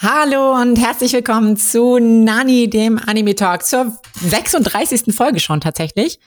Hallo 0.00 0.52
und 0.54 0.76
herzlich 0.76 1.12
willkommen 1.12 1.56
zu 1.56 1.98
Nani, 1.98 2.70
dem 2.70 3.00
Anime 3.04 3.34
Talk, 3.34 3.64
zur 3.64 3.98
36. 4.14 5.12
Folge 5.12 5.40
schon 5.40 5.60
tatsächlich. 5.60 6.20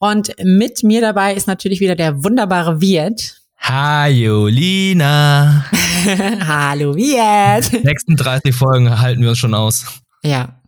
Und 0.00 0.32
mit 0.42 0.82
mir 0.82 1.00
dabei 1.00 1.34
ist 1.34 1.46
natürlich 1.46 1.78
wieder 1.78 1.94
der 1.94 2.24
wunderbare 2.24 2.80
Wirt. 2.80 3.40
Hallo 3.56 4.48
Lina. 4.48 5.64
Hallo 6.44 6.96
Wirt. 6.96 7.66
36 7.84 8.52
Folgen 8.52 8.98
halten 8.98 9.22
wir 9.22 9.28
uns 9.28 9.38
schon 9.38 9.54
aus. 9.54 9.84
Ja, 10.24 10.60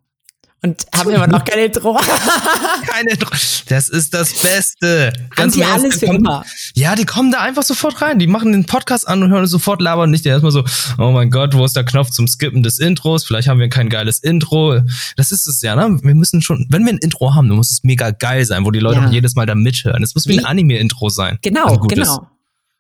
und 0.67 0.87
haben 0.95 1.11
immer 1.11 1.27
noch 1.27 1.45
kein 1.45 1.61
Intro. 1.61 1.95
Kein 2.87 3.07
Intro. 3.07 3.31
Das 3.69 3.89
ist 3.89 4.15
das 4.15 4.33
Beste. 4.41 5.13
Ganz 5.35 5.55
die 5.55 5.65
alles 5.65 5.99
für 5.99 6.07
immer. 6.07 6.45
Ja, 6.75 6.95
die 6.95 7.05
kommen 7.05 7.31
da 7.31 7.41
einfach 7.41 7.63
sofort 7.63 8.01
rein. 8.03 8.19
Die 8.19 8.27
machen 8.27 8.53
den 8.53 8.65
Podcast 8.65 9.07
an 9.07 9.23
und 9.23 9.31
hören 9.31 9.47
sofort 9.47 9.81
labern. 9.81 10.11
Nicht 10.11 10.27
erstmal 10.27 10.53
so, 10.53 10.65
oh 10.99 11.11
mein 11.11 11.31
Gott, 11.31 11.55
wo 11.55 11.65
ist 11.65 11.77
der 11.77 11.85
Knopf 11.85 12.11
zum 12.11 12.27
Skippen 12.27 12.63
des 12.63 12.79
Intros? 12.79 13.25
Vielleicht 13.25 13.49
haben 13.49 13.61
wir 13.61 13.69
kein 13.69 13.89
geiles 13.89 14.19
Intro. 14.19 14.81
Das 15.17 15.31
ist 15.33 15.47
es 15.47 15.63
ja, 15.63 15.77
ne? 15.77 15.99
Wir 16.03 16.15
müssen 16.15 16.43
schon, 16.43 16.67
wenn 16.71 16.85
wir 16.85 16.93
ein 16.93 16.99
Intro 16.99 17.35
haben, 17.35 17.49
dann 17.49 17.57
muss 17.57 17.71
es 17.71 17.85
mega 17.85 18.11
geil 18.11 18.45
sein, 18.45 18.65
wo 18.65 18.71
die 18.71 18.81
Leute 18.81 19.01
ja. 19.01 19.07
auch 19.07 19.13
jedes 19.13 19.35
Mal 19.35 19.47
da 19.47 19.55
mithören. 19.55 20.03
Es 20.03 20.15
muss 20.15 20.27
wie, 20.27 20.35
wie 20.35 20.39
ein 20.41 20.47
Anime-Intro 20.47 21.09
sein. 21.09 21.39
Genau, 21.43 21.67
also 21.67 21.81
genau. 21.83 22.29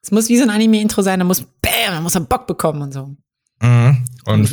Es 0.02 0.10
muss 0.10 0.28
wie 0.28 0.36
so 0.36 0.44
ein 0.44 0.50
Anime-Intro 0.50 1.02
sein, 1.02 1.18
da 1.18 1.24
muss, 1.24 1.42
bam, 1.60 1.94
man 1.94 2.02
muss 2.02 2.16
einen 2.16 2.26
Bock 2.26 2.46
bekommen 2.46 2.82
und 2.82 2.92
so. 2.92 3.16
Mhm. 3.60 4.04
Und 4.24 4.50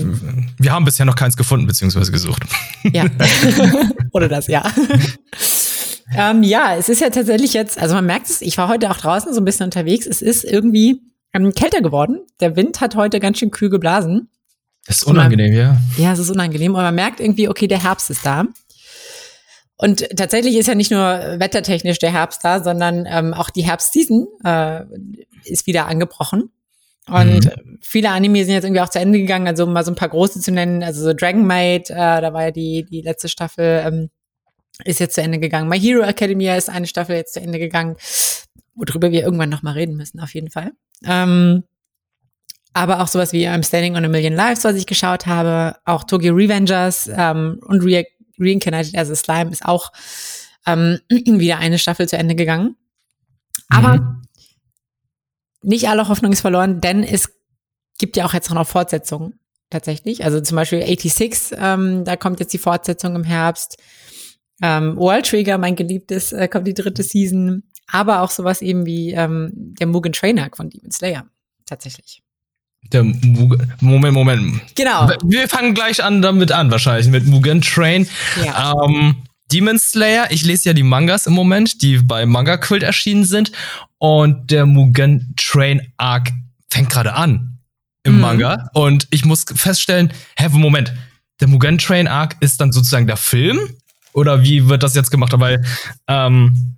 wir 0.60 0.72
haben 0.72 0.86
bisher 0.86 1.06
noch 1.06 1.16
keins 1.16 1.36
gefunden, 1.36 1.66
beziehungsweise 1.66 2.12
gesucht. 2.12 2.44
Ja. 2.84 3.06
Oder 4.12 4.30
das, 4.30 4.48
ja. 4.48 4.64
ähm, 6.16 6.44
ja, 6.44 6.76
es 6.76 6.90
ist 6.90 7.02
ja 7.02 7.10
tatsächlich 7.10 7.54
jetzt, 7.54 7.80
also 7.80 7.96
man 7.96 8.06
merkt 8.06 8.30
es, 8.30 8.42
ich 8.42 8.58
war 8.58 8.68
heute 8.68 8.92
auch 8.92 8.98
draußen 8.98 9.34
so 9.34 9.42
ein 9.42 9.46
bisschen 9.46 9.66
unterwegs, 9.66 10.06
es 10.06 10.22
ist 10.22 10.44
irgendwie 10.44 11.02
ähm, 11.34 11.54
kälter 11.54 11.82
geworden. 11.82 12.20
Der 12.40 12.56
Wind 12.56 12.82
hat 12.82 12.96
heute 12.96 13.20
ganz 13.20 13.40
schön 13.40 13.50
kühl 13.50 13.70
geblasen. 13.70 14.30
Das 14.86 14.98
ist 14.98 15.04
unangenehm, 15.06 15.54
man, 15.54 15.60
ja. 15.60 15.78
Ja, 15.98 16.14
es 16.14 16.20
ist 16.20 16.30
unangenehm, 16.30 16.76
aber 16.76 16.84
man 16.84 16.96
merkt 16.96 17.20
irgendwie, 17.20 17.50
okay, 17.50 17.68
der 17.68 17.82
Herbst 17.82 18.10
ist 18.10 18.26
da. 18.26 18.46
Und 19.76 20.08
tatsächlich 20.16 20.56
ist 20.56 20.68
ja 20.68 20.76
nicht 20.76 20.92
nur 20.92 21.00
wettertechnisch 21.02 22.00
der 22.00 22.12
Herbst 22.12 22.42
da, 22.44 22.64
sondern 22.64 23.06
ähm, 23.08 23.34
auch 23.34 23.50
die 23.50 23.64
Herbstseason 23.64 24.28
äh, 24.44 24.84
ist 25.46 25.66
wieder 25.66 25.88
angebrochen. 25.88 26.52
Und 27.08 27.46
mhm. 27.46 27.80
viele 27.82 28.12
Anime 28.12 28.46
sind 28.46 28.54
jetzt 28.54 28.64
irgendwie 28.64 28.82
auch 28.82 28.90
zu 28.90 29.00
Ende 29.00 29.20
gegangen, 29.20 29.48
also 29.48 29.66
um 29.66 29.74
mal 29.74 29.84
so 29.84 29.92
ein 29.92 29.96
paar 29.96 30.10
große 30.10 30.40
zu 30.40 30.52
nennen, 30.52 30.84
also 30.84 31.04
so 31.04 31.14
Dragon 31.14 31.46
Maid, 31.46 31.90
äh, 31.90 31.96
da 31.96 32.34
war 32.34 32.46
ja 32.46 32.52
die, 32.52 32.86
die 32.90 33.02
letzte 33.02 33.28
Staffel, 33.28 33.84
ähm, 33.86 34.10
ist 34.86 35.00
jetzt 35.00 35.16
zu 35.16 35.22
Ende 35.22 35.40
gegangen. 35.40 35.68
My 35.68 35.80
Hero 35.80 36.04
Academia 36.04 36.56
ist 36.56 36.70
eine 36.70 36.88
Staffel 36.88 37.16
jetzt 37.16 37.34
zu 37.34 37.42
Ende 37.42 37.60
gegangen, 37.60 37.98
worüber 38.74 39.12
wir 39.12 39.24
irgendwann 39.24 39.50
nochmal 39.50 39.74
reden 39.74 39.98
müssen, 39.98 40.22
auf 40.22 40.34
jeden 40.34 40.50
Fall. 40.50 40.72
Ähm, 41.06 41.64
aber 42.74 43.02
auch 43.02 43.08
sowas 43.08 43.34
wie 43.34 43.48
I'm 43.48 43.68
Standing 43.68 43.98
on 43.98 44.06
a 44.06 44.08
Million 44.08 44.34
Lives, 44.34 44.64
was 44.64 44.76
ich 44.76 44.88
geschaut 44.88 45.28
habe, 45.28 45.76
auch 45.86 46.06
Tokyo 46.06 46.34
Revengers 46.34 47.10
ähm, 47.14 47.60
und 47.66 47.84
Re 47.84 48.06
Reincarnated 48.40 48.98
as 48.98 49.12
a 49.12 49.16
Slime 49.16 49.52
ist 49.52 49.64
auch 49.64 49.92
ähm, 50.66 51.00
wieder 51.10 51.60
eine 51.60 51.78
Staffel 51.78 52.08
zu 52.08 52.18
Ende 52.18 52.34
gegangen. 52.34 52.76
Aber 53.70 53.98
mhm 53.98 54.23
nicht 55.64 55.90
alle 55.90 56.08
Hoffnung 56.08 56.32
ist 56.32 56.42
verloren, 56.42 56.82
denn 56.82 57.04
es 57.04 57.32
gibt 57.98 58.18
ja 58.18 58.26
auch 58.26 58.34
jetzt 58.34 58.50
noch 58.52 58.68
Fortsetzungen 58.68 59.40
tatsächlich. 59.70 60.24
Also 60.24 60.40
zum 60.40 60.56
Beispiel 60.56 60.86
86, 60.86 61.58
ähm, 61.60 62.06
da 62.06 62.16
kommt 62.16 62.40
jetzt 62.40 62.54
die 62.54 62.58
Fortsetzung 62.58 63.16
im 63.16 63.24
Herbst. 63.24 63.78
Ähm, 64.62 64.96
World 64.98 65.26
Trigger, 65.26 65.58
mein 65.58 65.76
geliebtes, 65.76 66.32
äh, 66.32 66.48
kommt 66.48 66.68
die 66.68 66.74
dritte 66.74 67.04
Season. 67.04 67.64
Aber 67.88 68.22
auch 68.22 68.30
sowas 68.30 68.62
eben 68.62 68.86
wie 68.86 69.12
ähm, 69.12 69.52
der 69.54 69.88
Mugen 69.88 70.14
Train 70.14 70.40
Arc 70.40 70.58
von 70.58 70.70
Demon 70.70 70.92
Slayer. 70.92 71.26
Tatsächlich. 71.66 72.22
Der 72.92 73.04
Mugen, 73.04 73.74
Moment, 73.82 74.14
Moment. 74.14 74.62
Genau. 74.76 75.10
Wir 75.24 75.48
fangen 75.48 75.74
gleich 75.74 76.04
an 76.04 76.22
damit 76.22 76.52
an, 76.52 76.70
wahrscheinlich, 76.70 77.08
mit 77.08 77.26
Mugen 77.26 77.62
Train. 77.62 78.08
Ja. 78.44 78.74
Ähm, 78.86 79.24
Demon 79.54 79.78
Slayer, 79.78 80.32
ich 80.32 80.44
lese 80.46 80.70
ja 80.70 80.74
die 80.74 80.84
Mangas 80.84 81.28
im 81.28 81.34
Moment, 81.34 81.84
die 81.84 82.00
bei 82.00 82.26
Manga 82.26 82.58
Quilt 82.58 82.82
erschienen 82.82 83.24
sind. 83.24 83.52
Und 84.00 84.50
der 84.50 84.66
Mugen 84.66 85.36
Train 85.38 85.94
Arc 85.98 86.32
fängt 86.72 86.90
gerade 86.90 87.14
an 87.14 87.60
im 88.04 88.16
mhm. 88.16 88.22
Manga. 88.22 88.70
Und 88.74 89.08
ich 89.12 89.26
muss 89.26 89.46
feststellen, 89.54 90.12
hä, 90.38 90.50
Moment, 90.50 90.92
der 91.40 91.48
Mugen 91.48 91.78
Train 91.78 92.08
Arc 92.08 92.36
ist 92.40 92.60
dann 92.62 92.72
sozusagen 92.72 93.06
der 93.06 93.18
Film? 93.18 93.60
Oder 94.14 94.44
wie 94.44 94.70
wird 94.70 94.82
das 94.82 94.96
jetzt 94.96 95.12
gemacht? 95.12 95.34
Weil 95.38 95.64
ähm, 96.08 96.78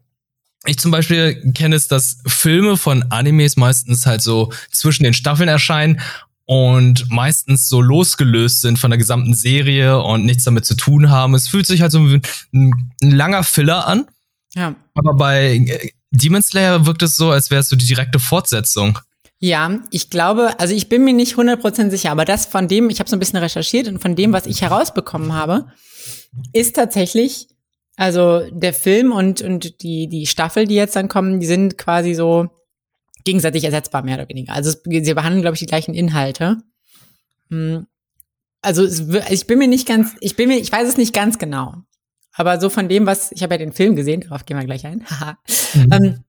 ich 0.66 0.78
zum 0.78 0.92
Beispiel 0.92 1.52
kenne 1.54 1.76
es, 1.76 1.88
dass 1.88 2.18
Filme 2.28 2.76
von 2.76 3.04
Animes 3.12 3.56
meistens 3.56 4.06
halt 4.06 4.22
so 4.22 4.52
zwischen 4.72 5.04
den 5.04 5.14
Staffeln 5.14 5.48
erscheinen 5.48 6.02
und 6.46 7.10
meistens 7.10 7.68
so 7.68 7.82
losgelöst 7.82 8.62
sind 8.62 8.78
von 8.78 8.92
der 8.92 8.98
gesamten 8.98 9.34
Serie 9.34 10.02
und 10.02 10.26
nichts 10.26 10.44
damit 10.44 10.66
zu 10.66 10.76
tun 10.76 11.10
haben. 11.10 11.34
Es 11.34 11.48
fühlt 11.48 11.66
sich 11.66 11.82
halt 11.82 11.92
so 11.92 12.00
ein, 12.00 12.22
ein 12.54 12.72
langer 13.02 13.44
Filler 13.44 13.88
an. 13.88 14.08
Ja. 14.54 14.76
Aber 14.94 15.16
bei 15.16 15.84
Demon 16.12 16.42
Slayer 16.42 16.86
wirkt 16.86 17.02
es 17.02 17.16
so, 17.16 17.32
als 17.32 17.50
wäre 17.50 17.62
es 17.62 17.70
so 17.70 17.76
die 17.76 17.88
direkte 17.88 18.20
Fortsetzung. 18.20 19.00
Ja, 19.40 19.80
ich 19.92 20.10
glaube, 20.10 20.60
also 20.60 20.74
ich 20.74 20.88
bin 20.88 21.04
mir 21.04 21.14
nicht 21.14 21.36
100% 21.36 21.90
sicher, 21.90 22.12
aber 22.12 22.26
das 22.26 22.46
von 22.46 22.68
dem, 22.68 22.90
ich 22.90 23.00
habe 23.00 23.10
so 23.10 23.16
ein 23.16 23.20
bisschen 23.20 23.40
recherchiert 23.40 23.88
und 23.88 24.00
von 24.00 24.16
dem, 24.16 24.32
was 24.32 24.46
ich 24.46 24.62
herausbekommen 24.62 25.34
habe, 25.34 25.68
ist 26.54 26.76
tatsächlich, 26.76 27.48
also 27.98 28.42
der 28.52 28.74
Film 28.74 29.12
und, 29.12 29.42
und 29.42 29.82
die, 29.82 30.08
die 30.08 30.26
Staffel, 30.26 30.68
die 30.68 30.76
jetzt 30.76 30.96
dann 30.96 31.10
kommen, 31.10 31.40
die 31.40 31.48
sind 31.48 31.78
quasi 31.78 32.14
so 32.14 32.50
gegenseitig 33.26 33.66
ersetzbar, 33.66 34.04
mehr 34.04 34.18
oder 34.18 34.30
weniger. 34.30 34.54
Also 34.54 34.72
sie 34.72 35.14
behandeln, 35.14 35.42
glaube 35.42 35.56
ich, 35.56 35.60
die 35.60 35.66
gleichen 35.66 35.94
Inhalte. 35.94 36.58
Hm. 37.50 37.86
Also 38.62 38.86
ich 39.30 39.46
bin 39.46 39.60
mir 39.60 39.68
nicht 39.68 39.88
ganz, 39.88 40.16
ich 40.22 40.36
bin 40.36 40.48
mir, 40.48 40.58
ich 40.58 40.72
weiß 40.72 40.88
es 40.88 40.98
nicht 40.98 41.14
ganz 41.14 41.38
genau. 41.38 41.76
Aber 42.34 42.60
so 42.60 42.70
von 42.70 42.90
dem, 42.90 43.06
was, 43.06 43.32
ich 43.32 43.44
habe 43.44 43.54
ja 43.54 43.58
den 43.58 43.74
Film 43.74 43.96
gesehen, 43.96 44.22
darauf 44.22 44.46
gehen 44.46 44.58
wir 44.58 44.66
gleich 44.66 44.86
ein. 44.86 45.06
mhm. 45.74 45.90
ähm, 45.92 46.24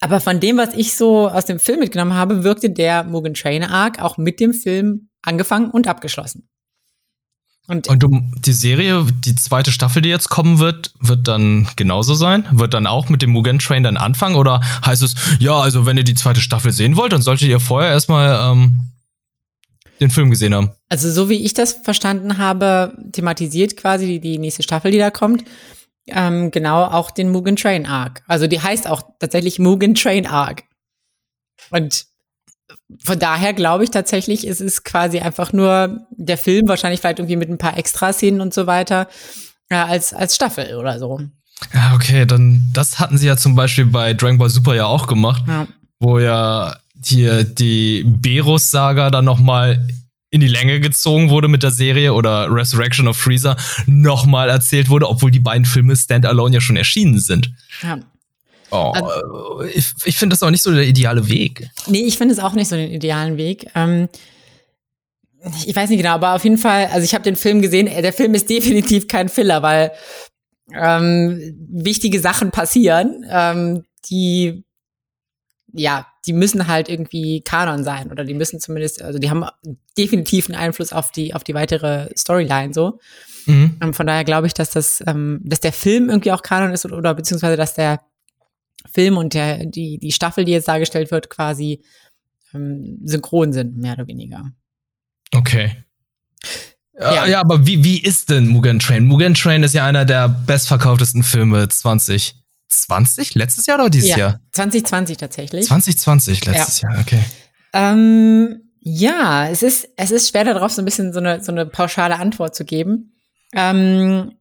aber 0.00 0.20
von 0.20 0.40
dem, 0.40 0.56
was 0.56 0.74
ich 0.74 0.94
so 0.94 1.28
aus 1.28 1.44
dem 1.44 1.60
Film 1.60 1.78
mitgenommen 1.78 2.14
habe, 2.14 2.42
wirkte 2.42 2.70
der 2.70 3.04
Mugen 3.04 3.34
Trainer 3.34 3.70
Arc 3.70 4.02
auch 4.02 4.18
mit 4.18 4.40
dem 4.40 4.52
Film 4.52 5.08
angefangen 5.22 5.70
und 5.70 5.86
abgeschlossen. 5.86 6.48
Und, 7.68 7.88
und 7.88 8.02
du, 8.02 8.20
die 8.38 8.52
Serie, 8.52 9.06
die 9.24 9.36
zweite 9.36 9.70
Staffel, 9.70 10.02
die 10.02 10.08
jetzt 10.08 10.28
kommen 10.28 10.58
wird, 10.58 10.92
wird 11.00 11.28
dann 11.28 11.68
genauso 11.76 12.14
sein? 12.14 12.46
Wird 12.50 12.74
dann 12.74 12.88
auch 12.88 13.08
mit 13.08 13.22
dem 13.22 13.30
Mugen 13.30 13.60
Train 13.60 13.84
dann 13.84 13.96
anfangen? 13.96 14.34
Oder 14.34 14.60
heißt 14.84 15.02
es, 15.02 15.14
ja, 15.38 15.54
also 15.54 15.86
wenn 15.86 15.96
ihr 15.96 16.04
die 16.04 16.14
zweite 16.14 16.40
Staffel 16.40 16.72
sehen 16.72 16.96
wollt, 16.96 17.12
dann 17.12 17.22
solltet 17.22 17.48
ihr 17.48 17.60
vorher 17.60 17.92
erstmal 17.92 18.52
ähm, 18.52 18.92
den 20.00 20.10
Film 20.10 20.30
gesehen 20.30 20.54
haben. 20.54 20.72
Also 20.88 21.10
so 21.10 21.28
wie 21.28 21.44
ich 21.44 21.54
das 21.54 21.72
verstanden 21.72 22.38
habe, 22.38 22.96
thematisiert 23.12 23.76
quasi 23.76 24.06
die, 24.06 24.20
die 24.20 24.38
nächste 24.38 24.64
Staffel, 24.64 24.90
die 24.90 24.98
da 24.98 25.10
kommt, 25.10 25.44
ähm, 26.08 26.50
genau 26.50 26.84
auch 26.84 27.12
den 27.12 27.30
Mugen 27.30 27.54
Train 27.54 27.86
Arc. 27.86 28.22
Also 28.26 28.48
die 28.48 28.60
heißt 28.60 28.88
auch 28.88 29.02
tatsächlich 29.20 29.60
Mugen 29.60 29.94
Train 29.94 30.26
Arc. 30.26 30.64
Und 31.70 32.06
von 33.02 33.18
daher 33.18 33.52
glaube 33.52 33.84
ich 33.84 33.90
tatsächlich, 33.90 34.46
es 34.46 34.60
ist 34.60 34.84
quasi 34.84 35.20
einfach 35.20 35.52
nur 35.52 36.06
der 36.10 36.38
Film, 36.38 36.68
wahrscheinlich 36.68 37.00
vielleicht 37.00 37.18
irgendwie 37.18 37.36
mit 37.36 37.48
ein 37.48 37.58
paar 37.58 37.78
Extraszenen 37.78 38.40
und 38.40 38.52
so 38.52 38.66
weiter, 38.66 39.08
äh, 39.68 39.76
als, 39.76 40.12
als 40.12 40.34
Staffel 40.34 40.76
oder 40.76 40.98
so. 40.98 41.20
Ja, 41.72 41.94
okay, 41.94 42.26
dann 42.26 42.70
das 42.72 42.98
hatten 42.98 43.18
sie 43.18 43.26
ja 43.26 43.36
zum 43.36 43.54
Beispiel 43.54 43.86
bei 43.86 44.14
Dragon 44.14 44.38
Ball 44.38 44.50
Super 44.50 44.74
ja 44.74 44.86
auch 44.86 45.06
gemacht, 45.06 45.44
ja. 45.46 45.66
wo 46.00 46.18
ja 46.18 46.76
hier 47.04 47.44
die 47.44 48.04
Berus-Saga 48.04 49.10
dann 49.10 49.24
noch 49.24 49.38
mal 49.38 49.86
in 50.30 50.40
die 50.40 50.48
Länge 50.48 50.80
gezogen 50.80 51.28
wurde 51.28 51.48
mit 51.48 51.62
der 51.62 51.70
Serie 51.70 52.14
oder 52.14 52.48
Resurrection 52.50 53.06
of 53.06 53.16
Freezer 53.16 53.56
noch 53.86 54.24
mal 54.24 54.48
erzählt 54.48 54.88
wurde, 54.88 55.08
obwohl 55.08 55.30
die 55.30 55.40
beiden 55.40 55.66
Filme 55.66 55.94
Standalone 55.94 56.54
ja 56.54 56.60
schon 56.60 56.76
erschienen 56.76 57.18
sind. 57.18 57.52
Ja. 57.82 57.98
Oh, 58.72 58.92
also, 58.94 59.62
ich, 59.62 59.92
ich 60.04 60.16
finde 60.16 60.34
das 60.34 60.42
auch 60.42 60.50
nicht 60.50 60.62
so 60.62 60.72
der 60.72 60.86
ideale 60.86 61.28
Weg. 61.28 61.68
Nee, 61.86 62.04
ich 62.04 62.16
finde 62.16 62.32
es 62.32 62.40
auch 62.40 62.54
nicht 62.54 62.68
so 62.68 62.76
den 62.76 62.90
idealen 62.90 63.36
Weg. 63.36 63.66
Ähm, 63.74 64.08
ich 65.66 65.76
weiß 65.76 65.90
nicht 65.90 65.98
genau, 65.98 66.14
aber 66.14 66.34
auf 66.34 66.44
jeden 66.44 66.58
Fall, 66.58 66.86
also 66.86 67.04
ich 67.04 67.14
habe 67.14 67.24
den 67.24 67.36
Film 67.36 67.60
gesehen, 67.60 67.86
der 67.86 68.12
Film 68.12 68.34
ist 68.34 68.48
definitiv 68.48 69.08
kein 69.08 69.28
Filler, 69.28 69.62
weil 69.62 69.92
ähm, 70.72 71.54
wichtige 71.70 72.18
Sachen 72.20 72.50
passieren, 72.50 73.26
ähm, 73.28 73.84
die 74.08 74.64
ja, 75.74 76.06
die 76.26 76.32
müssen 76.32 76.66
halt 76.66 76.88
irgendwie 76.88 77.40
Kanon 77.40 77.82
sein 77.82 78.10
oder 78.10 78.24
die 78.24 78.34
müssen 78.34 78.60
zumindest, 78.60 79.02
also 79.02 79.18
die 79.18 79.30
haben 79.30 79.44
definitiv 79.96 80.48
einen 80.48 80.58
Einfluss 80.58 80.92
auf 80.92 81.10
die, 81.10 81.34
auf 81.34 81.44
die 81.44 81.54
weitere 81.54 82.10
Storyline 82.16 82.74
so. 82.74 82.98
Mhm. 83.46 83.76
Und 83.80 83.82
ähm, 83.82 83.94
von 83.94 84.06
daher 84.06 84.24
glaube 84.24 84.46
ich, 84.46 84.54
dass 84.54 84.70
das, 84.70 85.02
ähm, 85.06 85.40
dass 85.42 85.60
der 85.60 85.72
Film 85.72 86.10
irgendwie 86.10 86.32
auch 86.32 86.42
Kanon 86.42 86.72
ist 86.72 86.84
oder, 86.84 86.98
oder 86.98 87.14
beziehungsweise 87.14 87.56
dass 87.56 87.74
der 87.74 88.00
Film 88.90 89.16
und 89.16 89.34
der, 89.34 89.66
die, 89.66 89.98
die 89.98 90.12
Staffel, 90.12 90.44
die 90.44 90.52
jetzt 90.52 90.68
dargestellt 90.68 91.10
wird, 91.10 91.30
quasi 91.30 91.82
ähm, 92.54 92.98
synchron 93.04 93.52
sind, 93.52 93.76
mehr 93.76 93.94
oder 93.94 94.06
weniger. 94.06 94.50
Okay. 95.34 95.76
Ja. 96.98 97.26
ja, 97.26 97.40
aber 97.40 97.66
wie, 97.66 97.82
wie 97.84 98.02
ist 98.02 98.30
denn 98.30 98.48
Mugen 98.48 98.78
Train? 98.78 99.06
Mugen 99.06 99.34
Train 99.34 99.62
ist 99.62 99.74
ja 99.74 99.86
einer 99.86 100.04
der 100.04 100.28
bestverkauftesten 100.28 101.22
Filme 101.22 101.68
20 101.68 102.36
20? 102.72 103.34
Letztes 103.34 103.66
Jahr 103.66 103.78
oder 103.78 103.90
dieses 103.90 104.10
ja, 104.10 104.18
Jahr? 104.18 104.40
2020 104.52 105.16
tatsächlich. 105.16 105.66
2020, 105.66 106.44
letztes 106.46 106.80
ja. 106.80 106.90
Jahr, 106.90 107.00
okay. 107.00 107.22
Ähm, 107.72 108.62
Ja, 108.80 109.48
es 109.48 109.62
ist, 109.62 109.88
es 109.96 110.10
ist 110.10 110.30
schwer 110.30 110.44
darauf, 110.44 110.72
so 110.72 110.82
ein 110.82 110.84
bisschen 110.84 111.12
so 111.12 111.20
eine, 111.20 111.42
so 111.42 111.52
eine 111.52 111.66
pauschale 111.66 112.18
Antwort 112.18 112.54
zu 112.54 112.64
geben. 112.64 113.14
Ähm, 113.54 114.32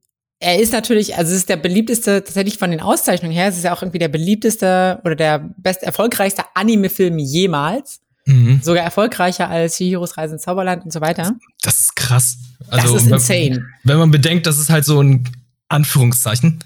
er 0.41 0.59
ist 0.59 0.73
natürlich, 0.73 1.15
also 1.15 1.31
es 1.31 1.37
ist 1.37 1.49
der 1.49 1.55
beliebteste, 1.55 2.23
tatsächlich 2.23 2.57
von 2.57 2.71
den 2.71 2.81
Auszeichnungen 2.81 3.33
her, 3.33 3.47
es 3.47 3.57
ist 3.57 3.63
ja 3.63 3.73
auch 3.73 3.83
irgendwie 3.83 3.99
der 3.99 4.07
beliebteste 4.07 4.99
oder 5.05 5.15
der 5.15 5.39
best 5.57 5.83
erfolgreichste 5.83 6.43
Anime-Film 6.55 7.19
jemals. 7.19 8.01
Mhm. 8.25 8.59
Sogar 8.63 8.83
erfolgreicher 8.83 9.49
als 9.49 9.77
Chihiros 9.77 10.17
Reise 10.17 10.33
ins 10.33 10.43
Zauberland 10.43 10.83
und 10.83 10.91
so 10.91 10.99
weiter. 10.99 11.33
Das 11.61 11.79
ist 11.79 11.95
krass. 11.95 12.37
Also, 12.69 12.93
das 12.93 13.03
ist 13.03 13.11
insane. 13.11 13.65
Wenn 13.83 13.97
man 13.97 14.11
bedenkt, 14.11 14.47
dass 14.47 14.57
es 14.57 14.69
halt 14.69 14.85
so 14.85 15.01
ein 15.01 15.29
Anführungszeichen 15.69 16.63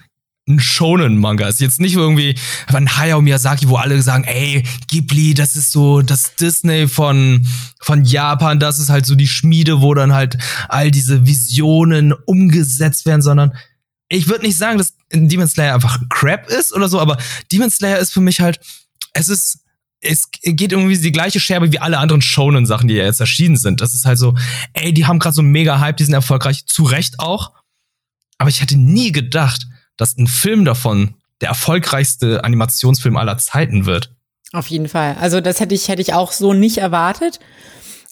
ein 0.48 0.60
Shonen-Manga. 0.60 1.48
Ist 1.48 1.60
jetzt 1.60 1.80
nicht 1.80 1.96
irgendwie 1.96 2.38
ein 2.68 2.98
Hayao 2.98 3.22
Miyazaki, 3.22 3.68
wo 3.68 3.78
alle 3.78 4.02
sagen, 4.02 4.26
ey, 4.26 4.64
Ghibli, 4.88 5.34
das 5.34 5.56
ist 5.56 5.72
so 5.72 6.02
das 6.02 6.36
Disney 6.36 6.88
von, 6.88 7.46
von 7.80 8.04
Japan, 8.06 8.60
das 8.60 8.80
ist 8.80 8.90
halt 8.90 9.06
so 9.06 9.16
die 9.16 9.28
Schmiede, 9.28 9.82
wo 9.82 9.94
dann 9.94 10.14
halt 10.14 10.38
all 10.70 10.92
diese 10.92 11.26
Visionen 11.26 12.14
umgesetzt 12.14 13.06
werden, 13.06 13.22
sondern 13.22 13.54
ich 14.08 14.28
würde 14.28 14.46
nicht 14.46 14.58
sagen, 14.58 14.78
dass 14.78 14.94
Demon 15.12 15.48
Slayer 15.48 15.74
einfach 15.74 16.00
Crap 16.10 16.48
ist 16.50 16.74
oder 16.74 16.90
so, 16.90 17.00
aber 17.00 17.18
Demon 17.52 17.72
Slayer 17.72 17.98
ist 17.98 18.14
für 18.14 18.22
mich 18.22 18.40
halt, 18.40 18.60
es 19.14 19.30
ist, 19.30 19.60
es 20.00 20.30
geht 20.30 20.72
irgendwie 20.72 20.98
die 20.98 21.12
gleiche 21.12 21.40
Scherbe 21.40 21.72
wie 21.72 21.80
alle 21.80 21.98
anderen 21.98 22.22
Shonen-Sachen, 22.22 22.88
die 22.88 22.94
jetzt 22.94 23.20
erschienen 23.20 23.58
sind. 23.58 23.82
Das 23.82 23.96
ist 23.96 24.06
halt 24.06 24.20
so, 24.20 24.36
ey, 24.74 24.94
die 24.94 25.08
haben 25.08 25.18
gerade 25.18 25.34
so 25.36 25.42
mega 25.42 25.80
Hype, 25.80 25.98
die 25.98 26.04
sind 26.04 26.14
erfolgreich, 26.14 26.68
zu 26.68 26.84
Recht 26.84 27.20
auch. 27.20 27.54
Aber 28.38 28.50
ich 28.50 28.62
hätte 28.62 28.78
nie 28.78 29.12
gedacht, 29.12 29.66
dass 29.98 30.18
ein 30.18 30.28
Film 30.28 30.66
davon 30.66 31.16
der 31.42 31.50
erfolgreichste 31.50 32.44
Animationsfilm 32.44 33.18
aller 33.18 33.38
Zeiten 33.38 33.86
wird. 33.86 34.16
Auf 34.54 34.68
jeden 34.68 34.88
Fall. 34.88 35.18
Also 35.20 35.42
das 35.42 35.60
hätte 35.60 35.76
ich, 35.76 35.90
hätte 35.90 36.02
ich 36.02 36.14
auch 36.14 36.32
so 36.32 36.54
nicht 36.54 36.78
erwartet. 36.78 37.40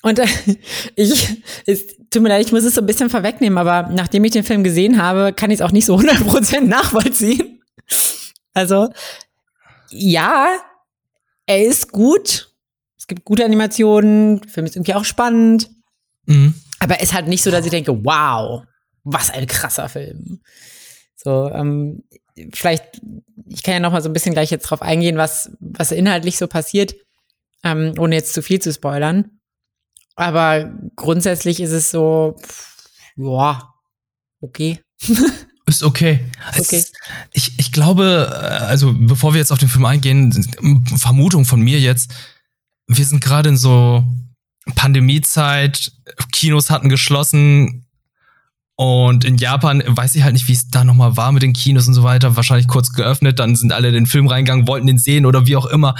Und 0.01 0.19
äh, 0.19 0.27
ich, 0.95 1.41
es 1.65 1.87
tut 2.09 2.21
mir 2.21 2.29
leid, 2.29 2.45
ich 2.45 2.51
muss 2.51 2.63
es 2.63 2.75
so 2.75 2.81
ein 2.81 2.85
bisschen 2.85 3.09
vorwegnehmen, 3.09 3.57
aber 3.57 3.89
nachdem 3.89 4.23
ich 4.25 4.31
den 4.31 4.43
Film 4.43 4.63
gesehen 4.63 5.01
habe, 5.01 5.33
kann 5.33 5.51
ich 5.51 5.59
es 5.59 5.61
auch 5.61 5.71
nicht 5.71 5.85
so 5.85 5.95
100% 5.97 6.61
nachvollziehen. 6.61 7.61
Also, 8.53 8.89
ja, 9.89 10.49
er 11.45 11.63
ist 11.63 11.91
gut. 11.91 12.49
Es 12.97 13.07
gibt 13.07 13.25
gute 13.25 13.43
Animationen, 13.43 14.41
der 14.41 14.49
Film 14.49 14.65
ist 14.65 14.75
irgendwie 14.75 14.93
auch 14.93 15.05
spannend. 15.05 15.69
Mhm. 16.25 16.53
Aber 16.79 16.97
es 16.97 17.03
ist 17.03 17.13
halt 17.13 17.27
nicht 17.27 17.43
so, 17.43 17.51
dass 17.51 17.65
ich 17.65 17.71
denke, 17.71 18.03
wow, 18.03 18.63
was 19.03 19.29
ein 19.29 19.47
krasser 19.47 19.89
Film. 19.89 20.41
So, 21.23 21.49
ähm, 21.51 22.03
vielleicht, 22.53 23.01
ich 23.47 23.63
kann 23.63 23.75
ja 23.75 23.79
noch 23.79 23.91
mal 23.91 24.01
so 24.01 24.09
ein 24.09 24.13
bisschen 24.13 24.33
gleich 24.33 24.51
jetzt 24.51 24.63
drauf 24.63 24.81
eingehen, 24.81 25.17
was, 25.17 25.51
was 25.59 25.91
inhaltlich 25.91 26.37
so 26.37 26.47
passiert, 26.47 26.95
ähm, 27.63 27.93
ohne 27.97 28.15
jetzt 28.15 28.33
zu 28.33 28.41
viel 28.41 28.59
zu 28.61 28.73
spoilern. 28.73 29.39
Aber 30.15 30.71
grundsätzlich 30.95 31.59
ist 31.59 31.71
es 31.71 31.91
so, 31.91 32.35
ja, 33.15 33.73
okay. 34.41 34.79
Ist 35.65 35.81
okay. 35.81 36.19
okay. 36.57 36.75
Es, 36.75 36.91
ich, 37.31 37.57
ich 37.57 37.71
glaube, 37.71 38.29
äh, 38.29 38.65
also 38.65 38.93
bevor 38.93 39.33
wir 39.33 39.39
jetzt 39.39 39.51
auf 39.51 39.59
den 39.59 39.69
Film 39.69 39.85
eingehen, 39.85 40.33
Vermutung 40.97 41.45
von 41.45 41.61
mir 41.61 41.79
jetzt, 41.79 42.11
wir 42.87 43.05
sind 43.05 43.23
gerade 43.23 43.47
in 43.47 43.55
so 43.55 44.03
Pandemiezeit, 44.75 45.93
Kinos 46.33 46.69
hatten 46.69 46.89
geschlossen, 46.89 47.82
und 48.75 49.23
in 49.23 49.37
Japan 49.37 49.83
weiß 49.85 50.15
ich 50.15 50.23
halt 50.23 50.33
nicht, 50.33 50.47
wie 50.47 50.53
es 50.53 50.67
da 50.67 50.83
nochmal 50.83 51.15
war 51.15 51.31
mit 51.31 51.43
den 51.43 51.53
Kinos 51.53 51.87
und 51.87 51.93
so 51.93 52.03
weiter. 52.03 52.35
Wahrscheinlich 52.35 52.67
kurz 52.67 52.91
geöffnet, 52.93 53.37
dann 53.39 53.55
sind 53.55 53.71
alle 53.71 53.91
den 53.91 54.07
Film 54.07 54.27
reingegangen, 54.27 54.67
wollten 54.67 54.87
den 54.87 54.97
sehen 54.97 55.25
oder 55.25 55.45
wie 55.45 55.55
auch 55.55 55.67
immer. 55.67 55.95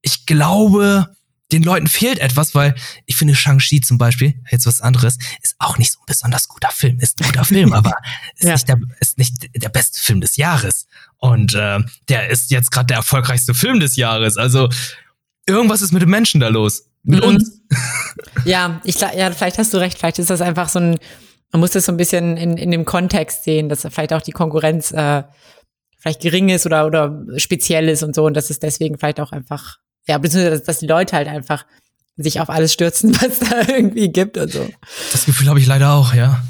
Ich 0.00 0.26
glaube, 0.26 1.08
den 1.50 1.64
Leuten 1.64 1.88
fehlt 1.88 2.18
etwas, 2.18 2.54
weil 2.54 2.74
ich 3.06 3.16
finde 3.16 3.34
Shang-Chi 3.34 3.80
zum 3.80 3.98
Beispiel, 3.98 4.34
jetzt 4.50 4.66
was 4.66 4.80
anderes, 4.80 5.18
ist 5.42 5.56
auch 5.58 5.76
nicht 5.76 5.92
so 5.92 5.98
ein 6.00 6.06
besonders 6.06 6.48
guter 6.48 6.70
Film. 6.70 7.00
Ist 7.00 7.20
ein 7.20 7.26
guter 7.26 7.44
Film, 7.44 7.72
aber 7.74 7.94
ist, 8.36 8.46
ja. 8.46 8.52
nicht 8.52 8.68
der, 8.68 8.80
ist 9.00 9.18
nicht 9.18 9.50
der 9.54 9.68
beste 9.68 10.00
Film 10.00 10.20
des 10.20 10.36
Jahres. 10.36 10.86
Und 11.18 11.54
äh, 11.54 11.80
der 12.08 12.30
ist 12.30 12.52
jetzt 12.52 12.70
gerade 12.70 12.86
der 12.86 12.98
erfolgreichste 12.98 13.54
Film 13.54 13.80
des 13.80 13.96
Jahres. 13.96 14.36
Also 14.36 14.68
irgendwas 15.46 15.82
ist 15.82 15.92
mit 15.92 16.02
den 16.02 16.10
Menschen 16.10 16.40
da 16.40 16.48
los. 16.48 16.84
Mit 17.02 17.20
mhm. 17.22 17.30
uns. 17.30 17.60
Ja, 18.44 18.80
ich 18.84 19.00
ja, 19.00 19.32
vielleicht 19.32 19.58
hast 19.58 19.74
du 19.74 19.78
recht. 19.78 19.98
Vielleicht 19.98 20.20
ist 20.20 20.30
das 20.30 20.40
einfach 20.40 20.68
so 20.68 20.78
ein 20.78 20.98
man 21.52 21.60
muss 21.60 21.70
das 21.70 21.84
so 21.86 21.92
ein 21.92 21.98
bisschen 21.98 22.36
in, 22.36 22.56
in 22.56 22.70
dem 22.70 22.84
Kontext 22.84 23.44
sehen, 23.44 23.68
dass 23.68 23.82
vielleicht 23.82 24.12
auch 24.12 24.22
die 24.22 24.32
Konkurrenz 24.32 24.90
äh, 24.90 25.22
vielleicht 25.98 26.20
gering 26.20 26.48
ist 26.48 26.66
oder, 26.66 26.86
oder 26.86 27.24
speziell 27.36 27.88
ist 27.88 28.02
und 28.02 28.14
so 28.14 28.24
und 28.24 28.34
dass 28.34 28.50
es 28.50 28.58
deswegen 28.58 28.98
vielleicht 28.98 29.20
auch 29.20 29.32
einfach, 29.32 29.76
ja, 30.08 30.18
beziehungsweise 30.18 30.56
dass, 30.56 30.64
dass 30.64 30.78
die 30.78 30.86
Leute 30.86 31.14
halt 31.14 31.28
einfach 31.28 31.64
sich 32.16 32.40
auf 32.40 32.50
alles 32.50 32.72
stürzen, 32.72 33.14
was 33.22 33.38
da 33.38 33.60
irgendwie 33.68 34.08
gibt 34.08 34.38
und 34.38 34.50
so. 34.50 34.66
Das 35.12 35.26
Gefühl 35.26 35.48
habe 35.48 35.60
ich 35.60 35.66
leider 35.66 35.92
auch, 35.92 36.14
ja. 36.14 36.42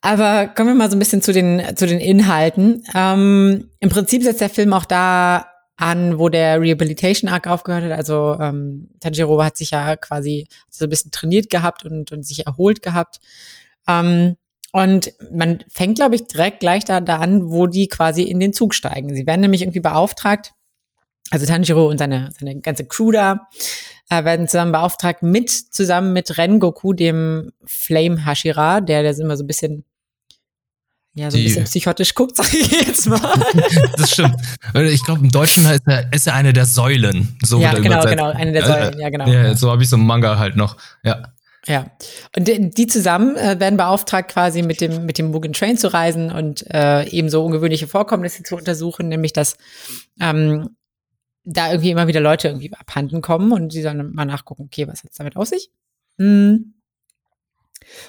Aber 0.00 0.48
kommen 0.48 0.70
wir 0.70 0.74
mal 0.74 0.90
so 0.90 0.96
ein 0.96 1.00
bisschen 1.00 1.22
zu 1.22 1.32
den, 1.32 1.76
zu 1.76 1.86
den 1.86 2.00
Inhalten. 2.00 2.84
Ähm, 2.94 3.70
Im 3.80 3.88
Prinzip 3.90 4.22
setzt 4.22 4.40
der 4.40 4.50
Film 4.50 4.72
auch 4.72 4.84
da 4.84 5.51
an, 5.76 6.18
wo 6.18 6.28
der 6.28 6.60
Rehabilitation 6.60 7.30
Arc 7.30 7.46
aufgehört 7.46 7.84
hat. 7.84 7.92
Also 7.92 8.36
ähm, 8.40 8.90
Tanjiro 9.00 9.42
hat 9.42 9.56
sich 9.56 9.70
ja 9.70 9.96
quasi 9.96 10.46
so 10.68 10.84
ein 10.84 10.90
bisschen 10.90 11.10
trainiert 11.10 11.50
gehabt 11.50 11.84
und, 11.84 12.12
und 12.12 12.24
sich 12.24 12.46
erholt 12.46 12.82
gehabt. 12.82 13.20
Ähm, 13.88 14.36
und 14.72 15.12
man 15.30 15.62
fängt, 15.68 15.96
glaube 15.96 16.14
ich, 16.14 16.26
direkt 16.26 16.60
gleich 16.60 16.84
da, 16.84 17.00
da 17.00 17.18
an, 17.18 17.50
wo 17.50 17.66
die 17.66 17.88
quasi 17.88 18.22
in 18.22 18.40
den 18.40 18.52
Zug 18.52 18.74
steigen. 18.74 19.14
Sie 19.14 19.26
werden 19.26 19.42
nämlich 19.42 19.62
irgendwie 19.62 19.80
beauftragt, 19.80 20.52
also 21.30 21.46
Tanjiro 21.46 21.88
und 21.88 21.98
seine, 21.98 22.30
seine 22.38 22.60
ganze 22.60 22.86
Crew 22.86 23.10
da 23.10 23.48
äh, 24.08 24.24
werden 24.24 24.48
zusammen 24.48 24.72
beauftragt 24.72 25.22
mit, 25.22 25.50
zusammen 25.50 26.12
mit 26.12 26.38
Rengoku, 26.38 26.92
dem 26.92 27.52
Flame 27.64 28.26
Hashira, 28.26 28.80
der, 28.80 29.02
der 29.02 29.12
ist 29.12 29.20
immer 29.20 29.36
so 29.36 29.44
ein 29.44 29.46
bisschen 29.46 29.84
ja, 31.14 31.30
so 31.30 31.36
ein 31.36 31.44
bisschen 31.44 31.64
psychotisch 31.64 32.14
guckt, 32.14 32.36
sag 32.36 32.52
ich 32.54 32.70
jetzt 32.70 33.06
mal. 33.06 33.20
das 33.96 34.12
stimmt. 34.12 34.36
Ich 34.74 35.04
glaube, 35.04 35.20
im 35.20 35.30
Deutschen 35.30 35.66
ist 35.66 35.82
er, 35.86 36.12
ist 36.12 36.26
er 36.26 36.34
eine 36.34 36.52
der 36.52 36.64
Säulen. 36.64 37.36
So 37.42 37.60
ja, 37.60 37.72
genau, 37.72 37.86
übersetzt. 37.86 38.08
genau, 38.08 38.30
eine 38.30 38.52
der 38.52 38.64
Säulen, 38.64 38.98
ja, 38.98 39.10
genau. 39.10 39.28
Ja, 39.28 39.54
so 39.54 39.70
habe 39.70 39.82
ich 39.82 39.88
so 39.88 39.96
einen 39.96 40.06
Manga 40.06 40.38
halt 40.38 40.56
noch, 40.56 40.76
ja. 41.02 41.22
Ja, 41.66 41.86
und 42.36 42.48
die, 42.48 42.70
die 42.70 42.86
zusammen 42.88 43.36
äh, 43.36 43.60
werden 43.60 43.76
beauftragt, 43.76 44.32
quasi 44.32 44.62
mit 44.62 44.80
dem, 44.80 45.06
mit 45.06 45.18
dem 45.18 45.30
Mugen 45.30 45.52
Train 45.52 45.78
zu 45.78 45.92
reisen 45.92 46.32
und 46.32 46.68
äh, 46.72 47.08
eben 47.08 47.28
so 47.28 47.44
ungewöhnliche 47.44 47.86
Vorkommnisse 47.86 48.42
zu 48.42 48.56
untersuchen, 48.56 49.08
nämlich 49.08 49.32
dass 49.32 49.56
ähm, 50.18 50.70
da 51.44 51.70
irgendwie 51.70 51.90
immer 51.90 52.08
wieder 52.08 52.20
Leute 52.20 52.48
irgendwie 52.48 52.72
abhanden 52.72 53.20
kommen 53.20 53.52
und 53.52 53.74
die 53.74 53.82
sollen 53.82 54.12
mal 54.12 54.24
nachgucken, 54.24 54.64
okay, 54.64 54.88
was 54.88 55.04
hat's 55.04 55.18
damit 55.18 55.36
aus 55.36 55.50
sich? 55.50 55.70
Hm. 56.18 56.71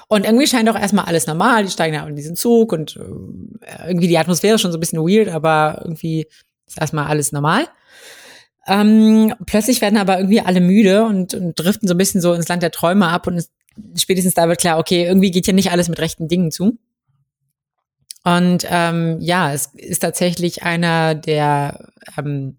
Und 0.07 0.25
irgendwie 0.25 0.47
scheint 0.47 0.69
auch 0.69 0.79
erstmal 0.79 1.05
alles 1.05 1.27
normal. 1.27 1.63
Die 1.63 1.71
steigen 1.71 1.95
ja 1.95 2.07
in 2.07 2.15
diesen 2.15 2.35
Zug 2.35 2.71
und 2.71 2.95
äh, 2.97 3.87
irgendwie 3.87 4.07
die 4.07 4.17
Atmosphäre 4.17 4.55
ist 4.55 4.61
schon 4.61 4.71
so 4.71 4.77
ein 4.77 4.81
bisschen 4.81 4.99
weird, 4.99 5.29
aber 5.29 5.81
irgendwie 5.83 6.27
ist 6.67 6.79
erstmal 6.79 7.07
alles 7.07 7.31
normal. 7.31 7.67
Ähm, 8.65 9.33
plötzlich 9.45 9.81
werden 9.81 9.97
aber 9.97 10.17
irgendwie 10.17 10.41
alle 10.41 10.61
müde 10.61 11.03
und, 11.03 11.33
und 11.33 11.59
driften 11.59 11.87
so 11.87 11.93
ein 11.93 11.97
bisschen 11.97 12.21
so 12.21 12.33
ins 12.33 12.47
Land 12.47 12.63
der 12.63 12.71
Träume 12.71 13.07
ab 13.07 13.27
und 13.27 13.35
es, 13.35 13.51
spätestens 13.97 14.35
da 14.35 14.47
wird 14.47 14.61
klar, 14.61 14.79
okay, 14.79 15.05
irgendwie 15.05 15.31
geht 15.31 15.45
hier 15.45 15.53
nicht 15.53 15.71
alles 15.71 15.89
mit 15.89 15.99
rechten 15.99 16.27
Dingen 16.27 16.51
zu. 16.51 16.77
Und 18.23 18.65
ähm, 18.69 19.17
ja, 19.19 19.53
es 19.53 19.71
ist 19.75 19.99
tatsächlich 19.99 20.63
einer 20.63 21.13
der 21.13 21.89
ähm, 22.17 22.57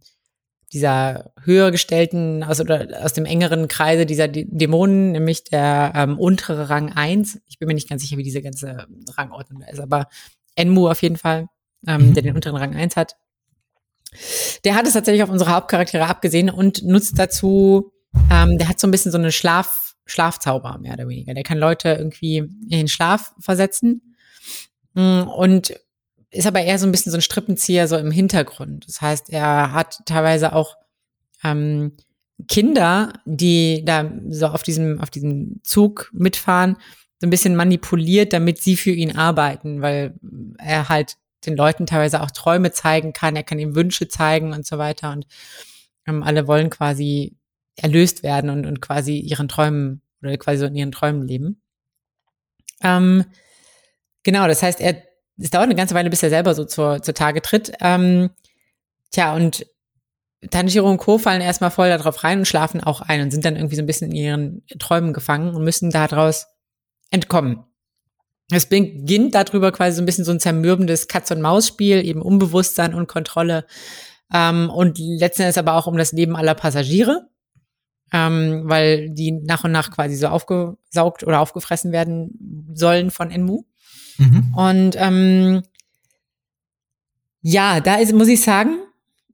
dieser 0.75 1.33
höher 1.43 1.71
gestellten, 1.71 2.45
aus, 2.45 2.61
oder 2.61 2.89
aus 3.03 3.13
dem 3.13 3.25
engeren 3.25 3.69
Kreise 3.69 4.05
dieser 4.05 4.29
Dämonen, 4.29 5.13
nämlich 5.13 5.45
der 5.45 5.93
ähm, 5.95 6.19
untere 6.19 6.69
Rang 6.69 6.93
1. 6.93 7.41
Ich 7.47 7.59
bin 7.59 7.69
mir 7.69 7.75
nicht 7.75 7.89
ganz 7.89 8.03
sicher, 8.03 8.19
wie 8.19 8.23
diese 8.23 8.43
ganze 8.43 8.87
Rangordnung 9.17 9.61
da 9.61 9.69
ist, 9.69 9.81
aber 9.81 10.09
Enmu 10.57 10.89
auf 10.89 11.01
jeden 11.03 11.17
Fall, 11.17 11.47
ähm, 11.87 12.09
mhm. 12.09 12.15
der 12.15 12.23
den 12.25 12.35
unteren 12.35 12.57
Rang 12.57 12.75
1 12.75 12.97
hat. 12.97 13.17
Der 14.65 14.75
hat 14.75 14.87
es 14.87 14.93
tatsächlich 14.93 15.23
auf 15.23 15.31
unsere 15.31 15.53
Hauptcharaktere 15.53 16.07
abgesehen 16.07 16.51
und 16.51 16.83
nutzt 16.83 17.19
dazu, 17.19 17.93
ähm, 18.31 18.59
der 18.59 18.69
hat 18.69 18.79
so 18.79 18.87
ein 18.87 18.91
bisschen 18.91 19.13
so 19.13 19.19
eine 19.19 19.33
Schlaf, 19.33 19.95
Schlafzauber, 20.07 20.79
mehr 20.79 20.95
oder 20.95 21.09
weniger. 21.09 21.35
Der 21.35 21.43
kann 21.43 21.59
Leute 21.59 21.89
irgendwie 21.89 22.39
in 22.39 22.69
den 22.69 22.89
Schlaf 22.89 23.33
versetzen. 23.41 24.15
Mm, 24.95 25.23
und 25.23 25.75
ist 26.35 26.47
aber 26.47 26.63
eher 26.63 26.79
so 26.79 26.87
ein 26.87 26.93
bisschen 26.93 27.13
so 27.13 27.19
ein 27.19 27.23
Strippenzieher 27.23 27.89
so 27.89 27.97
im 27.97 28.11
Hintergrund. 28.11 28.87
Das 28.89 29.01
heißt, 29.01 29.31
er 29.31 29.73
hat 29.73 30.01
teilweise 30.07 30.53
auch 30.53 30.77
ähm, 31.43 31.93
Kinder, 32.49 33.13
die 33.25 33.85
da 33.85 34.11
so 34.29 34.49
auf 34.49 34.63
diesem, 34.63 35.01
auf 35.01 35.11
diesem 35.11 35.61
Zug 35.63 36.11
mitfahren, 36.13 36.77
so 37.21 37.27
ein 37.27 37.31
bisschen 37.31 37.55
manipuliert, 37.55 38.33
damit 38.33 38.61
sie 38.61 38.77
für 38.77 38.91
ihn 38.91 39.17
arbeiten, 39.17 39.81
weil 39.81 40.15
er 40.59 40.89
halt 40.89 41.17
den 41.47 41.57
Leuten 41.57 41.87
teilweise 41.87 42.23
auch 42.23 42.31
Träume 42.31 42.73
zeigen 42.73 43.13
kann, 43.13 43.37
er 43.37 43.45
kann 43.45 43.59
ihm 43.59 43.75
Wünsche 43.75 44.09
zeigen 44.09 44.53
und 44.53 44.67
so 44.67 44.79
weiter. 44.79 45.13
Und 45.13 45.27
ähm, 46.07 46.23
alle 46.23 46.47
wollen 46.49 46.71
quasi 46.71 47.37
erlöst 47.77 48.23
werden 48.23 48.51
und, 48.51 48.67
und 48.67 48.81
quasi 48.81 49.19
ihren 49.19 49.49
Träumen 49.49 50.01
oder 50.23 50.37
quasi 50.39 50.59
so 50.59 50.67
in 50.67 50.75
ihren 50.75 50.93
Träumen 50.93 51.27
leben. 51.27 51.61
Ähm, 52.83 53.25
genau, 54.23 54.47
das 54.47 54.63
heißt, 54.63 54.81
er 54.81 55.03
es 55.39 55.51
dauert 55.51 55.65
eine 55.65 55.75
ganze 55.75 55.95
Weile, 55.95 56.11
bis 56.11 56.23
er 56.23 56.31
selber 56.31 56.55
so 56.55 56.65
zur, 56.65 57.03
zur 57.03 57.15
Tage 57.15 57.43
tritt. 57.43 57.73
Ähm, 57.81 58.31
tja, 59.11 59.35
und 59.35 59.67
Tanjiro 60.51 60.89
und 60.89 60.99
Co. 60.99 61.19
fallen 61.19 61.41
erstmal 61.41 61.71
voll 61.71 61.89
darauf 61.89 62.23
rein 62.25 62.41
und 62.41 62.45
schlafen 62.45 62.83
auch 62.83 63.01
ein 63.01 63.23
und 63.23 63.31
sind 63.31 63.45
dann 63.45 63.57
irgendwie 63.57 63.77
so 63.77 63.83
ein 63.83 63.87
bisschen 63.87 64.11
in 64.11 64.17
ihren 64.17 64.63
Träumen 64.79 65.13
gefangen 65.13 65.55
und 65.55 65.65
müssen 65.65 65.91
daraus 65.91 66.47
entkommen. 67.11 67.65
Es 68.51 68.67
beginnt 68.67 69.35
darüber 69.35 69.73
quasi 69.73 69.97
so 69.97 70.03
ein 70.03 70.07
bisschen 70.07 70.25
so 70.25 70.33
ein 70.33 70.41
zermürbendes 70.41 71.09
Katz-und-Maus-Spiel, 71.09 72.05
eben 72.05 72.21
Unbewusstsein 72.21 72.95
und 72.95 73.09
Kontrolle. 73.09 73.67
Ähm, 74.33 74.71
und 74.71 74.99
letzten 74.99 75.43
Endes 75.43 75.59
aber 75.59 75.75
auch 75.75 75.87
um 75.87 75.97
das 75.97 76.13
Leben 76.13 76.37
aller 76.37 76.55
Passagiere, 76.55 77.29
ähm, 78.13 78.63
weil 78.67 79.11
die 79.11 79.33
nach 79.33 79.65
und 79.65 79.73
nach 79.73 79.91
quasi 79.91 80.17
so 80.17 80.29
aufgesaugt 80.29 81.25
oder 81.25 81.41
aufgefressen 81.41 81.93
werden 81.93 82.69
sollen 82.75 83.11
von 83.11 83.31
Enmu. 83.31 83.65
Mhm. 84.19 84.55
Und 84.55 84.97
ähm, 84.97 85.63
ja, 87.43 87.81
da 87.81 87.97
ist, 87.97 88.13
muss 88.13 88.29
ich 88.29 88.41
sagen, 88.41 88.79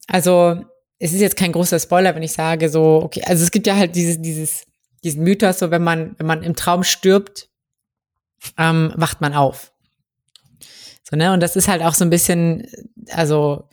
also 0.06 0.64
es 0.98 1.12
ist 1.12 1.20
jetzt 1.20 1.36
kein 1.36 1.52
großer 1.52 1.78
Spoiler, 1.78 2.14
wenn 2.14 2.22
ich 2.22 2.32
sage 2.32 2.68
so, 2.68 3.00
okay, 3.02 3.22
also 3.24 3.42
es 3.42 3.50
gibt 3.50 3.66
ja 3.66 3.76
halt 3.76 3.94
dieses, 3.96 4.20
dieses, 4.20 4.66
diesen 5.02 5.22
Mythos, 5.22 5.58
so 5.58 5.70
wenn 5.70 5.82
man, 5.82 6.14
wenn 6.18 6.26
man 6.26 6.42
im 6.42 6.56
Traum 6.56 6.82
stirbt, 6.82 7.48
ähm, 8.58 8.92
wacht 8.96 9.20
man 9.20 9.34
auf. 9.34 9.72
So, 11.08 11.16
ne? 11.16 11.32
Und 11.32 11.40
das 11.40 11.56
ist 11.56 11.68
halt 11.68 11.82
auch 11.82 11.94
so 11.94 12.04
ein 12.04 12.10
bisschen, 12.10 12.66
also 13.10 13.68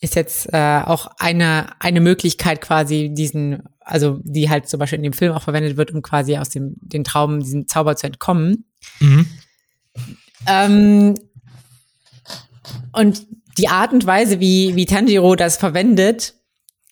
ist 0.00 0.16
jetzt 0.16 0.52
äh, 0.52 0.82
auch 0.84 1.06
eine, 1.18 1.80
eine 1.80 2.00
Möglichkeit 2.00 2.60
quasi 2.60 3.10
diesen, 3.12 3.62
also 3.80 4.20
die 4.22 4.50
halt 4.50 4.68
zum 4.68 4.78
Beispiel 4.80 4.98
in 4.98 5.04
dem 5.04 5.12
Film 5.12 5.32
auch 5.32 5.42
verwendet 5.42 5.76
wird, 5.76 5.92
um 5.92 6.02
quasi 6.02 6.36
aus 6.36 6.50
dem 6.50 6.74
den 6.80 7.04
Traum, 7.04 7.40
diesem 7.40 7.66
Zauber 7.68 7.96
zu 7.96 8.06
entkommen. 8.06 8.66
Mhm. 9.00 9.26
Ähm, 10.46 11.14
und 12.92 13.26
die 13.58 13.68
Art 13.68 13.92
und 13.92 14.06
Weise, 14.06 14.40
wie, 14.40 14.74
wie 14.74 14.86
Tanjiro 14.86 15.36
das 15.36 15.56
verwendet, 15.56 16.34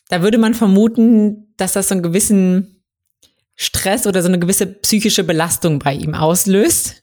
da 0.09 0.23
würde 0.23 0.39
man 0.39 0.55
vermuten, 0.55 1.55
dass 1.57 1.73
das 1.73 1.89
so 1.89 1.95
einen 1.95 2.03
gewissen 2.03 2.83
Stress 3.55 4.07
oder 4.07 4.23
so 4.23 4.29
eine 4.29 4.39
gewisse 4.39 4.67
psychische 4.67 5.25
Belastung 5.25 5.79
bei 5.79 5.95
ihm 5.95 6.15
auslöst. 6.15 7.03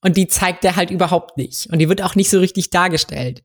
Und 0.00 0.16
die 0.16 0.28
zeigt 0.28 0.64
er 0.64 0.76
halt 0.76 0.90
überhaupt 0.90 1.36
nicht. 1.36 1.68
Und 1.72 1.78
die 1.78 1.88
wird 1.88 2.02
auch 2.02 2.14
nicht 2.14 2.30
so 2.30 2.38
richtig 2.38 2.70
dargestellt. 2.70 3.42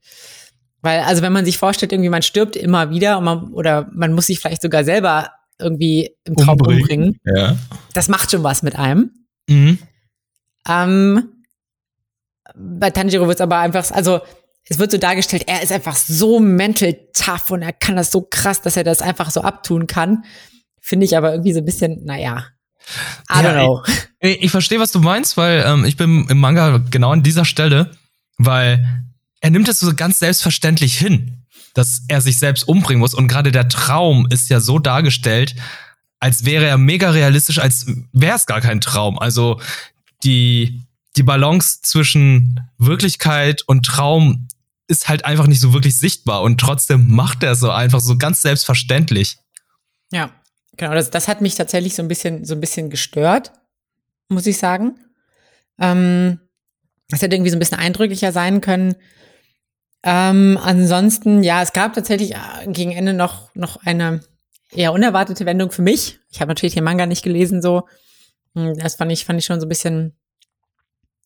Weil, 0.81 1.00
also 1.01 1.22
wenn 1.22 1.33
man 1.33 1.45
sich 1.45 1.57
vorstellt, 1.57 1.91
irgendwie 1.91 2.10
man 2.10 2.22
stirbt 2.22 2.55
immer 2.55 2.89
wieder 2.89 3.19
man, 3.22 3.53
oder 3.53 3.89
man 3.93 4.13
muss 4.13 4.27
sich 4.27 4.39
vielleicht 4.39 4.62
sogar 4.62 4.83
selber 4.83 5.31
irgendwie 5.60 6.15
im 6.25 6.36
Traum 6.36 6.60
umbringen, 6.60 6.81
umbringen 6.83 7.19
ja. 7.24 7.57
das 7.93 8.10
macht 8.10 8.31
schon 8.31 8.43
was 8.43 8.63
mit 8.63 8.75
einem. 8.75 9.12
Mhm. 9.48 9.79
Ähm, 10.67 11.29
bei 12.55 12.89
Tanjiro 12.89 13.27
wird 13.27 13.38
es 13.38 13.41
aber 13.41 13.60
einfach, 13.60 13.89
also 13.91 14.22
es 14.65 14.79
wird 14.79 14.91
so 14.91 14.98
dargestellt, 14.98 15.43
er 15.48 15.62
ist 15.62 15.72
einfach 15.72 15.95
so 15.95 16.39
mental 16.39 16.95
tough 17.13 17.50
und 17.51 17.62
er 17.62 17.74
kann 17.74 17.95
das 17.95 18.12
so 18.12 18.22
krass, 18.22 18.62
dass 18.62 18.77
er 18.77 18.83
das 18.83 19.01
einfach 19.01 19.31
so 19.31 19.41
abtun 19.41 19.88
kann. 19.88 20.24
Finde 20.79 21.05
ich 21.05 21.17
aber 21.17 21.31
irgendwie 21.31 21.53
so 21.53 21.60
ein 21.60 21.65
bisschen, 21.65 22.03
naja, 22.05 22.45
I 23.29 23.36
don't 23.36 23.53
know. 23.53 23.83
Ich, 24.19 24.43
ich 24.43 24.51
verstehe, 24.51 24.79
was 24.79 24.91
du 24.91 25.00
meinst, 25.00 25.38
weil 25.38 25.63
ähm, 25.65 25.86
ich 25.86 25.98
bin 25.98 26.27
im 26.29 26.39
Manga 26.39 26.81
genau 26.89 27.12
an 27.12 27.24
dieser 27.24 27.45
Stelle, 27.45 27.91
weil 28.38 28.86
er 29.41 29.50
nimmt 29.50 29.67
es 29.67 29.79
so 29.79 29.93
ganz 29.93 30.19
selbstverständlich 30.19 30.98
hin, 30.98 31.45
dass 31.74 32.03
er 32.07 32.22
sich 32.22 32.38
selbst 32.38 32.67
umbringen 32.67 33.00
muss. 33.00 33.13
Und 33.13 33.27
gerade 33.27 33.51
der 33.51 33.67
Traum 33.67 34.27
ist 34.29 34.50
ja 34.50 34.60
so 34.60 34.79
dargestellt, 34.79 35.55
als 36.19 36.45
wäre 36.45 36.65
er 36.65 36.77
mega 36.77 37.10
realistisch, 37.10 37.60
als 37.60 37.86
wäre 38.12 38.36
es 38.36 38.45
gar 38.45 38.62
kein 38.62 38.79
Traum. 38.79 39.19
Also 39.19 39.60
die, 40.24 40.83
die 41.15 41.24
Balance 41.24 41.82
zwischen 41.82 42.60
Wirklichkeit 42.77 43.62
und 43.67 43.86
Traum 43.86 44.48
ist 44.88 45.08
halt 45.08 45.25
einfach 45.25 45.48
nicht 45.48 45.60
so 45.60 45.74
wirklich 45.74 45.98
sichtbar 45.98 46.41
und 46.41 46.60
trotzdem 46.60 47.10
macht 47.10 47.43
er 47.43 47.55
so 47.55 47.72
einfach 47.72 48.00
so 48.00 48.17
ganz 48.17 48.41
selbstverständlich. 48.41 49.38
Ja, 50.12 50.32
genau. 50.77 50.93
Das, 50.93 51.10
das 51.10 51.27
hat 51.27 51.41
mich 51.41 51.55
tatsächlich 51.55 51.96
so 51.96 52.01
ein 52.01 52.08
bisschen, 52.08 52.46
so 52.46 52.53
ein 52.53 52.60
bisschen 52.60 52.89
gestört, 52.89 53.51
muss 54.29 54.46
ich 54.46 54.58
sagen. 54.58 55.00
Ähm, 55.79 56.39
das 57.10 57.22
hätte 57.22 57.36
irgendwie 57.36 57.51
so 57.51 57.55
ein 57.55 57.60
bisschen 57.60 57.79
eindrücklicher 57.79 58.32
sein 58.32 58.62
können. 58.62 58.96
Ähm, 60.03 60.60
ansonsten, 60.62 61.43
ja, 61.43 61.62
es 61.62 61.74
gab 61.74 61.93
tatsächlich 61.93 62.36
äh, 62.36 62.67
gegen 62.67 62.91
Ende 62.91 63.13
noch, 63.13 63.53
noch 63.55 63.77
eine 63.77 64.22
eher 64.72 64.91
unerwartete 64.91 65.46
Wendung 65.46 65.72
für 65.72 65.82
mich. 65.82 66.20
Ich 66.29 66.41
habe 66.41 66.50
natürlich 66.50 66.74
den 66.74 66.84
Manga 66.84 67.05
nicht 67.05 67.24
gelesen, 67.24 67.62
so. 67.62 67.88
Hm, 68.55 68.77
das 68.77 68.96
fand 68.96 69.12
ich, 69.12 69.25
fand 69.25 69.39
ich 69.39 69.46
schon 69.46 69.60
so 69.62 69.65
ein 69.65 69.70
bisschen 69.70 70.13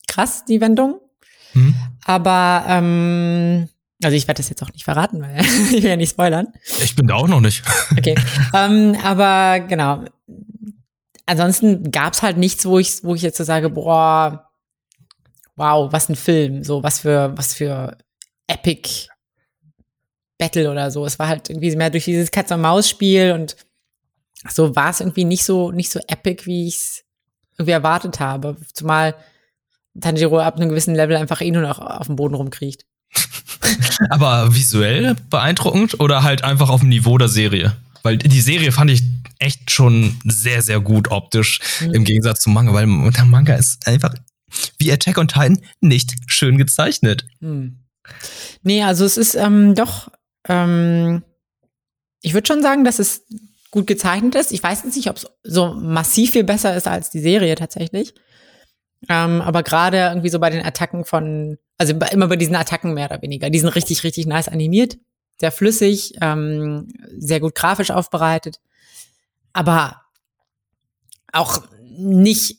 krass, 0.07 0.45
die 0.45 0.61
Wendung. 0.61 0.99
Mhm. 1.53 1.75
Aber 2.05 2.65
ähm, 2.67 3.69
also 4.03 4.15
ich 4.15 4.27
werde 4.27 4.39
das 4.39 4.49
jetzt 4.49 4.63
auch 4.63 4.71
nicht 4.71 4.83
verraten, 4.83 5.21
weil 5.21 5.39
ich 5.41 5.71
will 5.83 5.85
ja 5.85 5.95
nicht 5.95 6.11
spoilern. 6.11 6.47
Ich 6.81 6.95
bin 6.95 7.07
da 7.07 7.15
auch 7.15 7.27
noch 7.27 7.41
nicht. 7.41 7.63
okay. 7.97 8.15
ähm, 8.53 8.95
aber 9.03 9.59
genau. 9.61 10.05
Ansonsten 11.25 11.91
gab's 11.91 12.21
halt 12.21 12.37
nichts, 12.37 12.65
wo 12.65 12.79
ich, 12.79 13.03
wo 13.03 13.13
ich 13.15 13.21
jetzt 13.21 13.37
so 13.37 13.43
sage, 13.43 13.69
boah, 13.69 14.49
wow, 15.55 15.91
was 15.91 16.07
ein 16.09 16.15
Film, 16.15 16.63
so 16.63 16.83
was 16.83 16.99
für, 16.99 17.33
was 17.35 17.53
für 17.53 17.97
Epic 18.47 19.09
Battle 20.37 20.69
oder 20.71 20.91
so. 20.91 21.05
Es 21.05 21.19
war 21.19 21.27
halt 21.27 21.49
irgendwie 21.49 21.75
mehr 21.75 21.89
durch 21.89 22.05
dieses 22.05 22.31
Katz-und-Maus-Spiel 22.31 23.31
und 23.33 23.55
so 24.49 24.75
war 24.75 24.91
es 24.91 24.99
irgendwie 24.99 25.25
nicht 25.25 25.43
so, 25.43 25.71
nicht 25.71 25.91
so 25.91 25.99
epic, 26.07 26.45
wie 26.45 26.67
ich 26.67 26.75
es 26.75 27.03
irgendwie 27.57 27.71
erwartet 27.71 28.19
habe. 28.19 28.55
Zumal 28.73 29.15
Tanjiro 30.01 30.39
ab 30.39 30.55
einem 30.55 30.69
gewissen 30.69 30.95
Level 30.95 31.17
einfach 31.17 31.41
eh 31.41 31.51
nur 31.51 31.61
noch 31.61 31.79
auf 31.79 32.07
dem 32.07 32.15
Boden 32.15 32.35
rumkriecht. 32.35 32.85
Aber 34.09 34.53
visuell 34.55 35.15
beeindruckend 35.29 35.99
oder 35.99 36.23
halt 36.23 36.43
einfach 36.43 36.69
auf 36.69 36.81
dem 36.81 36.89
Niveau 36.89 37.17
der 37.17 37.29
Serie? 37.29 37.75
Weil 38.03 38.17
die 38.17 38.41
Serie 38.41 38.71
fand 38.71 38.91
ich 38.91 39.03
echt 39.39 39.71
schon 39.71 40.17
sehr, 40.25 40.61
sehr 40.61 40.79
gut 40.79 41.11
optisch 41.11 41.59
mhm. 41.81 41.93
im 41.93 42.03
Gegensatz 42.03 42.41
zum 42.41 42.53
Manga, 42.53 42.73
weil 42.73 42.87
der 43.11 43.25
Manga 43.25 43.55
ist 43.55 43.87
einfach 43.87 44.13
wie 44.77 44.91
Attack 44.91 45.17
on 45.17 45.27
Titan 45.27 45.59
nicht 45.81 46.15
schön 46.27 46.57
gezeichnet. 46.57 47.27
Mhm. 47.39 47.79
Nee, 48.63 48.83
also 48.83 49.05
es 49.05 49.17
ist 49.17 49.35
ähm, 49.35 49.75
doch, 49.75 50.09
ähm, 50.47 51.23
ich 52.21 52.33
würde 52.33 52.47
schon 52.47 52.61
sagen, 52.61 52.83
dass 52.83 52.99
es 52.99 53.25
gut 53.71 53.87
gezeichnet 53.87 54.35
ist. 54.35 54.51
Ich 54.51 54.63
weiß 54.63 54.83
jetzt 54.85 54.95
nicht, 54.95 55.09
ob 55.09 55.17
es 55.17 55.27
so 55.43 55.73
massiv 55.73 56.31
viel 56.31 56.43
besser 56.43 56.75
ist 56.75 56.87
als 56.87 57.09
die 57.09 57.19
Serie 57.19 57.55
tatsächlich. 57.55 58.13
Ähm, 59.09 59.41
aber 59.41 59.63
gerade 59.63 59.97
irgendwie 59.97 60.29
so 60.29 60.39
bei 60.39 60.49
den 60.49 60.65
Attacken 60.65 61.05
von, 61.05 61.57
also 61.77 61.93
immer 61.93 62.27
bei 62.27 62.35
diesen 62.35 62.55
Attacken 62.55 62.93
mehr 62.93 63.09
oder 63.09 63.21
weniger, 63.21 63.49
die 63.49 63.59
sind 63.59 63.69
richtig, 63.69 64.03
richtig 64.03 64.25
nice 64.25 64.47
animiert, 64.47 64.97
sehr 65.39 65.51
flüssig, 65.51 66.15
ähm, 66.21 66.87
sehr 67.17 67.39
gut 67.39 67.55
grafisch 67.55 67.91
aufbereitet, 67.91 68.59
aber 69.53 70.01
auch 71.31 71.61
nicht 71.97 72.57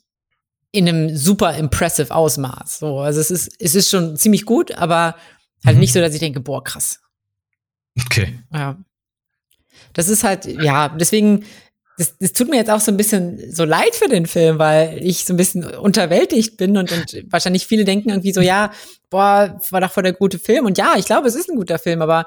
in 0.71 0.89
einem 0.89 1.17
super 1.17 1.57
impressive 1.57 2.15
Ausmaß. 2.15 2.79
So, 2.79 3.01
also 3.01 3.21
es 3.21 3.31
ist, 3.31 3.51
es 3.59 3.75
ist 3.75 3.91
schon 3.91 4.17
ziemlich 4.17 4.45
gut, 4.45 4.73
aber 4.73 5.17
halt 5.65 5.77
mhm. 5.77 5.81
nicht 5.81 5.93
so, 5.93 6.01
dass 6.01 6.15
ich 6.15 6.21
denke, 6.21 6.41
boah, 6.41 6.63
krass. 6.63 7.01
Okay. 8.05 8.39
Ja. 8.53 8.79
Das 9.93 10.09
ist 10.09 10.25
halt, 10.25 10.45
ja, 10.45 10.89
deswegen 10.89 11.45
das, 11.99 12.17
das 12.19 12.33
tut 12.33 12.49
mir 12.49 12.57
jetzt 12.57 12.71
auch 12.71 12.81
so 12.81 12.93
ein 12.93 12.97
bisschen 12.97 13.53
so 13.53 13.65
leid 13.65 13.95
für 13.95 14.09
den 14.09 14.27
Film, 14.27 14.59
weil 14.59 15.05
ich 15.05 15.25
so 15.25 15.35
ein 15.35 15.37
bisschen 15.37 15.65
unterwältigt 15.65 16.57
bin 16.57 16.77
und, 16.77 16.93
und 16.93 17.25
wahrscheinlich 17.29 17.67
viele 17.67 17.85
denken 17.85 18.11
irgendwie 18.11 18.33
so, 18.33 18.41
ja, 18.41 18.71
boah, 19.11 19.61
war 19.71 19.81
doch 19.81 19.91
voll 19.91 20.05
der 20.05 20.13
gute 20.13 20.39
Film. 20.39 20.65
Und 20.65 20.79
ja, 20.79 20.95
ich 20.97 21.07
glaube, 21.07 21.27
es 21.27 21.35
ist 21.35 21.51
ein 21.51 21.57
guter 21.57 21.79
Film, 21.79 22.01
aber 22.01 22.27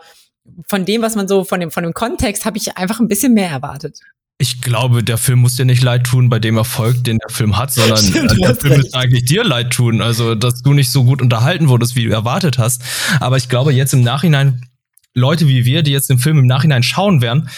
von 0.68 0.84
dem, 0.84 1.02
was 1.02 1.16
man 1.16 1.28
so, 1.28 1.46
von 1.46 1.62
dem, 1.62 1.72
von 1.72 1.84
dem 1.84 1.94
Kontext, 1.94 2.44
habe 2.44 2.58
ich 2.58 2.78
einfach 2.78 3.00
ein 3.00 3.08
bisschen 3.08 3.34
mehr 3.34 3.50
erwartet. 3.50 4.00
Ich 4.40 4.62
glaube, 4.62 5.04
der 5.04 5.18
Film 5.18 5.40
muss 5.40 5.56
dir 5.56 5.66
nicht 5.66 5.84
leid 5.84 6.06
tun 6.06 6.28
bei 6.28 6.40
dem 6.40 6.58
Erfolg, 6.58 7.04
den 7.04 7.20
der 7.20 7.30
Film 7.30 7.58
hat, 7.58 7.72
sondern 7.72 7.98
Stimmt, 7.98 8.42
der 8.42 8.56
Film 8.56 8.82
muss 8.82 8.94
eigentlich 8.94 9.24
dir 9.24 9.46
leid 9.46 9.72
tun. 9.72 10.02
Also, 10.02 10.36
dass 10.36 10.64
du 10.64 10.74
nicht 10.74 10.92
so 10.92 11.06
gut 11.06 11.22
unterhalten 11.22 11.70
wurdest, 11.70 11.96
wie 11.96 12.06
du 12.06 12.12
erwartet 12.12 12.58
hast. 12.58 12.82
Aber 13.22 13.38
ich 13.38 13.48
glaube, 13.48 13.72
jetzt 13.72 13.94
im 13.94 14.02
Nachhinein, 14.02 14.66
Leute 15.14 15.48
wie 15.48 15.64
wir, 15.64 15.84
die 15.84 15.92
jetzt 15.92 16.10
den 16.10 16.18
Film 16.18 16.40
im 16.40 16.48
Nachhinein 16.48 16.84
schauen 16.84 17.22
werden, 17.22 17.50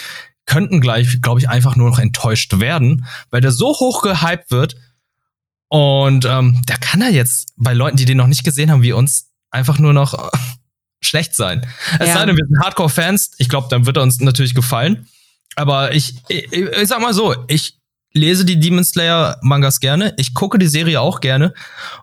könnten 0.45 0.81
gleich, 0.81 1.21
glaube 1.21 1.39
ich, 1.39 1.49
einfach 1.49 1.75
nur 1.75 1.89
noch 1.89 1.99
enttäuscht 1.99 2.59
werden, 2.59 3.05
weil 3.29 3.41
der 3.41 3.51
so 3.51 3.67
hoch 3.67 4.01
gehypt 4.01 4.51
wird. 4.51 4.75
Und 5.69 6.25
ähm, 6.25 6.61
da 6.65 6.75
kann 6.77 7.01
er 7.01 7.09
jetzt 7.09 7.53
bei 7.55 7.73
Leuten, 7.73 7.97
die 7.97 8.05
den 8.05 8.17
noch 8.17 8.27
nicht 8.27 8.43
gesehen 8.43 8.69
haben, 8.69 8.83
wie 8.83 8.93
uns, 8.93 9.31
einfach 9.49 9.79
nur 9.79 9.93
noch 9.93 10.13
äh, 10.13 10.37
schlecht 11.01 11.35
sein. 11.35 11.65
Es 11.99 12.09
ja. 12.09 12.13
sei 12.15 12.25
denn, 12.25 12.37
wir 12.37 12.45
sind 12.45 12.59
Hardcore-Fans. 12.63 13.31
Ich 13.37 13.49
glaube, 13.49 13.67
dann 13.69 13.85
wird 13.85 13.97
er 13.97 14.03
uns 14.03 14.19
natürlich 14.19 14.55
gefallen. 14.55 15.07
Aber 15.55 15.93
ich, 15.93 16.15
ich, 16.27 16.51
ich 16.51 16.87
sag 16.87 16.99
mal 16.99 17.13
so, 17.13 17.35
ich 17.47 17.77
lese 18.13 18.45
die 18.45 18.59
Demon 18.59 18.83
Slayer 18.83 19.37
Mangas 19.41 19.79
gerne. 19.79 20.13
Ich 20.17 20.33
gucke 20.33 20.57
die 20.59 20.67
Serie 20.67 21.01
auch 21.01 21.19
gerne. 21.19 21.53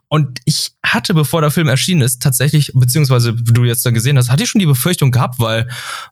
Und 0.09 0.41
ich 0.45 0.73
hatte, 0.85 1.15
bevor 1.15 1.41
der 1.41 1.51
Film 1.51 1.69
erschienen 1.69 2.03
ist, 2.03 2.23
tatsächlich, 2.23 2.73
beziehungsweise 2.75 3.33
du 3.33 3.65
jetzt 3.65 3.87
dann 3.87 3.95
gesehen 3.95 4.19
hast, 4.19 4.31
hatte 4.31 4.43
ich 4.43 4.51
schon 4.51 4.59
die 4.61 4.67
Befürchtung 4.67 5.11
gehabt, 5.11 5.39
weil 5.39 5.69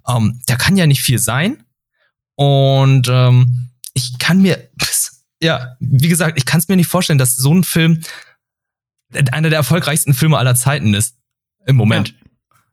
ähm, 0.09 0.41
da 0.47 0.57
kann 0.57 0.77
ja 0.77 0.87
nicht 0.87 1.03
viel 1.03 1.19
sein. 1.19 1.65
Und 2.39 3.09
ähm, 3.11 3.71
ich 3.95 4.17
kann 4.21 4.41
mir, 4.41 4.71
ja, 5.43 5.75
wie 5.81 6.07
gesagt, 6.07 6.39
ich 6.39 6.45
kann 6.47 6.61
es 6.61 6.69
mir 6.69 6.77
nicht 6.77 6.87
vorstellen, 6.87 7.19
dass 7.19 7.35
so 7.35 7.53
ein 7.53 7.65
Film 7.65 8.01
einer 9.33 9.51
der 9.51 9.59
erfolgreichsten 9.59 10.15
Filme 10.15 10.39
aller 10.39 10.55
Zeiten 10.55 10.95
ist. 10.95 11.17
Im 11.67 11.75
Moment. 11.75 12.11
Ja. 12.11 12.15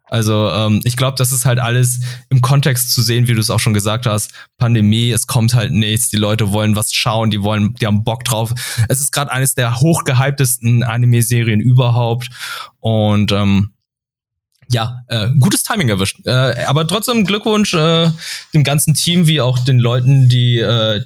Also 0.08 0.52
ähm, 0.52 0.82
ich 0.84 0.98
glaube, 0.98 1.18
das 1.18 1.32
ist 1.32 1.46
halt 1.46 1.58
alles 1.58 2.02
im 2.30 2.42
Kontext 2.42 2.94
zu 2.94 3.02
sehen, 3.02 3.28
wie 3.28 3.34
du 3.34 3.40
es 3.40 3.50
auch 3.50 3.60
schon 3.60 3.74
gesagt 3.74 4.06
hast. 4.06 4.34
Pandemie, 4.60 5.10
es 5.10 5.26
kommt 5.26 5.56
halt 5.56 5.72
nichts, 5.72 6.10
die 6.10 6.18
Leute 6.18 6.52
wollen 6.52 6.76
was 6.76 6.94
schauen, 6.94 7.32
die 7.32 7.42
wollen, 7.42 7.74
die 7.74 7.88
haben 7.88 8.04
Bock 8.04 8.24
drauf. 8.24 8.54
Es 8.88 9.00
ist 9.00 9.12
gerade 9.12 9.32
eines 9.32 9.56
der 9.56 9.80
hochgehyptesten 9.80 10.84
Anime-Serien 10.84 11.60
überhaupt 11.60 12.30
und 12.82 13.32
ähm, 13.32 13.72
ja, 14.70 15.04
äh, 15.08 15.30
gutes 15.40 15.64
Timing 15.64 15.90
erwischt. 15.90 16.20
Äh, 16.26 16.66
aber 16.66 16.88
trotzdem 16.88 17.26
Glückwunsch 17.26 17.74
äh, 17.74 18.10
dem 18.54 18.64
ganzen 18.64 18.94
Team 18.94 19.28
wie 19.28 19.42
auch 19.42 19.60
den 19.60 19.80
Leuten, 19.80 20.30
die 20.30 20.60
äh, 20.60 21.04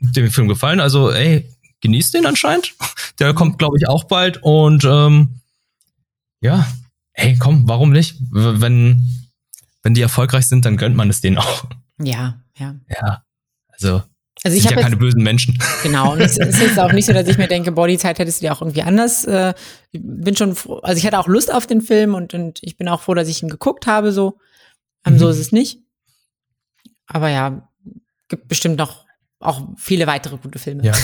dem 0.00 0.30
Film 0.30 0.48
gefallen. 0.48 0.80
Also 0.80 1.10
ey, 1.10 1.48
genießt 1.80 2.14
den 2.14 2.26
anscheinend. 2.26 2.74
Der 3.18 3.34
kommt, 3.34 3.58
glaube 3.58 3.76
ich, 3.78 3.88
auch 3.88 4.04
bald 4.04 4.42
und 4.42 4.84
ähm, 4.84 5.40
ja, 6.40 6.66
hey, 7.12 7.36
komm, 7.38 7.68
warum 7.68 7.90
nicht? 7.90 8.16
Wenn, 8.30 9.28
wenn 9.82 9.94
die 9.94 10.02
erfolgreich 10.02 10.46
sind, 10.46 10.64
dann 10.64 10.76
gönnt 10.76 10.96
man 10.96 11.10
es 11.10 11.20
denen 11.20 11.38
auch. 11.38 11.64
Ja, 12.00 12.40
ja. 12.56 12.76
Ja, 12.88 13.22
also. 13.68 14.02
Also 14.44 14.56
ich 14.56 14.66
habe 14.66 14.76
ja 14.76 14.82
keine 14.82 14.96
bösen 14.96 15.22
Menschen. 15.22 15.58
Genau, 15.82 16.12
und 16.12 16.20
es 16.20 16.38
ist 16.38 16.60
jetzt 16.60 16.78
auch 16.78 16.92
nicht 16.92 17.06
so, 17.06 17.12
dass 17.12 17.26
ich 17.26 17.38
mir 17.38 17.48
denke, 17.48 17.72
boah, 17.72 17.88
die 17.88 17.98
Zeit 17.98 18.18
hättest 18.18 18.40
du 18.40 18.46
dir 18.46 18.52
auch 18.52 18.62
irgendwie 18.62 18.82
anders. 18.82 19.24
Äh, 19.24 19.54
ich 19.90 20.00
bin 20.02 20.36
schon 20.36 20.54
froh, 20.54 20.78
also 20.78 20.98
ich 20.98 21.06
hatte 21.06 21.18
auch 21.18 21.26
Lust 21.26 21.52
auf 21.52 21.66
den 21.66 21.80
Film 21.80 22.14
und, 22.14 22.34
und 22.34 22.60
ich 22.62 22.76
bin 22.76 22.88
auch 22.88 23.02
froh, 23.02 23.14
dass 23.14 23.28
ich 23.28 23.42
ihn 23.42 23.48
geguckt 23.48 23.86
habe, 23.86 24.12
so. 24.12 24.38
Ähm, 25.04 25.14
mhm. 25.14 25.18
So 25.18 25.28
ist 25.28 25.38
es 25.38 25.52
nicht. 25.52 25.80
Aber 27.06 27.28
ja, 27.30 27.68
gibt 28.28 28.48
bestimmt 28.48 28.76
noch 28.76 29.06
auch 29.40 29.68
viele 29.76 30.06
weitere 30.06 30.36
gute 30.36 30.58
Filme. 30.58 30.84
Ja. 30.84 30.92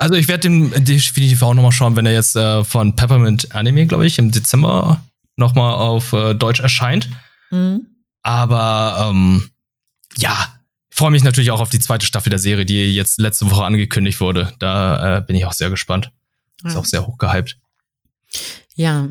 Also 0.00 0.14
ich 0.14 0.28
werde 0.28 0.42
den 0.42 0.70
definitiv 0.84 1.42
auch 1.42 1.54
nochmal 1.54 1.72
schauen, 1.72 1.96
wenn 1.96 2.06
er 2.06 2.12
jetzt 2.12 2.36
äh, 2.36 2.62
von 2.62 2.94
Peppermint 2.94 3.52
Anime, 3.52 3.84
glaube 3.88 4.06
ich, 4.06 4.16
im 4.20 4.30
Dezember 4.30 5.02
nochmal 5.34 5.74
auf 5.74 6.12
äh, 6.12 6.34
Deutsch 6.34 6.60
erscheint. 6.60 7.08
Mhm. 7.50 7.84
Aber 8.22 9.10
ähm, 9.10 9.50
ja, 10.16 10.54
freue 10.98 11.10
mich 11.10 11.24
natürlich 11.24 11.50
auch 11.50 11.60
auf 11.60 11.70
die 11.70 11.78
zweite 11.78 12.04
Staffel 12.04 12.30
der 12.30 12.38
Serie, 12.38 12.66
die 12.66 12.94
jetzt 12.94 13.18
letzte 13.18 13.50
Woche 13.50 13.64
angekündigt 13.64 14.20
wurde. 14.20 14.52
Da 14.58 15.18
äh, 15.18 15.20
bin 15.22 15.36
ich 15.36 15.46
auch 15.46 15.52
sehr 15.52 15.70
gespannt. 15.70 16.12
Ist 16.64 16.74
ja. 16.74 16.80
auch 16.80 16.84
sehr 16.84 17.06
hoch 17.06 17.18
gehypt. 17.18 17.58
Ja. 18.74 19.08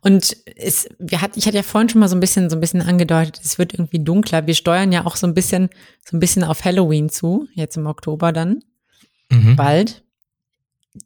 Und 0.00 0.36
es, 0.56 0.88
wir 0.98 1.20
hat, 1.20 1.36
ich 1.36 1.46
hatte 1.46 1.56
ja 1.56 1.62
vorhin 1.62 1.88
schon 1.88 2.00
mal 2.00 2.08
so 2.08 2.16
ein 2.16 2.20
bisschen, 2.20 2.48
so 2.48 2.56
ein 2.56 2.60
bisschen 2.60 2.80
angedeutet, 2.82 3.40
es 3.42 3.58
wird 3.58 3.74
irgendwie 3.74 4.02
dunkler. 4.02 4.46
Wir 4.46 4.54
steuern 4.54 4.92
ja 4.92 5.04
auch 5.04 5.16
so 5.16 5.26
ein 5.26 5.34
bisschen, 5.34 5.68
so 6.08 6.16
ein 6.16 6.20
bisschen 6.20 6.44
auf 6.44 6.64
Halloween 6.64 7.10
zu, 7.10 7.48
jetzt 7.54 7.76
im 7.76 7.86
Oktober 7.86 8.32
dann. 8.32 8.62
Mhm. 9.30 9.56
Bald. 9.56 10.04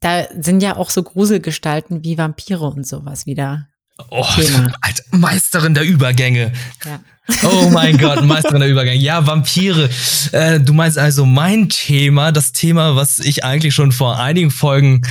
Da 0.00 0.26
sind 0.38 0.62
ja 0.62 0.76
auch 0.76 0.90
so 0.90 1.02
Gruselgestalten 1.02 2.04
wie 2.04 2.18
Vampire 2.18 2.66
und 2.66 2.86
sowas 2.86 3.26
wieder 3.26 3.68
Oh, 4.10 4.24
Alter, 4.80 5.04
Meisterin 5.12 5.74
der 5.74 5.84
Übergänge. 5.84 6.52
Ja. 6.84 7.00
Oh 7.42 7.70
mein 7.70 7.96
Gott, 7.96 8.24
Meisterin 8.24 8.60
der 8.60 8.68
Übergänge. 8.68 9.00
Ja, 9.00 9.26
Vampire. 9.26 9.88
Äh, 10.32 10.60
du 10.60 10.74
meinst 10.74 10.98
also 10.98 11.24
mein 11.24 11.68
Thema, 11.68 12.32
das 12.32 12.52
Thema, 12.52 12.96
was 12.96 13.18
ich 13.18 13.44
eigentlich 13.44 13.74
schon 13.74 13.92
vor 13.92 14.18
einigen 14.18 14.50
Folgen 14.50 15.02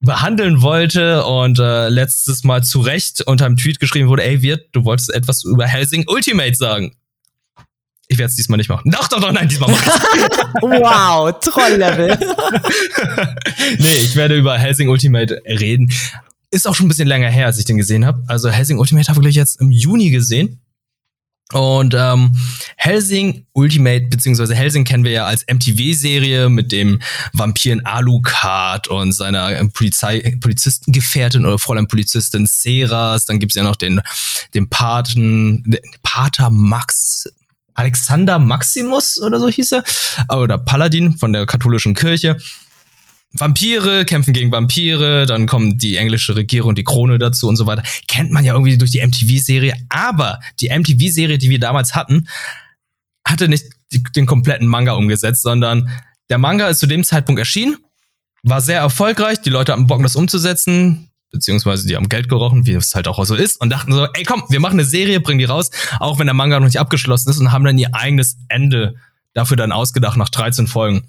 behandeln 0.00 0.62
wollte 0.62 1.24
und 1.24 1.58
äh, 1.58 1.88
letztes 1.88 2.44
Mal 2.44 2.62
zu 2.64 2.80
Recht 2.80 3.22
unter 3.22 3.46
einem 3.46 3.56
Tweet 3.56 3.80
geschrieben 3.80 4.08
wurde, 4.08 4.24
ey, 4.24 4.42
Wirt, 4.42 4.68
du 4.72 4.84
wolltest 4.84 5.12
etwas 5.12 5.44
über 5.44 5.66
Helsing 5.66 6.04
Ultimate 6.08 6.54
sagen. 6.54 6.94
Ich 8.08 8.18
werde 8.18 8.30
es 8.30 8.36
diesmal 8.36 8.56
nicht 8.56 8.68
machen. 8.68 8.90
Doch, 8.90 9.06
doch, 9.08 9.20
doch, 9.20 9.30
nein, 9.30 9.48
diesmal 9.48 9.70
mach 9.70 9.82
Wow, 10.62 11.38
Trolllevel. 11.40 12.18
nee, 13.78 13.96
ich 14.02 14.16
werde 14.16 14.36
über 14.36 14.58
Helsing 14.58 14.88
Ultimate 14.88 15.40
reden. 15.46 15.92
Ist 16.50 16.66
auch 16.66 16.74
schon 16.74 16.86
ein 16.86 16.88
bisschen 16.88 17.06
länger 17.06 17.28
her, 17.30 17.46
als 17.46 17.58
ich 17.58 17.66
den 17.66 17.76
gesehen 17.76 18.04
habe. 18.04 18.24
Also 18.26 18.50
Helsing 18.50 18.78
Ultimate 18.78 19.08
habe 19.08 19.28
ich 19.28 19.36
jetzt 19.36 19.60
im 19.60 19.70
Juni 19.70 20.10
gesehen. 20.10 20.60
Und 21.52 21.94
ähm, 21.98 22.36
Helsing 22.76 23.44
Ultimate, 23.52 24.06
beziehungsweise 24.06 24.54
Helsing 24.54 24.84
kennen 24.84 25.04
wir 25.04 25.10
ja 25.10 25.26
als 25.26 25.44
MTV-Serie 25.50 26.48
mit 26.48 26.70
dem 26.70 27.00
Vampiren 27.32 27.84
Alucard 27.84 28.88
und 28.88 29.12
seiner 29.12 29.64
Polizei 29.68 30.36
Polizistengefährtin 30.40 31.44
oder 31.44 31.58
Fräulein 31.58 31.88
Polizistin 31.88 32.46
Seras. 32.46 33.26
Dann 33.26 33.40
gibt's 33.40 33.56
ja 33.56 33.64
noch 33.64 33.76
den, 33.76 34.00
den 34.54 34.68
Paten, 34.68 35.64
den 35.66 35.80
Pater 36.02 36.50
Max, 36.50 37.28
Alexander 37.74 38.38
Maximus 38.38 39.20
oder 39.20 39.40
so 39.40 39.48
hieß 39.48 39.72
er. 39.72 39.84
Oder 40.28 40.58
Paladin 40.58 41.16
von 41.16 41.32
der 41.32 41.46
katholischen 41.46 41.94
Kirche. 41.94 42.36
Vampire 43.32 44.04
kämpfen 44.04 44.32
gegen 44.32 44.50
Vampire, 44.50 45.24
dann 45.26 45.46
kommt 45.46 45.82
die 45.82 45.96
englische 45.96 46.34
Regierung, 46.34 46.74
die 46.74 46.82
Krone 46.82 47.18
dazu 47.18 47.48
und 47.48 47.56
so 47.56 47.66
weiter. 47.66 47.82
Kennt 48.08 48.32
man 48.32 48.44
ja 48.44 48.54
irgendwie 48.54 48.76
durch 48.76 48.90
die 48.90 49.06
MTV-Serie. 49.06 49.74
Aber 49.88 50.40
die 50.58 50.68
MTV-Serie, 50.68 51.38
die 51.38 51.50
wir 51.50 51.60
damals 51.60 51.94
hatten, 51.94 52.28
hatte 53.24 53.48
nicht 53.48 53.66
den 54.16 54.26
kompletten 54.26 54.66
Manga 54.66 54.92
umgesetzt, 54.92 55.42
sondern 55.42 55.90
der 56.28 56.38
Manga 56.38 56.68
ist 56.68 56.80
zu 56.80 56.86
dem 56.86 57.04
Zeitpunkt 57.04 57.38
erschienen, 57.38 57.76
war 58.42 58.60
sehr 58.60 58.78
erfolgreich, 58.78 59.40
die 59.40 59.50
Leute 59.50 59.72
hatten 59.72 59.86
Bock, 59.86 60.02
das 60.02 60.16
umzusetzen, 60.16 61.10
beziehungsweise 61.30 61.86
die 61.86 61.96
haben 61.96 62.08
Geld 62.08 62.28
gerochen, 62.28 62.66
wie 62.66 62.72
es 62.72 62.94
halt 62.94 63.06
auch 63.06 63.24
so 63.24 63.34
ist, 63.34 63.60
und 63.60 63.70
dachten 63.70 63.92
so, 63.92 64.06
ey 64.06 64.24
komm, 64.24 64.42
wir 64.48 64.60
machen 64.60 64.74
eine 64.74 64.84
Serie, 64.84 65.20
bringen 65.20 65.38
die 65.38 65.44
raus, 65.44 65.70
auch 65.98 66.18
wenn 66.18 66.26
der 66.26 66.34
Manga 66.34 66.58
noch 66.58 66.66
nicht 66.66 66.80
abgeschlossen 66.80 67.30
ist 67.30 67.38
und 67.38 67.52
haben 67.52 67.64
dann 67.64 67.78
ihr 67.78 67.94
eigenes 67.94 68.38
Ende 68.48 68.96
dafür 69.34 69.56
dann 69.56 69.72
ausgedacht 69.72 70.16
nach 70.16 70.28
13 70.28 70.66
Folgen 70.66 71.08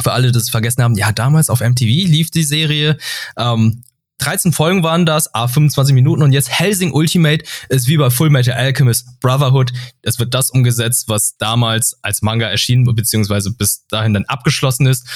für 0.00 0.12
alle, 0.12 0.28
die 0.28 0.32
das 0.32 0.50
vergessen 0.50 0.82
haben, 0.82 0.94
ja, 0.94 1.12
damals 1.12 1.50
auf 1.50 1.60
MTV 1.60 1.84
lief 1.84 2.30
die 2.30 2.42
Serie. 2.42 2.98
Ähm, 3.36 3.82
13 4.18 4.52
Folgen 4.52 4.82
waren 4.82 5.04
das, 5.04 5.34
a 5.34 5.46
25 5.46 5.94
Minuten 5.94 6.22
und 6.22 6.32
jetzt 6.32 6.48
Helsing 6.48 6.92
Ultimate 6.92 7.44
ist 7.68 7.86
wie 7.86 7.98
bei 7.98 8.08
Full 8.08 8.30
Metal 8.30 8.54
Alchemist 8.54 9.20
Brotherhood. 9.20 9.72
Es 10.02 10.18
wird 10.18 10.32
das 10.32 10.50
umgesetzt, 10.50 11.08
was 11.08 11.36
damals 11.36 11.98
als 12.02 12.22
Manga 12.22 12.48
erschien, 12.48 12.84
beziehungsweise 12.84 13.50
bis 13.50 13.86
dahin 13.88 14.14
dann 14.14 14.24
abgeschlossen 14.24 14.86
ist. 14.86 15.06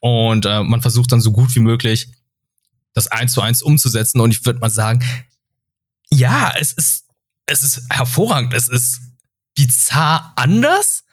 Und 0.00 0.44
äh, 0.44 0.62
man 0.62 0.80
versucht 0.80 1.12
dann 1.12 1.20
so 1.20 1.32
gut 1.32 1.54
wie 1.54 1.60
möglich, 1.60 2.08
das 2.94 3.06
eins 3.08 3.32
zu 3.32 3.42
eins 3.42 3.62
umzusetzen. 3.62 4.20
Und 4.20 4.32
ich 4.32 4.44
würde 4.44 4.58
mal 4.58 4.70
sagen, 4.70 5.04
ja, 6.10 6.52
es 6.58 6.72
ist, 6.72 7.04
es 7.46 7.62
ist 7.62 7.82
hervorragend. 7.90 8.54
Es 8.54 8.68
ist 8.68 9.00
bizarr 9.54 10.32
anders, 10.36 11.04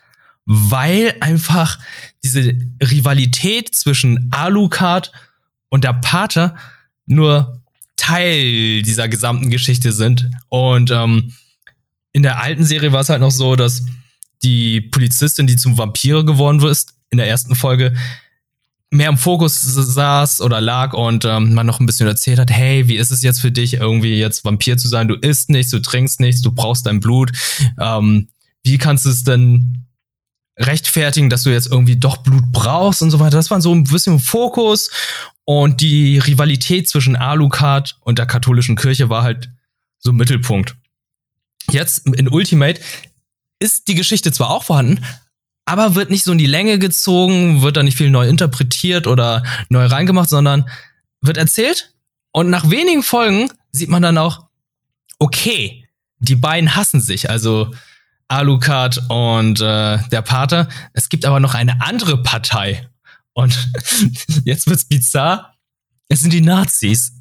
weil 0.46 1.16
einfach 1.20 1.80
diese 2.26 2.58
Rivalität 2.82 3.74
zwischen 3.74 4.30
Alucard 4.32 5.12
und 5.70 5.84
der 5.84 5.94
Pater 5.94 6.56
nur 7.06 7.62
Teil 7.96 8.82
dieser 8.82 9.08
gesamten 9.08 9.50
Geschichte 9.50 9.92
sind. 9.92 10.30
Und 10.50 10.92
ähm, 10.92 11.34
in 12.12 12.24
der 12.24 12.42
alten 12.42 12.64
Serie 12.64 12.92
war 12.92 13.02
es 13.02 13.10
halt 13.10 13.22
noch 13.22 13.32
so, 13.32 13.56
dass 13.56 13.86
die 14.44 14.82
Polizistin, 14.82 15.48
die 15.48 15.56
zum 15.56 15.78
Vampire 15.78 16.26
geworden 16.26 16.62
ist, 16.66 16.94
in 17.10 17.18
der 17.18 17.28
ersten 17.28 17.56
Folge 17.56 17.94
mehr 18.92 19.10
im 19.10 19.18
Fokus 19.18 19.62
saß 19.62 20.42
oder 20.42 20.62
lag 20.62 20.94
und 20.94 21.26
ähm, 21.26 21.54
man 21.54 21.66
noch 21.66 21.80
ein 21.80 21.86
bisschen 21.86 22.08
erzählt 22.08 22.40
hat, 22.40 22.52
hey, 22.52 22.88
wie 22.88 22.96
ist 22.96 23.12
es 23.12 23.24
jetzt 23.24 23.42
für 23.42 23.52
dich, 23.52 23.76
irgendwie 23.76 24.18
jetzt 24.18 24.46
Vampir 24.46 24.78
zu 24.78 24.88
sein? 24.88 25.08
Du 25.08 25.16
isst 25.16 25.50
nichts, 25.50 25.72
du 25.72 25.80
trinkst 25.80 26.20
nichts, 26.20 26.42
du 26.42 26.52
brauchst 26.52 26.86
dein 26.86 27.00
Blut. 27.00 27.32
Ähm, 27.80 28.30
wie 28.64 28.78
kannst 28.78 29.06
du 29.06 29.10
es 29.10 29.24
denn 29.24 29.85
rechtfertigen, 30.58 31.30
dass 31.30 31.44
du 31.44 31.50
jetzt 31.50 31.68
irgendwie 31.72 31.98
doch 31.98 32.18
Blut 32.18 32.52
brauchst 32.52 33.02
und 33.02 33.12
so 33.12 33.20
weiter. 33.20 33.38
Das 33.38 33.52
war 33.52 33.62
so 33.62 33.74
ein 33.74 33.84
bisschen 33.84 34.20
Fokus. 34.20 34.90
Und 35.44 35.82
die 35.82 36.18
Rivalität 36.18 36.90
zwischen 36.90 37.16
Alucard 37.16 37.98
und 38.02 38.18
der 38.18 38.26
katholischen 38.26 38.76
Kirche 38.76 39.10
war 39.10 39.24
halt 39.24 39.52
so 40.00 40.12
Mittelpunkt. 40.12 40.76
Jetzt 41.70 42.08
in 42.08 42.30
Ultimate 42.30 42.82
ist 43.60 43.88
die 43.88 43.96
Geschichte 43.96 44.32
zwar 44.32 44.50
auch 44.50 44.64
vorhanden, 44.64 45.04
aber 45.66 45.96
wird 45.96 46.10
nicht 46.10 46.24
so 46.24 46.32
in 46.32 46.38
die 46.38 46.46
Länge 46.46 46.80
gezogen, 46.80 47.62
wird 47.62 47.78
da 47.78 47.84
nicht 47.84 47.98
viel 47.98 48.10
neu 48.10 48.28
interpretiert 48.28 49.08
oder 49.08 49.44
neu 49.70 49.86
reingemacht, 49.86 50.30
sondern 50.30 50.70
wird 51.22 51.38
erzählt 51.38 51.94
und 52.32 52.50
nach 52.50 52.70
wenigen 52.70 53.02
Folgen 53.02 53.50
sieht 53.72 53.90
man 53.90 54.02
dann 54.02 54.18
auch, 54.18 54.48
okay, 55.20 55.88
die 56.20 56.36
beiden 56.36 56.76
hassen 56.76 57.00
sich. 57.00 57.30
Also 57.30 57.74
Alucard 58.28 59.02
und 59.10 59.62
äh, 59.62 60.00
der 60.10 60.22
Pater. 60.22 60.68
Es 60.94 61.10
gibt 61.10 61.26
aber 61.26 61.40
noch 61.40 61.54
eine 61.54 61.82
andere 61.82 62.22
Partei. 62.24 62.90
Und 63.34 63.72
jetzt 64.46 64.68
wird's 64.68 64.86
bizarr. 64.86 65.54
Es 66.08 66.22
sind 66.22 66.34
die 66.34 66.42
Nazis. 66.42 67.14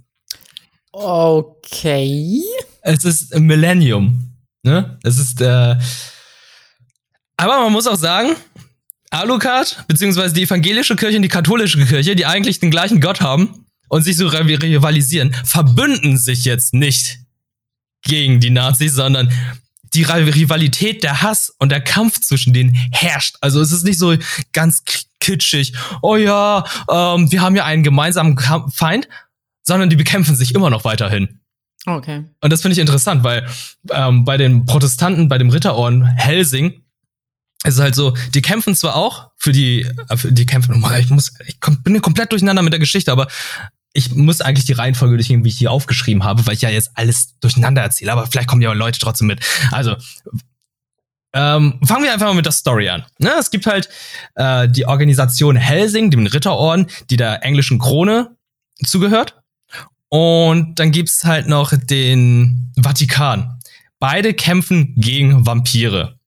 Okay. 0.92 2.42
Es 2.82 3.04
ist 3.04 3.34
Millennium. 3.38 4.34
Ne? 4.62 4.98
Es 5.02 5.18
ist, 5.18 5.40
äh, 5.40 5.76
aber 7.36 7.60
man 7.60 7.72
muss 7.72 7.86
auch 7.86 7.96
sagen, 7.96 8.36
Alucard, 9.10 9.84
beziehungsweise 9.88 10.34
die 10.34 10.42
evangelische 10.42 10.96
Kirche 10.96 11.16
und 11.16 11.22
die 11.22 11.28
katholische 11.28 11.84
Kirche, 11.84 12.16
die 12.16 12.26
eigentlich 12.26 12.60
den 12.60 12.70
gleichen 12.70 13.00
Gott 13.00 13.20
haben 13.20 13.66
und 13.88 14.02
sich 14.02 14.16
so 14.16 14.28
rivalisieren, 14.28 15.34
verbünden 15.44 16.16
sich 16.16 16.44
jetzt 16.44 16.74
nicht 16.74 17.18
gegen 18.02 18.40
die 18.40 18.50
Nazis, 18.50 18.94
sondern 18.94 19.30
die 19.94 20.02
Rivalität, 20.02 21.02
der 21.02 21.22
Hass 21.22 21.54
und 21.58 21.70
der 21.70 21.80
Kampf 21.80 22.20
zwischen 22.20 22.52
denen 22.52 22.74
herrscht. 22.92 23.36
Also 23.40 23.60
es 23.60 23.72
ist 23.72 23.84
nicht 23.84 23.98
so 23.98 24.14
ganz 24.52 24.82
kitschig, 25.20 25.72
oh 26.02 26.16
ja, 26.16 26.64
ähm, 26.90 27.30
wir 27.32 27.40
haben 27.40 27.56
ja 27.56 27.64
einen 27.64 27.82
gemeinsamen 27.82 28.38
Feind, 28.72 29.08
sondern 29.62 29.88
die 29.88 29.96
bekämpfen 29.96 30.36
sich 30.36 30.54
immer 30.54 30.70
noch 30.70 30.84
weiterhin. 30.84 31.40
Okay. 31.86 32.24
Und 32.40 32.52
das 32.52 32.62
finde 32.62 32.74
ich 32.74 32.78
interessant, 32.78 33.24
weil 33.24 33.46
ähm, 33.90 34.24
bei 34.24 34.36
den 34.36 34.64
Protestanten, 34.64 35.28
bei 35.28 35.38
dem 35.38 35.50
Ritterorden 35.50 36.04
Helsing, 36.04 36.82
ist 37.64 37.74
es 37.74 37.80
halt 37.80 37.94
so, 37.94 38.14
die 38.34 38.42
kämpfen 38.42 38.74
zwar 38.74 38.96
auch 38.96 39.30
für 39.36 39.52
die, 39.52 39.86
äh, 40.08 40.16
für 40.16 40.32
die 40.32 40.46
kämpfen, 40.46 40.84
ich 40.98 41.10
muss, 41.10 41.32
ich 41.46 41.58
bin 41.82 42.00
komplett 42.02 42.32
durcheinander 42.32 42.62
mit 42.62 42.72
der 42.72 42.80
Geschichte, 42.80 43.10
aber 43.10 43.28
ich 43.94 44.14
muss 44.14 44.40
eigentlich 44.40 44.66
die 44.66 44.72
Reihenfolge 44.72 45.16
durchgehen, 45.16 45.44
wie 45.44 45.48
ich 45.48 45.58
hier 45.58 45.70
aufgeschrieben 45.70 46.24
habe, 46.24 46.46
weil 46.46 46.54
ich 46.54 46.62
ja 46.62 46.68
jetzt 46.68 46.90
alles 46.94 47.38
durcheinander 47.38 47.80
erzähle, 47.80 48.12
aber 48.12 48.26
vielleicht 48.26 48.48
kommen 48.48 48.60
ja 48.60 48.72
Leute 48.72 48.98
trotzdem 48.98 49.28
mit. 49.28 49.40
Also, 49.70 49.96
ähm, 51.32 51.80
fangen 51.84 52.04
wir 52.04 52.12
einfach 52.12 52.26
mal 52.26 52.34
mit 52.34 52.44
der 52.44 52.52
Story 52.52 52.88
an. 52.88 53.04
Ne, 53.18 53.32
es 53.38 53.50
gibt 53.50 53.66
halt 53.66 53.88
äh, 54.34 54.68
die 54.68 54.86
Organisation 54.86 55.56
Helsing, 55.56 56.10
dem 56.10 56.26
Ritterorden, 56.26 56.86
die 57.08 57.16
der 57.16 57.44
englischen 57.44 57.78
Krone 57.78 58.36
zugehört. 58.84 59.40
Und 60.08 60.78
dann 60.78 60.92
gibt's 60.92 61.24
halt 61.24 61.48
noch 61.48 61.72
den 61.76 62.72
Vatikan. 62.80 63.58
Beide 63.98 64.34
kämpfen 64.34 64.94
gegen 64.96 65.46
Vampire. 65.46 66.18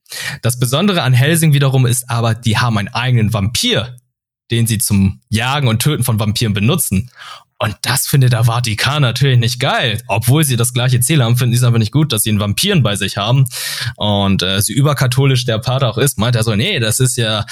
Das 0.41 0.59
Besondere 0.59 1.03
an 1.03 1.13
Helsing 1.13 1.53
wiederum 1.53 1.85
ist 1.85 2.09
aber, 2.09 2.33
die 2.33 2.57
haben 2.57 2.77
einen 2.77 2.87
eigenen 2.89 3.33
Vampir, 3.33 3.97
den 4.51 4.67
sie 4.67 4.77
zum 4.77 5.21
Jagen 5.29 5.67
und 5.67 5.81
Töten 5.81 6.03
von 6.03 6.19
Vampiren 6.19 6.53
benutzen. 6.53 7.11
Und 7.59 7.75
das 7.81 8.05
findet 8.05 8.33
der 8.33 8.43
Vatikan 8.43 9.01
natürlich 9.01 9.39
nicht 9.39 9.59
geil. 9.59 10.01
Obwohl 10.07 10.43
sie 10.43 10.57
das 10.57 10.73
gleiche 10.73 10.99
Ziel 10.99 11.23
haben, 11.23 11.37
finden 11.37 11.53
sie 11.53 11.57
es 11.57 11.63
aber 11.63 11.79
nicht 11.79 11.91
gut, 11.91 12.13
dass 12.13 12.21
sie 12.21 12.29
einen 12.29 12.39
Vampiren 12.39 12.83
bei 12.83 12.95
sich 12.95 13.17
haben. 13.17 13.45
Und 13.95 14.43
äh, 14.43 14.61
so 14.61 14.73
überkatholisch 14.73 15.45
der 15.45 15.57
Pater 15.57 15.89
auch 15.89 15.97
ist, 15.97 16.19
meint 16.19 16.35
er 16.35 16.43
so, 16.43 16.55
nee, 16.55 16.79
das 16.79 16.99
ist 16.99 17.17
ja, 17.17 17.45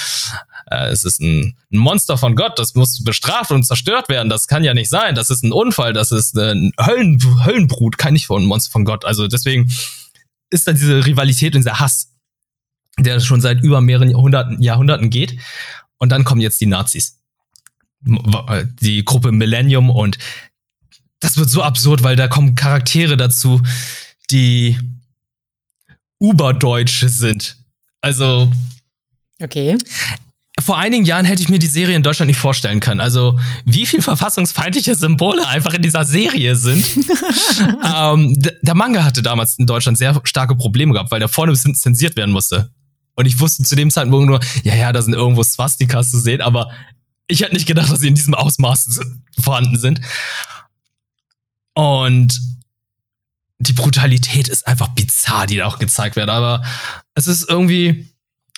äh, 0.69 0.89
es 0.89 1.05
ist 1.05 1.21
ein, 1.21 1.55
ein 1.71 1.77
Monster 1.77 2.19
von 2.19 2.35
Gott, 2.35 2.59
das 2.59 2.75
muss 2.75 3.03
bestraft 3.03 3.51
und 3.51 3.63
zerstört 3.63 4.07
werden. 4.07 4.29
Das 4.29 4.47
kann 4.47 4.63
ja 4.63 4.75
nicht 4.75 4.91
sein. 4.91 5.15
Das 5.15 5.31
ist 5.31 5.43
ein 5.43 5.51
Unfall, 5.51 5.93
das 5.93 6.11
ist 6.11 6.37
äh, 6.37 6.51
ein 6.51 6.71
Höllen, 6.79 7.19
Höllenbrut, 7.43 7.97
kann 7.97 8.13
nicht 8.13 8.27
von 8.27 8.43
ein 8.43 8.47
Monster 8.47 8.71
von 8.71 8.85
Gott. 8.85 9.05
Also 9.05 9.27
deswegen 9.27 9.71
ist 10.51 10.67
da 10.67 10.73
diese 10.73 11.03
Rivalität 11.03 11.55
und 11.55 11.61
dieser 11.61 11.79
Hass, 11.79 12.11
der 12.99 13.19
schon 13.19 13.41
seit 13.41 13.63
über 13.63 13.81
mehreren 13.81 14.11
Jahrhunderten, 14.11 14.61
Jahrhunderten 14.61 15.09
geht. 15.09 15.35
Und 15.97 16.09
dann 16.09 16.23
kommen 16.23 16.41
jetzt 16.41 16.59
die 16.61 16.65
Nazis 16.65 17.19
die 18.05 19.03
Gruppe 19.03 19.31
Millennium 19.31 19.89
und 19.89 20.17
das 21.19 21.37
wird 21.37 21.49
so 21.49 21.63
absurd, 21.63 22.03
weil 22.03 22.15
da 22.15 22.27
kommen 22.27 22.55
Charaktere 22.55 23.17
dazu, 23.17 23.61
die 24.29 24.77
Uberdeutsche 26.19 27.09
sind. 27.09 27.57
Also. 28.01 28.51
Okay. 29.41 29.77
Vor 30.61 30.77
einigen 30.77 31.03
Jahren 31.03 31.25
hätte 31.25 31.41
ich 31.41 31.49
mir 31.49 31.59
die 31.59 31.67
Serie 31.67 31.95
in 31.95 32.03
Deutschland 32.03 32.27
nicht 32.27 32.39
vorstellen 32.39 32.79
können. 32.79 33.01
Also, 33.01 33.37
wie 33.65 33.85
viel 33.85 34.01
verfassungsfeindliche 34.01 34.95
Symbole 34.95 35.45
einfach 35.47 35.73
in 35.73 35.81
dieser 35.81 36.05
Serie 36.05 36.55
sind. 36.55 36.85
ähm, 37.95 38.35
der 38.61 38.75
Manga 38.75 39.03
hatte 39.03 39.21
damals 39.21 39.59
in 39.59 39.65
Deutschland 39.65 39.97
sehr 39.97 40.19
starke 40.23 40.55
Probleme 40.55 40.93
gehabt, 40.93 41.11
weil 41.11 41.19
der 41.19 41.27
vorne 41.27 41.53
zensiert 41.53 42.15
werden 42.15 42.31
musste. 42.31 42.71
Und 43.15 43.25
ich 43.25 43.39
wusste 43.39 43.63
zu 43.63 43.75
dem 43.75 43.89
Zeitpunkt 43.89 44.27
nur, 44.27 44.39
ja, 44.63 44.75
ja, 44.75 44.91
da 44.91 45.01
sind 45.01 45.13
irgendwo 45.13 45.43
Swastikas 45.43 46.11
zu 46.11 46.19
sehen, 46.19 46.41
aber 46.41 46.71
ich 47.27 47.41
hätte 47.41 47.53
nicht 47.53 47.67
gedacht, 47.67 47.91
dass 47.91 47.99
sie 47.99 48.07
in 48.07 48.15
diesem 48.15 48.35
Ausmaß 48.35 48.99
vorhanden 49.39 49.77
sind. 49.79 50.01
Und 51.73 52.39
die 53.59 53.73
Brutalität 53.73 54.47
ist 54.47 54.67
einfach 54.67 54.89
bizarr, 54.89 55.47
die 55.47 55.57
da 55.57 55.65
auch 55.65 55.79
gezeigt 55.79 56.15
wird. 56.15 56.29
Aber 56.29 56.63
es 57.13 57.27
ist 57.27 57.49
irgendwie, 57.49 58.07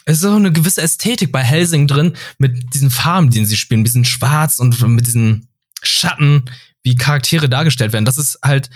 es 0.05 0.17
ist 0.17 0.23
so 0.23 0.35
eine 0.35 0.51
gewisse 0.51 0.81
Ästhetik 0.81 1.31
bei 1.31 1.43
Helsing 1.43 1.87
drin, 1.87 2.15
mit 2.37 2.73
diesen 2.73 2.89
Farben, 2.89 3.29
die 3.29 3.45
sie 3.45 3.57
spielen, 3.57 3.81
ein 3.81 3.83
bisschen 3.83 4.05
schwarz 4.05 4.59
und 4.59 4.79
mit 4.87 5.05
diesen 5.07 5.47
Schatten, 5.81 6.49
wie 6.83 6.95
Charaktere 6.95 7.49
dargestellt 7.49 7.93
werden. 7.93 8.05
Das 8.05 8.17
ist 8.17 8.39
halt 8.43 8.69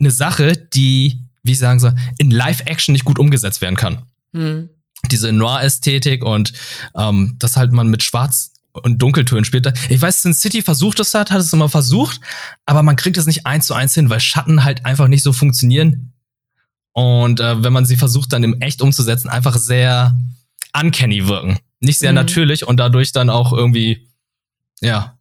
eine 0.00 0.10
Sache, 0.10 0.52
die, 0.56 1.20
wie 1.42 1.54
sagen 1.54 1.80
sie, 1.80 1.94
in 2.18 2.30
Live-Action 2.30 2.92
nicht 2.92 3.04
gut 3.04 3.18
umgesetzt 3.18 3.60
werden 3.60 3.76
kann. 3.76 4.02
Mhm. 4.32 4.70
Diese 5.10 5.32
Noir-Ästhetik 5.32 6.24
und 6.24 6.52
ähm, 6.96 7.36
das 7.38 7.56
halt 7.56 7.72
man 7.72 7.88
mit 7.88 8.02
Schwarz 8.02 8.52
und 8.72 9.00
Dunkeltönen 9.00 9.44
spielt. 9.44 9.72
Ich 9.88 10.00
weiß, 10.00 10.22
Sin 10.22 10.34
City 10.34 10.62
versucht 10.62 10.98
es 11.00 11.14
hat, 11.14 11.30
hat 11.30 11.40
es 11.40 11.52
immer 11.52 11.68
versucht, 11.68 12.20
aber 12.66 12.82
man 12.82 12.96
kriegt 12.96 13.16
es 13.16 13.26
nicht 13.26 13.46
eins 13.46 13.66
zu 13.66 13.74
eins 13.74 13.94
hin, 13.94 14.10
weil 14.10 14.20
Schatten 14.20 14.64
halt 14.64 14.84
einfach 14.84 15.08
nicht 15.08 15.22
so 15.22 15.32
funktionieren. 15.32 16.12
Und 16.92 17.40
äh, 17.40 17.62
wenn 17.62 17.72
man 17.72 17.86
sie 17.86 17.96
versucht, 17.96 18.32
dann 18.32 18.44
im 18.44 18.60
Echt 18.60 18.82
umzusetzen, 18.82 19.28
einfach 19.28 19.56
sehr 19.56 20.18
uncanny 20.78 21.26
wirken. 21.26 21.58
Nicht 21.80 21.98
sehr 21.98 22.12
mhm. 22.12 22.16
natürlich 22.16 22.66
und 22.66 22.78
dadurch 22.78 23.12
dann 23.12 23.30
auch 23.30 23.52
irgendwie, 23.52 24.08
ja, 24.80 25.18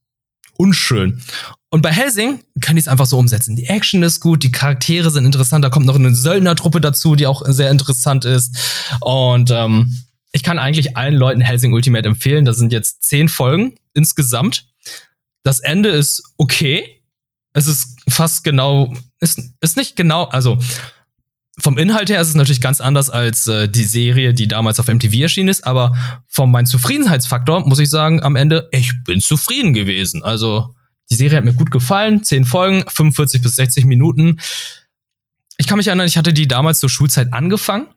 unschön. 0.58 1.22
Und 1.74 1.82
bei 1.82 1.92
Helsing 1.92 2.44
kann 2.62 2.78
ich 2.78 2.84
es 2.84 2.88
einfach 2.88 3.08
so 3.08 3.18
umsetzen. 3.18 3.56
Die 3.56 3.66
Action 3.66 4.04
ist 4.04 4.20
gut, 4.20 4.44
die 4.44 4.52
Charaktere 4.52 5.10
sind 5.10 5.26
interessant, 5.26 5.66
da 5.66 5.72
kommt 5.72 5.88
noch 5.88 5.96
eine 5.96 6.14
Söldnertruppe 6.14 6.80
dazu, 6.80 7.16
die 7.16 7.26
auch 7.26 7.42
sehr 7.48 7.72
interessant 7.72 8.26
ist. 8.26 8.56
Und 9.02 9.50
ähm, 9.50 9.98
ich 10.34 10.44
kann 10.44 10.60
eigentlich 10.60 10.98
allen 10.98 11.16
Leuten 11.16 11.42
Helsing 11.42 11.74
Ultimate 11.74 12.08
empfehlen. 12.08 12.46
Das 12.46 12.58
sind 12.58 12.72
jetzt 12.72 13.02
zehn 13.02 13.28
Folgen 13.28 13.74
insgesamt. 13.96 14.68
Das 15.42 15.62
Ende 15.62 15.90
ist 15.90 16.22
okay. 16.38 17.02
Es 17.54 17.66
ist 17.66 17.98
fast 18.08 18.44
genau, 18.44 18.94
ist, 19.20 19.42
ist 19.60 19.76
nicht 19.76 19.96
genau, 19.96 20.26
also 20.26 20.60
vom 21.58 21.80
Inhalt 21.80 22.12
her 22.12 22.22
ist 22.22 22.28
es 22.28 22.36
natürlich 22.36 22.62
ganz 22.62 22.82
anders 22.82 23.10
als 23.10 23.48
äh, 23.48 23.68
die 23.68 23.86
Serie, 23.86 24.36
die 24.36 24.48
damals 24.48 24.80
auf 24.80 24.90
MTV 24.90 25.22
erschienen 25.22 25.50
ist, 25.50 25.66
aber 25.66 25.98
von 26.28 26.52
meinem 26.52 26.68
Zufriedenheitsfaktor 26.68 27.68
muss 27.68 27.80
ich 27.80 27.90
sagen, 27.90 28.22
am 28.22 28.36
Ende, 28.36 28.70
ich 28.72 28.94
bin 29.04 29.22
zufrieden 29.22 29.74
gewesen. 29.74 30.22
Also 30.22 30.76
die 31.10 31.16
Serie 31.16 31.38
hat 31.38 31.46
mir 31.46 31.54
gut 31.54 31.72
gefallen, 31.72 32.24
zehn 32.24 32.46
Folgen, 32.46 32.84
45 32.88 33.42
bis 33.42 33.56
60 33.56 33.86
Minuten. 33.86 34.40
Ich 35.58 35.68
kann 35.68 35.78
mich 35.78 35.88
erinnern, 35.88 36.08
ich 36.08 36.18
hatte 36.18 36.34
die 36.34 36.48
damals 36.48 36.80
zur 36.80 36.90
Schulzeit 36.90 37.34
angefangen 37.34 37.88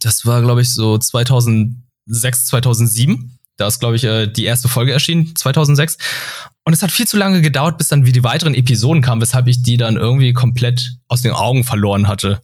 das 0.00 0.26
war, 0.26 0.42
glaube 0.42 0.62
ich, 0.62 0.72
so 0.72 0.98
2006, 0.98 2.46
2007. 2.46 3.38
Da 3.56 3.66
ist, 3.66 3.78
glaube 3.78 3.96
ich, 3.96 4.04
äh, 4.04 4.26
die 4.26 4.44
erste 4.44 4.68
Folge 4.68 4.92
erschienen, 4.92 5.34
2006. 5.36 5.98
Und 6.64 6.72
es 6.72 6.82
hat 6.82 6.90
viel 6.90 7.06
zu 7.06 7.16
lange 7.16 7.42
gedauert, 7.42 7.78
bis 7.78 7.88
dann 7.88 8.06
wie 8.06 8.12
die 8.12 8.24
weiteren 8.24 8.54
Episoden 8.54 9.02
kamen, 9.02 9.20
weshalb 9.20 9.46
ich 9.46 9.62
die 9.62 9.76
dann 9.76 9.96
irgendwie 9.96 10.32
komplett 10.32 10.96
aus 11.08 11.22
den 11.22 11.32
Augen 11.32 11.62
verloren 11.62 12.08
hatte. 12.08 12.40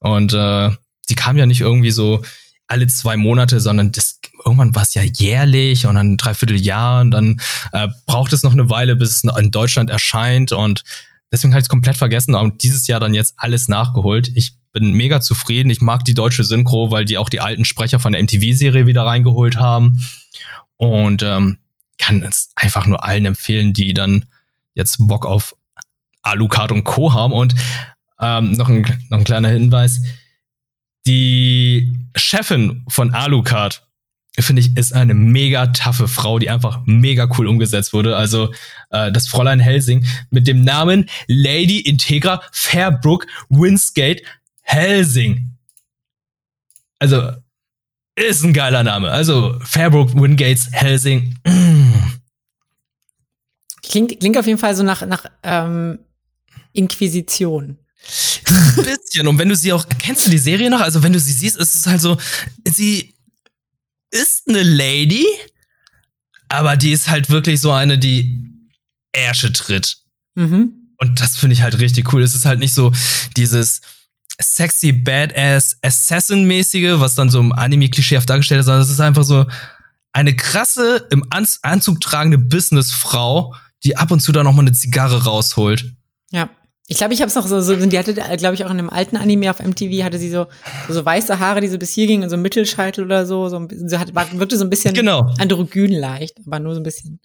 Und 0.00 0.32
äh, 0.34 0.70
die 1.08 1.14
kam 1.14 1.36
ja 1.36 1.46
nicht 1.46 1.60
irgendwie 1.60 1.92
so 1.92 2.22
alle 2.66 2.86
zwei 2.88 3.16
Monate, 3.16 3.60
sondern 3.60 3.92
das, 3.92 4.20
irgendwann 4.44 4.74
war 4.74 4.82
es 4.82 4.94
ja 4.94 5.02
jährlich 5.02 5.86
und 5.86 5.94
dann 5.94 6.16
dreiviertel 6.16 6.60
Jahr 6.60 7.00
und 7.00 7.10
dann 7.10 7.40
äh, 7.72 7.88
braucht 8.06 8.32
es 8.32 8.42
noch 8.42 8.52
eine 8.52 8.70
Weile, 8.70 8.96
bis 8.96 9.10
es 9.10 9.24
in 9.24 9.50
Deutschland 9.50 9.90
erscheint 9.90 10.52
und 10.52 10.82
deswegen 11.32 11.52
habe 11.52 11.60
ich 11.60 11.64
es 11.64 11.68
komplett 11.68 11.96
vergessen 11.96 12.34
und 12.34 12.62
dieses 12.62 12.86
Jahr 12.86 13.00
dann 13.00 13.14
jetzt 13.14 13.34
alles 13.36 13.68
nachgeholt. 13.68 14.30
Ich 14.34 14.54
bin 14.74 14.92
mega 14.92 15.22
zufrieden. 15.22 15.70
Ich 15.70 15.80
mag 15.80 16.04
die 16.04 16.14
deutsche 16.14 16.44
Synchro, 16.44 16.90
weil 16.90 17.06
die 17.06 17.16
auch 17.16 17.30
die 17.30 17.40
alten 17.40 17.64
Sprecher 17.64 18.00
von 18.00 18.12
der 18.12 18.22
MTV-Serie 18.22 18.86
wieder 18.86 19.06
reingeholt 19.06 19.56
haben. 19.56 20.04
Und 20.76 21.22
ähm, 21.22 21.58
kann 21.96 22.22
es 22.22 22.50
einfach 22.56 22.84
nur 22.86 23.04
allen 23.04 23.24
empfehlen, 23.24 23.72
die 23.72 23.94
dann 23.94 24.26
jetzt 24.74 24.96
Bock 24.98 25.24
auf 25.24 25.56
Alucard 26.22 26.72
und 26.72 26.84
Co. 26.84 27.14
haben. 27.14 27.32
Und 27.32 27.54
ähm, 28.20 28.52
noch, 28.52 28.68
ein, 28.68 28.82
noch 29.08 29.18
ein 29.18 29.24
kleiner 29.24 29.48
Hinweis. 29.48 30.02
Die 31.06 31.96
Chefin 32.16 32.84
von 32.88 33.14
Alucard, 33.14 33.86
finde 34.42 34.60
ich, 34.60 34.76
ist 34.76 34.92
eine 34.92 35.14
mega 35.14 35.68
taffe 35.68 36.08
Frau, 36.08 36.38
die 36.38 36.50
einfach 36.50 36.80
mega 36.86 37.28
cool 37.38 37.46
umgesetzt 37.46 37.92
wurde. 37.92 38.16
Also 38.16 38.52
äh, 38.90 39.12
das 39.12 39.28
Fräulein 39.28 39.60
Helsing 39.60 40.04
mit 40.30 40.48
dem 40.48 40.62
Namen 40.62 41.08
Lady 41.28 41.80
Integra 41.80 42.42
Fairbrook 42.52 43.26
Winsgate 43.48 44.22
Helsing. 44.62 45.54
Also, 46.98 47.32
ist 48.16 48.42
ein 48.44 48.52
geiler 48.52 48.82
Name. 48.82 49.10
Also, 49.10 49.58
Fairbrook 49.62 50.14
Wingates 50.14 50.68
Helsing. 50.72 51.36
Klingt, 53.82 54.18
klingt 54.18 54.38
auf 54.38 54.46
jeden 54.46 54.58
Fall 54.58 54.74
so 54.74 54.82
nach, 54.82 55.06
nach 55.06 55.26
ähm, 55.42 55.98
Inquisition. 56.72 57.76
Ein 58.46 58.84
bisschen. 58.84 59.28
Und 59.28 59.38
wenn 59.38 59.50
du 59.50 59.56
sie 59.56 59.74
auch, 59.74 59.86
kennst 59.98 60.26
du 60.26 60.30
die 60.30 60.38
Serie 60.38 60.70
noch? 60.70 60.80
Also, 60.80 61.02
wenn 61.02 61.12
du 61.12 61.20
sie 61.20 61.32
siehst, 61.32 61.58
ist 61.58 61.74
es 61.74 61.86
halt 61.86 62.00
so, 62.00 62.16
sie 62.64 63.13
ist 64.14 64.48
eine 64.48 64.62
Lady, 64.62 65.26
aber 66.48 66.76
die 66.76 66.92
ist 66.92 67.08
halt 67.08 67.30
wirklich 67.30 67.60
so 67.60 67.72
eine, 67.72 67.98
die 67.98 68.50
Ärsche 69.12 69.52
tritt. 69.52 69.98
Mhm. 70.34 70.72
Und 70.98 71.20
das 71.20 71.36
finde 71.36 71.54
ich 71.54 71.62
halt 71.62 71.78
richtig 71.80 72.12
cool. 72.12 72.22
Es 72.22 72.34
ist 72.34 72.44
halt 72.44 72.60
nicht 72.60 72.74
so 72.74 72.92
dieses, 73.36 73.80
sexy, 74.40 74.92
badass, 74.92 75.78
Assassin-mäßige, 75.82 77.00
was 77.00 77.14
dann 77.14 77.30
so 77.30 77.40
im 77.40 77.52
Anime-klischeehaft 77.52 78.28
dargestellt 78.28 78.60
ist, 78.60 78.66
sondern 78.66 78.82
es 78.82 78.90
ist 78.90 79.00
einfach 79.00 79.24
so 79.24 79.46
eine 80.12 80.34
krasse, 80.34 81.06
im 81.10 81.24
Anzug 81.30 82.00
tragende 82.00 82.38
Businessfrau, 82.38 83.54
die 83.84 83.96
ab 83.96 84.10
und 84.10 84.20
zu 84.20 84.32
dann 84.32 84.44
noch 84.44 84.52
mal 84.52 84.62
eine 84.62 84.72
Zigarre 84.72 85.24
rausholt. 85.24 85.92
Ja. 86.30 86.48
Ich 86.86 86.98
glaube, 86.98 87.14
ich 87.14 87.20
habe 87.20 87.28
es 87.28 87.34
noch 87.34 87.46
so, 87.46 87.60
so, 87.62 87.74
die 87.74 87.98
hatte, 87.98 88.12
glaube 88.12 88.54
ich, 88.54 88.64
auch 88.64 88.70
in 88.70 88.78
einem 88.78 88.90
alten 88.90 89.16
Anime 89.16 89.50
auf 89.50 89.58
MTV 89.58 90.04
hatte 90.04 90.18
sie 90.18 90.30
so, 90.30 90.46
so, 90.88 91.04
weiße 91.04 91.38
Haare, 91.38 91.62
die 91.62 91.68
so 91.68 91.78
bis 91.78 91.94
hier 91.94 92.06
gingen 92.06 92.24
und 92.24 92.30
so 92.30 92.36
Mittelscheitel 92.36 93.04
oder 93.04 93.24
so, 93.24 93.48
so, 93.48 93.66
so 93.70 93.98
hat, 93.98 94.14
war, 94.14 94.30
wirkte 94.32 94.58
so 94.58 94.64
ein 94.64 94.70
bisschen 94.70 94.92
genau. 94.92 95.32
androgyn 95.38 95.92
leicht, 95.92 96.38
aber 96.46 96.58
nur 96.58 96.74
so 96.74 96.80
ein 96.80 96.84
bisschen. 96.84 97.20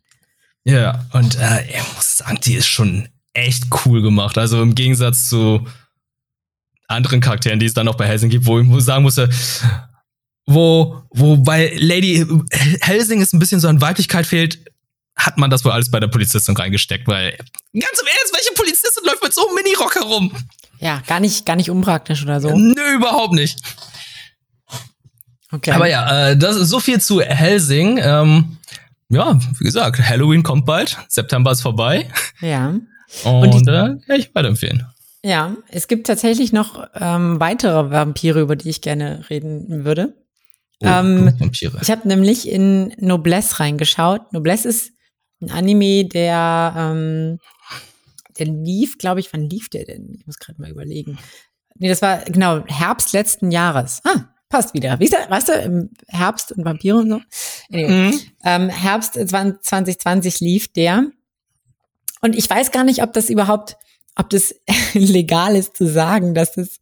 Ja, 0.63 1.05
und 1.11 1.37
äh, 1.37 1.65
ich 1.67 1.95
muss 1.95 2.17
sagen, 2.17 2.39
die 2.43 2.53
ist 2.53 2.67
schon 2.67 3.09
echt 3.33 3.65
cool 3.85 4.01
gemacht. 4.01 4.37
Also 4.37 4.61
im 4.61 4.75
Gegensatz 4.75 5.29
zu 5.29 5.65
anderen 6.87 7.19
Charakteren, 7.19 7.59
die 7.59 7.65
es 7.65 7.73
dann 7.73 7.85
noch 7.85 7.95
bei 7.95 8.07
Helsing 8.07 8.29
gibt, 8.29 8.45
wo 8.45 8.59
ich 8.59 8.83
sagen 8.83 9.03
musste, 9.03 9.29
wo, 10.45 11.03
wo 11.11 11.37
bei 11.37 11.73
Lady 11.77 12.25
Helsing 12.81 13.21
es 13.21 13.33
ein 13.33 13.39
bisschen 13.39 13.59
so 13.59 13.67
an 13.67 13.81
Weiblichkeit 13.81 14.25
fehlt, 14.25 14.59
hat 15.19 15.37
man 15.37 15.49
das 15.49 15.65
wohl 15.65 15.71
alles 15.71 15.91
bei 15.91 15.99
der 15.99 16.07
Polizistin 16.07 16.55
reingesteckt, 16.55 17.07
weil 17.07 17.31
ganz 17.31 17.99
im 18.01 18.07
Ernst, 18.07 18.33
welche 18.33 18.53
Polizistin 18.55 19.03
läuft 19.05 19.21
mit 19.21 19.33
so 19.33 19.45
einem 19.45 19.55
Mini-Rock 19.55 19.95
herum? 19.95 20.31
Ja, 20.79 21.01
gar 21.07 21.19
nicht, 21.19 21.45
gar 21.45 21.55
nicht 21.55 21.69
unpraktisch 21.69 22.23
oder 22.23 22.39
so. 22.39 22.55
Nö, 22.55 22.95
überhaupt 22.95 23.33
nicht. 23.33 23.59
Okay. 25.51 25.71
Aber 25.71 25.87
ja, 25.87 26.29
äh, 26.29 26.37
das 26.37 26.55
ist 26.55 26.69
so 26.69 26.79
viel 26.79 27.01
zu 27.01 27.21
Helsing. 27.21 27.99
Ähm, 28.01 28.57
ja, 29.09 29.39
wie 29.57 29.63
gesagt, 29.63 29.99
Halloween 29.99 30.43
kommt 30.43 30.65
bald. 30.65 30.97
September 31.07 31.51
ist 31.51 31.61
vorbei. 31.61 32.09
Ja. 32.39 32.75
Und, 33.23 33.53
Und 33.53 33.67
äh, 33.67 33.97
kann 34.05 34.19
ich 34.19 34.33
weiterempfehlen. 34.33 34.85
Ja, 35.23 35.57
es 35.67 35.87
gibt 35.87 36.07
tatsächlich 36.07 36.53
noch 36.53 36.87
ähm, 36.95 37.39
weitere 37.39 37.91
Vampire, 37.91 38.39
über 38.39 38.55
die 38.55 38.69
ich 38.69 38.81
gerne 38.81 39.25
reden 39.29 39.83
würde. 39.83 40.13
Oh, 40.81 40.87
ähm, 40.87 41.33
Vampire. 41.39 41.77
Ich 41.81 41.91
habe 41.91 42.07
nämlich 42.07 42.47
in 42.47 42.93
Noblesse 42.99 43.59
reingeschaut. 43.59 44.31
Noblesse 44.31 44.69
ist 44.69 44.93
ein 45.41 45.51
Anime, 45.51 46.05
der, 46.05 46.73
ähm, 46.77 47.39
der 48.37 48.47
lief, 48.47 48.97
glaube 48.97 49.19
ich, 49.19 49.31
wann 49.33 49.49
lief 49.49 49.69
der 49.69 49.85
denn? 49.85 50.15
Ich 50.17 50.25
muss 50.27 50.39
gerade 50.39 50.61
mal 50.61 50.69
überlegen. 50.69 51.17
Nee, 51.75 51.89
das 51.89 52.01
war 52.01 52.19
genau 52.25 52.65
Herbst 52.67 53.13
letzten 53.13 53.51
Jahres. 53.51 54.01
Ah, 54.03 54.25
passt 54.49 54.73
wieder. 54.73 54.99
Wie 54.99 55.05
ist 55.05 55.13
der, 55.13 55.29
weißt 55.29 55.49
du, 55.49 55.53
im 55.53 55.89
Herbst 56.07 56.51
und 56.51 56.65
Vampire 56.65 56.97
und 56.97 57.09
so. 57.09 57.21
Anyway, 57.71 58.11
mhm. 58.11 58.21
ähm, 58.43 58.69
Herbst 58.69 59.13
2020 59.13 60.39
lief 60.41 60.73
der. 60.73 61.05
Und 62.21 62.35
ich 62.35 62.49
weiß 62.49 62.71
gar 62.71 62.83
nicht, 62.83 63.01
ob 63.01 63.13
das 63.13 63.29
überhaupt, 63.29 63.77
ob 64.15 64.29
das 64.29 64.53
legal 64.93 65.55
ist 65.55 65.77
zu 65.77 65.87
sagen, 65.87 66.33
dass 66.33 66.57
es, 66.57 66.79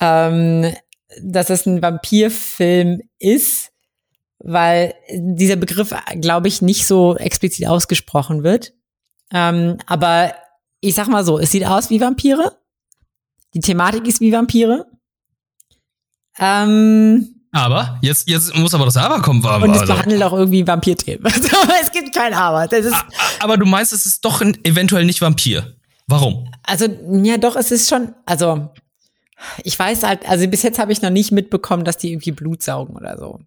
ähm, 0.00 0.72
dass 1.20 1.50
es 1.50 1.66
ein 1.66 1.82
Vampirfilm 1.82 3.00
ist, 3.18 3.72
weil 4.40 4.94
dieser 5.12 5.56
Begriff, 5.56 5.94
glaube 6.20 6.48
ich, 6.48 6.62
nicht 6.62 6.86
so 6.86 7.16
explizit 7.16 7.66
ausgesprochen 7.66 8.44
wird. 8.44 8.72
Ähm, 9.32 9.78
aber 9.86 10.34
ich 10.80 10.94
sag 10.94 11.08
mal 11.08 11.24
so, 11.24 11.38
es 11.38 11.50
sieht 11.50 11.66
aus 11.66 11.90
wie 11.90 12.00
Vampire. 12.00 12.56
Die 13.54 13.60
Thematik 13.60 14.06
ist 14.06 14.20
wie 14.20 14.32
Vampire. 14.32 14.86
Ähm, 16.38 17.38
aber, 17.50 17.98
jetzt, 18.02 18.28
jetzt 18.28 18.54
muss 18.54 18.74
aber 18.74 18.84
das 18.84 18.96
Aber 18.96 19.20
kommen. 19.22 19.44
Aber, 19.44 19.64
und 19.64 19.72
es 19.72 19.80
also. 19.80 19.94
behandelt 19.94 20.22
auch 20.22 20.34
irgendwie 20.34 20.66
Vampirthemen. 20.66 21.24
es 21.82 21.90
gibt 21.90 22.14
kein 22.14 22.34
Aber. 22.34 22.68
Das 22.68 22.84
ist 22.84 23.04
aber 23.40 23.56
du 23.56 23.66
meinst, 23.66 23.92
es 23.92 24.06
ist 24.06 24.24
doch 24.24 24.42
eventuell 24.42 25.04
nicht 25.04 25.20
Vampir. 25.20 25.74
Warum? 26.06 26.50
Also, 26.62 26.86
ja, 27.22 27.36
doch, 27.36 27.56
es 27.56 27.70
ist 27.70 27.88
schon, 27.88 28.14
also, 28.26 28.70
ich 29.62 29.78
weiß 29.78 30.02
halt, 30.02 30.28
also 30.28 30.46
bis 30.48 30.62
jetzt 30.62 30.78
habe 30.78 30.92
ich 30.92 31.02
noch 31.02 31.10
nicht 31.10 31.32
mitbekommen, 31.32 31.84
dass 31.84 31.96
die 31.96 32.12
irgendwie 32.12 32.32
Blut 32.32 32.62
saugen 32.62 32.96
oder 32.96 33.18
so. 33.18 33.40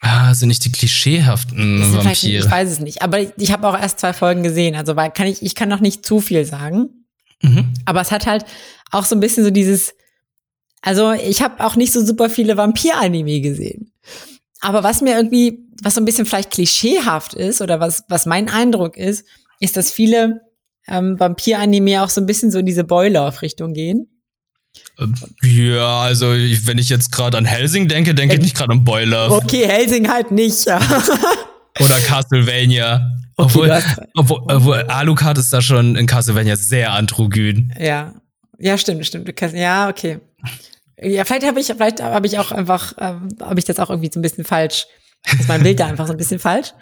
Ah, 0.00 0.34
sind 0.34 0.48
nicht 0.48 0.64
die 0.64 0.72
klischeehaften 0.72 1.80
Vampire. 1.94 2.44
Ich 2.44 2.50
weiß 2.50 2.70
es 2.70 2.80
nicht, 2.80 3.02
aber 3.02 3.20
ich, 3.20 3.30
ich 3.36 3.52
habe 3.52 3.68
auch 3.68 3.78
erst 3.78 4.00
zwei 4.00 4.12
Folgen 4.12 4.42
gesehen, 4.42 4.74
also 4.76 4.96
weil 4.96 5.10
kann 5.10 5.26
ich, 5.26 5.42
ich 5.42 5.54
kann 5.54 5.68
noch 5.68 5.80
nicht 5.80 6.06
zu 6.06 6.20
viel 6.20 6.44
sagen. 6.44 7.06
Mhm. 7.42 7.72
Aber 7.84 8.00
es 8.00 8.10
hat 8.10 8.26
halt 8.26 8.44
auch 8.90 9.04
so 9.04 9.16
ein 9.16 9.20
bisschen 9.20 9.44
so 9.44 9.50
dieses, 9.50 9.94
also 10.82 11.12
ich 11.12 11.42
habe 11.42 11.64
auch 11.64 11.76
nicht 11.76 11.92
so 11.92 12.04
super 12.04 12.30
viele 12.30 12.56
Vampir-Anime 12.56 13.40
gesehen. 13.40 13.92
Aber 14.60 14.82
was 14.82 15.02
mir 15.02 15.16
irgendwie, 15.16 15.58
was 15.82 15.94
so 15.94 16.00
ein 16.00 16.04
bisschen 16.04 16.26
vielleicht 16.26 16.52
klischeehaft 16.52 17.34
ist 17.34 17.60
oder 17.60 17.80
was, 17.80 18.04
was 18.08 18.26
mein 18.26 18.48
Eindruck 18.48 18.96
ist, 18.96 19.26
ist, 19.60 19.76
dass 19.76 19.90
viele 19.90 20.40
ähm, 20.86 21.18
Vampir-Anime 21.18 22.02
auch 22.02 22.10
so 22.10 22.20
ein 22.20 22.26
bisschen 22.26 22.50
so 22.50 22.58
in 22.58 22.66
diese 22.66 22.84
Boiler-Richtung 22.84 23.74
gehen. 23.74 24.08
Ähm, 24.98 25.14
ja, 25.42 26.00
also 26.00 26.26
wenn 26.28 26.78
ich 26.78 26.88
jetzt 26.88 27.10
gerade 27.12 27.36
an 27.36 27.44
Helsing 27.44 27.88
denke, 27.88 28.14
denke 28.14 28.34
ich 28.34 28.40
nicht 28.40 28.56
gerade 28.56 28.72
an 28.72 28.84
Boiler. 28.84 29.30
Okay, 29.30 29.66
Helsing 29.66 30.08
halt 30.08 30.30
nicht. 30.30 30.66
Oder 31.80 32.00
Castlevania. 32.06 33.10
Okay, 33.36 33.46
obwohl, 33.46 33.82
obwohl, 34.14 34.40
obwohl 34.48 34.82
Alucard 34.82 35.38
ist 35.38 35.52
da 35.52 35.60
schon 35.60 35.96
in 35.96 36.06
Castlevania 36.06 36.56
sehr 36.56 36.92
androgyn. 36.92 37.74
Ja. 37.78 38.14
Ja, 38.58 38.78
stimmt, 38.78 39.04
stimmt. 39.06 39.32
Ja, 39.54 39.88
okay. 39.88 40.20
Ja, 41.00 41.24
vielleicht 41.24 41.46
habe 41.46 41.58
ich, 41.58 41.66
vielleicht 41.66 42.00
habe 42.00 42.26
ich 42.26 42.38
auch 42.38 42.52
einfach, 42.52 42.94
ähm, 42.98 43.28
habe 43.40 43.58
ich 43.58 43.64
das 43.64 43.80
auch 43.80 43.90
irgendwie 43.90 44.10
so 44.12 44.20
ein 44.20 44.22
bisschen 44.22 44.44
falsch. 44.44 44.86
Ist 45.38 45.48
mein 45.48 45.62
Bild 45.62 45.80
da 45.80 45.86
einfach 45.86 46.06
so 46.06 46.12
ein 46.12 46.18
bisschen 46.18 46.38
falsch. 46.38 46.72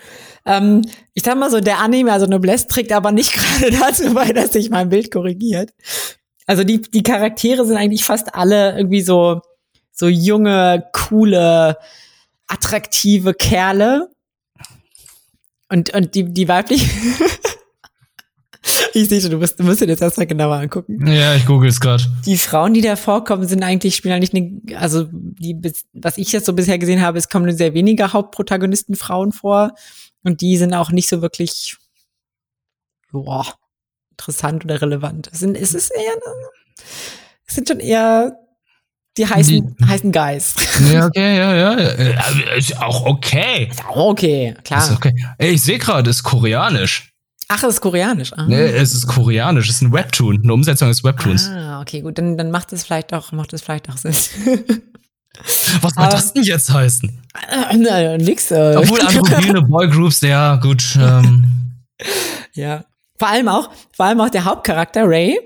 Ähm, 0.45 0.83
ich 1.15 1.23
sag 1.23 1.39
mal 1.39 1.51
so, 1.51 1.61
der 1.61 1.79
Anime, 1.79 2.13
also 2.13 2.27
Noblesse, 2.27 2.67
trägt 2.67 2.93
aber 2.93 3.13
nicht 3.13 3.33
gerade 3.61 3.71
dazu 3.71 4.13
bei, 4.13 4.33
dass 4.33 4.53
sich 4.53 4.69
mein 4.69 4.89
Bild 4.89 5.11
korrigiert. 5.11 5.71
Also 6.47 6.65
die, 6.65 6.83
die 6.83 7.03
Charaktere 7.03 7.65
sind 7.65 7.77
eigentlich 7.77 8.05
fast 8.05 8.35
alle 8.35 8.77
irgendwie 8.77 9.03
so, 9.03 9.41
so 9.93 10.09
junge, 10.09 10.85
coole, 10.93 11.79
attraktive 12.47 13.35
Kerle. 13.35 14.09
Und, 15.69 15.95
und 15.95 16.15
die, 16.15 16.25
die 16.25 16.49
weiblichen, 16.49 16.91
ich 18.95 19.09
sehe 19.09 19.21
schon, 19.21 19.31
du 19.31 19.39
musst, 19.39 19.59
du 19.59 19.65
musst 19.65 19.81
dir 19.81 19.87
das 19.87 20.01
erstmal 20.01 20.27
genauer 20.27 20.57
angucken. 20.57 21.07
Ja, 21.07 21.35
ich 21.35 21.47
google 21.47 21.69
es 21.69 21.81
gerade. 21.81 22.05
Die 22.27 22.37
Frauen, 22.37 22.75
die 22.75 22.83
da 22.83 22.97
vorkommen, 22.97 23.47
sind 23.47 23.63
eigentlich, 23.63 23.97
spielen 23.97 24.15
eigentlich 24.15 24.35
eine, 24.35 24.79
also 24.79 25.07
die, 25.11 25.57
was 25.93 26.19
ich 26.19 26.33
jetzt 26.33 26.47
so 26.47 26.53
bisher 26.53 26.79
gesehen 26.79 27.01
habe, 27.01 27.19
es 27.19 27.29
kommen 27.29 27.57
sehr 27.57 27.75
wenige 27.75 28.13
Hauptprotagonisten 28.13 28.97
Frauen 28.97 29.33
vor. 29.33 29.73
Und 30.25 30.41
die 30.41 30.57
sind 30.57 30.75
auch 30.75 30.91
nicht 30.91 31.09
so 31.09 31.23
wirklich, 31.23 31.77
boah, 33.11 33.47
interessant 34.13 34.65
oder 34.65 34.81
relevant. 34.81 35.29
Es, 35.33 35.41
sind, 35.41 35.57
es 35.57 35.75
ist 35.75 35.91
eher, 35.91 36.15
es 37.47 37.55
sind 37.55 37.69
schon 37.69 37.81
eher 37.81 38.37
die 39.19 39.27
heißen, 39.27 39.77
die, 39.79 39.85
heißen 39.85 40.11
Guys. 40.11 40.55
Ja, 40.91 41.07
okay, 41.07 41.37
ja, 41.37 41.55
ja. 41.55 41.73
Ist 42.57 42.81
auch 42.81 43.05
okay. 43.05 43.69
Ist 43.71 43.85
auch 43.85 44.07
okay, 44.07 44.55
klar. 44.65 44.83
Ist 44.83 44.93
okay. 44.93 45.15
Ich 45.39 45.63
sehe 45.63 45.79
gerade, 45.79 46.09
es 46.09 46.17
ist 46.17 46.23
koreanisch. 46.23 47.13
Ach, 47.49 47.63
es 47.65 47.75
ist 47.75 47.81
koreanisch. 47.83 48.33
Ah. 48.35 48.47
Nee, 48.49 48.65
es 48.65 48.95
ist 48.95 49.07
koreanisch. 49.07 49.69
Es 49.69 49.77
ist 49.77 49.83
ein 49.83 49.93
Webtoon, 49.93 50.41
eine 50.43 50.55
Umsetzung 50.55 50.89
des 50.89 51.05
Webtoons. 51.05 51.49
Ah, 51.49 51.83
okay, 51.83 52.01
gut, 52.01 52.17
dann, 52.17 52.39
dann 52.39 52.51
macht 52.51 52.73
es 52.73 52.85
vielleicht 52.85 53.13
auch, 53.13 53.33
macht 53.33 53.53
es 53.53 53.61
vielleicht 53.61 53.91
auch 53.91 53.99
Sinn. 53.99 54.15
Was 55.81 55.95
soll 55.95 56.09
das 56.09 56.33
denn 56.33 56.45
jetzt 56.45 56.73
heißen? 56.73 57.11
Äh, 57.11 57.77
na, 57.77 58.17
nix. 58.17 58.51
Äh. 58.51 58.77
Obwohl 58.77 59.01
androgyne 59.03 59.61
Boygroups, 59.63 60.23
ja, 60.23 60.57
gut. 60.57 60.97
Ähm. 60.99 61.45
ja. 62.55 62.85
Vor 63.23 63.29
allem 63.29 63.47
auch, 63.47 63.71
vor 63.95 64.07
allem 64.07 64.21
auch 64.21 64.31
der 64.31 64.45
Hauptcharakter, 64.45 65.09
Ray, 65.09 65.39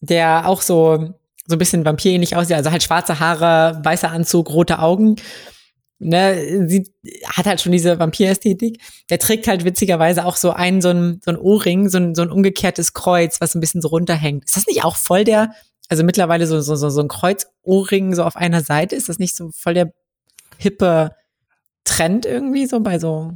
der 0.00 0.46
auch 0.46 0.60
so, 0.60 1.14
so 1.46 1.56
ein 1.56 1.58
bisschen 1.58 1.84
vampirähnlich 1.86 2.36
aussieht, 2.36 2.56
also 2.56 2.70
halt 2.70 2.82
schwarze 2.82 3.20
Haare, 3.20 3.80
weißer 3.82 4.10
Anzug, 4.10 4.50
rote 4.50 4.80
Augen 4.80 5.16
ne, 6.00 6.66
sie 6.66 6.92
hat 7.26 7.46
halt 7.46 7.60
schon 7.60 7.72
diese 7.72 7.98
Vampirästhetik. 7.98 8.80
Der 9.10 9.18
trägt 9.18 9.46
halt 9.46 9.64
witzigerweise 9.64 10.24
auch 10.24 10.36
so 10.36 10.50
einen, 10.50 10.80
so 10.80 10.88
ein, 10.88 11.20
so 11.24 11.30
ein 11.30 11.36
Ohrring, 11.36 11.88
so 11.88 11.98
ein, 11.98 12.14
so 12.14 12.22
ein 12.22 12.30
umgekehrtes 12.30 12.94
Kreuz, 12.94 13.40
was 13.40 13.54
ein 13.54 13.60
bisschen 13.60 13.82
so 13.82 13.88
runterhängt. 13.88 14.44
Ist 14.44 14.56
das 14.56 14.66
nicht 14.66 14.84
auch 14.84 14.96
voll 14.96 15.24
der, 15.24 15.52
also 15.88 16.02
mittlerweile 16.02 16.46
so, 16.46 16.60
so, 16.60 16.74
so, 16.74 16.90
so 16.90 17.00
ein 17.00 17.08
Kreuzohrring 17.08 18.14
so 18.14 18.24
auf 18.24 18.36
einer 18.36 18.62
Seite? 18.62 18.96
Ist 18.96 19.08
das 19.08 19.18
nicht 19.18 19.36
so 19.36 19.50
voll 19.52 19.74
der 19.74 19.92
hippe 20.58 21.14
Trend 21.84 22.26
irgendwie 22.26 22.66
so 22.66 22.80
bei 22.80 22.98
so 22.98 23.32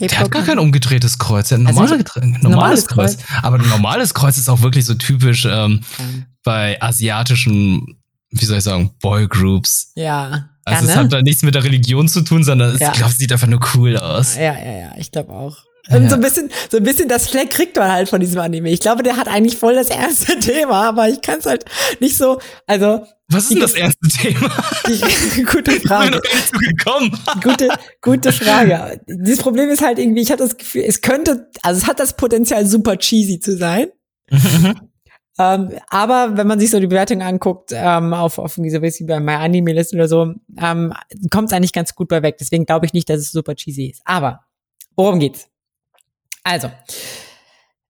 der 0.00 0.18
hat 0.18 0.30
gar 0.30 0.42
kein 0.42 0.58
umgedrehtes 0.58 1.18
Kreuz, 1.18 1.48
der 1.48 1.58
hat 1.58 1.64
ein 1.64 1.66
also 1.68 1.80
normale, 1.80 2.04
also 2.04 2.20
normales, 2.20 2.42
normales 2.42 2.86
Kreuz. 2.86 3.16
Kreuz. 3.16 3.42
Aber 3.42 3.58
ein 3.58 3.68
normales 3.68 4.14
Kreuz 4.14 4.36
ist 4.36 4.48
auch 4.48 4.62
wirklich 4.62 4.84
so 4.84 4.94
typisch 4.94 5.46
ähm, 5.48 5.80
okay. 5.94 6.24
bei 6.42 6.82
asiatischen, 6.82 7.96
wie 8.30 8.44
soll 8.44 8.58
ich 8.58 8.64
sagen, 8.64 8.90
Boygroups. 9.00 9.92
Ja. 9.94 10.48
Also 10.64 10.80
ja, 10.80 10.86
ne? 10.86 10.90
es 10.90 10.96
hat 10.96 11.12
da 11.12 11.22
nichts 11.22 11.42
mit 11.42 11.54
der 11.54 11.62
Religion 11.62 12.08
zu 12.08 12.22
tun, 12.22 12.42
sondern 12.42 12.76
ja. 12.78 12.88
ich 12.88 12.96
glaube, 12.96 13.12
es 13.12 13.18
sieht 13.18 13.32
einfach 13.32 13.46
nur 13.46 13.60
cool 13.74 13.96
aus. 13.96 14.36
Ja, 14.36 14.58
ja, 14.58 14.78
ja, 14.78 14.92
ich 14.98 15.12
glaube 15.12 15.32
auch. 15.32 15.65
Ja. 15.88 16.08
so 16.08 16.14
ein 16.16 16.20
bisschen, 16.20 16.50
so 16.70 16.78
ein 16.78 16.82
bisschen 16.82 17.08
das 17.08 17.28
Fleck 17.28 17.50
kriegt 17.50 17.76
man 17.76 17.90
halt 17.90 18.08
von 18.08 18.20
diesem 18.20 18.40
Anime. 18.40 18.70
Ich 18.70 18.80
glaube, 18.80 19.02
der 19.02 19.16
hat 19.16 19.28
eigentlich 19.28 19.56
voll 19.56 19.74
das 19.74 19.88
erste 19.88 20.38
Thema, 20.40 20.88
aber 20.88 21.08
ich 21.08 21.20
kann 21.20 21.38
es 21.38 21.46
halt 21.46 21.64
nicht 22.00 22.16
so, 22.16 22.40
also. 22.66 23.06
Was 23.28 23.44
ist 23.44 23.54
denn 23.54 23.60
das 23.60 23.74
erste 23.74 24.08
Thema? 24.08 24.50
Die, 24.86 25.42
gute 25.44 25.72
Frage. 25.80 26.20
Ich 26.22 26.50
bin 26.50 26.76
noch 26.84 27.00
nicht. 27.00 27.42
Gute, 27.42 27.68
gute 28.00 28.32
Frage. 28.32 29.00
Dieses 29.08 29.40
Problem 29.40 29.68
ist 29.68 29.82
halt 29.82 29.98
irgendwie, 29.98 30.22
ich 30.22 30.30
habe 30.30 30.42
das 30.42 30.56
Gefühl, 30.56 30.84
es 30.86 31.00
könnte, 31.00 31.50
also 31.62 31.80
es 31.80 31.86
hat 31.88 31.98
das 31.98 32.16
Potenzial, 32.16 32.66
super 32.66 32.96
cheesy 32.96 33.40
zu 33.40 33.56
sein. 33.56 33.88
Ähm, 35.38 35.72
aber 35.88 36.36
wenn 36.36 36.46
man 36.46 36.58
sich 36.58 36.70
so 36.70 36.80
die 36.80 36.86
Bewertung 36.86 37.20
anguckt, 37.20 37.70
ähm, 37.74 38.14
auf, 38.14 38.38
auf 38.38 38.54
diese 38.54 38.80
wie 38.80 39.04
bei 39.04 39.20
MyAnimeList 39.20 39.92
oder 39.92 40.08
so, 40.08 40.32
ähm, 40.58 40.94
kommt 41.30 41.48
es 41.48 41.52
eigentlich 41.52 41.72
ganz 41.72 41.94
gut 41.94 42.08
bei 42.08 42.22
weg. 42.22 42.36
Deswegen 42.38 42.64
glaube 42.64 42.86
ich 42.86 42.92
nicht, 42.92 43.10
dass 43.10 43.20
es 43.20 43.32
super 43.32 43.54
cheesy 43.54 43.86
ist. 43.86 44.02
Aber 44.04 44.40
worum 44.94 45.18
geht's? 45.18 45.48
Also, 46.46 46.70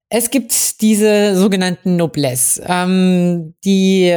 es 0.08 0.30
gibt 0.30 0.80
diese 0.80 1.36
sogenannten 1.36 1.96
Noblesse, 1.96 2.64
ähm, 2.66 3.52
die 3.64 4.14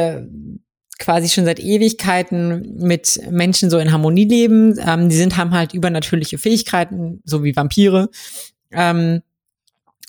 quasi 0.98 1.28
schon 1.28 1.44
seit 1.44 1.60
Ewigkeiten 1.60 2.74
mit 2.78 3.20
Menschen 3.30 3.68
so 3.68 3.76
in 3.76 3.92
Harmonie 3.92 4.24
leben. 4.24 4.78
Ähm, 4.78 5.10
die 5.10 5.16
sind, 5.16 5.36
haben 5.36 5.50
halt 5.50 5.74
übernatürliche 5.74 6.38
Fähigkeiten, 6.38 7.20
so 7.26 7.44
wie 7.44 7.54
Vampire. 7.54 8.08
Ähm, 8.70 9.20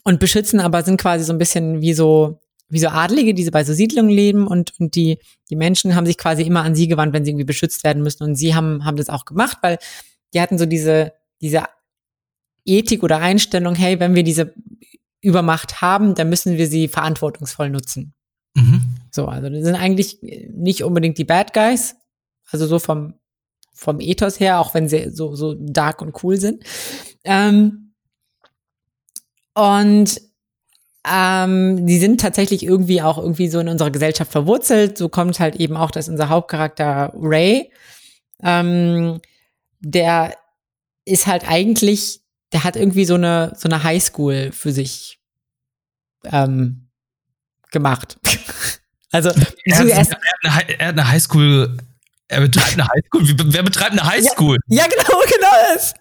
und 0.06 0.22
beschützen 0.22 0.62
aber 0.62 0.84
sind 0.84 1.00
quasi 1.00 1.26
so 1.26 1.34
ein 1.34 1.38
bisschen 1.38 1.82
wie 1.82 1.94
so 1.94 2.40
wie 2.70 2.80
so 2.80 2.88
Adlige, 2.88 3.34
die 3.34 3.50
bei 3.52 3.66
so 3.66 3.74
Siedlungen 3.74 4.12
leben 4.12 4.48
und, 4.48 4.80
und 4.80 4.96
die, 4.96 5.20
die 5.50 5.58
Menschen 5.58 5.94
haben 5.94 6.06
sich 6.06 6.18
quasi 6.18 6.44
immer 6.44 6.64
an 6.64 6.74
sie 6.74 6.88
gewandt, 6.88 7.12
wenn 7.12 7.26
sie 7.26 7.32
irgendwie 7.32 7.44
beschützt 7.44 7.84
werden 7.84 8.02
müssen. 8.02 8.24
Und 8.24 8.36
sie 8.36 8.56
haben, 8.56 8.86
haben 8.86 8.96
das 8.96 9.10
auch 9.10 9.26
gemacht, 9.26 9.58
weil 9.62 9.78
die 10.34 10.40
hatten 10.40 10.58
so 10.58 10.66
diese, 10.66 11.12
diese 11.42 11.66
Ethik 12.66 13.04
oder 13.04 13.20
Einstellung, 13.20 13.76
hey, 13.76 14.00
wenn 14.00 14.16
wir 14.16 14.24
diese 14.24 14.54
Übermacht 15.22 15.82
haben, 15.82 16.16
dann 16.16 16.30
müssen 16.30 16.58
wir 16.58 16.68
sie 16.68 16.88
verantwortungsvoll 16.88 17.70
nutzen. 17.70 18.14
Mhm. 18.56 18.96
So, 19.12 19.28
also 19.28 19.50
das 19.50 19.64
sind 19.64 19.76
eigentlich 19.76 20.20
nicht 20.22 20.84
unbedingt 20.84 21.18
die 21.18 21.24
Bad 21.24 21.54
Guys, 21.54 21.96
also 22.50 22.66
so 22.68 22.80
vom, 22.80 23.14
vom 23.74 24.00
Ethos 24.00 24.40
her, 24.40 24.60
auch 24.60 24.74
wenn 24.74 24.90
sie 24.90 25.10
so, 25.12 25.36
so 25.36 25.56
dark 25.60 26.02
und 26.02 26.24
cool 26.24 26.38
sind. 26.38 26.64
Ähm, 27.24 27.94
und 29.54 30.22
ähm, 31.08 31.88
die 31.88 31.98
sind 31.98 32.22
tatsächlich 32.22 32.64
irgendwie 32.64 33.02
auch 33.02 33.18
irgendwie 33.18 33.48
so 33.48 33.60
in 33.60 33.70
unserer 33.70 33.92
Gesellschaft 33.92 34.32
verwurzelt. 34.32 34.98
So 34.98 35.10
kommt 35.10 35.40
halt 35.40 35.56
eben 35.56 35.76
auch, 35.76 35.92
dass 35.92 36.10
unser 36.10 36.30
Hauptcharakter 36.30 37.12
Ray, 37.16 37.72
ähm, 38.44 39.20
der 39.80 40.36
ist 41.06 41.26
halt 41.26 41.48
eigentlich, 41.48 42.22
der 42.54 42.64
hat 42.64 42.76
irgendwie 42.76 43.06
so 43.06 43.16
eine 43.16 43.54
so 43.58 43.70
eine 43.70 43.84
Highschool 43.84 44.52
für 44.52 44.72
sich 44.72 45.20
ähm, 46.26 46.90
gemacht. 47.72 48.18
also 49.12 49.30
er, 49.30 49.78
hat, 49.78 49.88
er, 49.88 49.98
hat 49.98 50.10
eine, 50.44 50.80
er 50.80 50.88
hat 50.88 51.00
eine 51.00 51.10
Highschool, 51.10 51.78
er 52.28 52.42
betreibt 52.42 52.74
eine 52.74 52.88
Highschool. 52.88 53.36
Wer 53.46 53.64
betreibt 53.64 53.92
eine 53.92 54.06
Highschool? 54.06 54.58
Ja, 54.68 54.84
ja, 54.84 54.90
genau, 54.90 55.20
genau 55.26 55.74
das. 55.74 55.94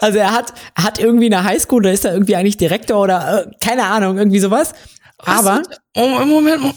Also 0.00 0.18
er 0.18 0.32
hat, 0.32 0.52
er 0.74 0.84
hat 0.84 0.98
irgendwie 0.98 1.26
eine 1.26 1.44
Highschool, 1.44 1.78
oder 1.78 1.92
ist 1.92 2.04
er 2.04 2.12
irgendwie 2.12 2.34
eigentlich 2.34 2.56
Direktor 2.56 3.00
oder 3.00 3.46
äh, 3.46 3.50
keine 3.64 3.86
Ahnung, 3.86 4.18
irgendwie 4.18 4.40
sowas. 4.40 4.72
Was 5.18 5.38
Aber. 5.38 5.62
Oh, 5.94 6.24
Moment. 6.24 6.74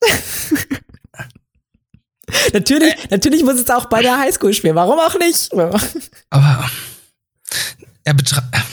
natürlich, 2.52 2.94
äh. 2.94 3.08
natürlich 3.10 3.44
muss 3.44 3.60
es 3.60 3.70
auch 3.70 3.86
bei 3.86 4.02
der 4.02 4.18
Highschool 4.18 4.52
spielen. 4.52 4.74
Warum 4.74 4.98
auch 4.98 5.16
nicht? 5.18 5.52
Aber 6.30 6.68
er 8.08 8.14
betreibt. 8.14 8.46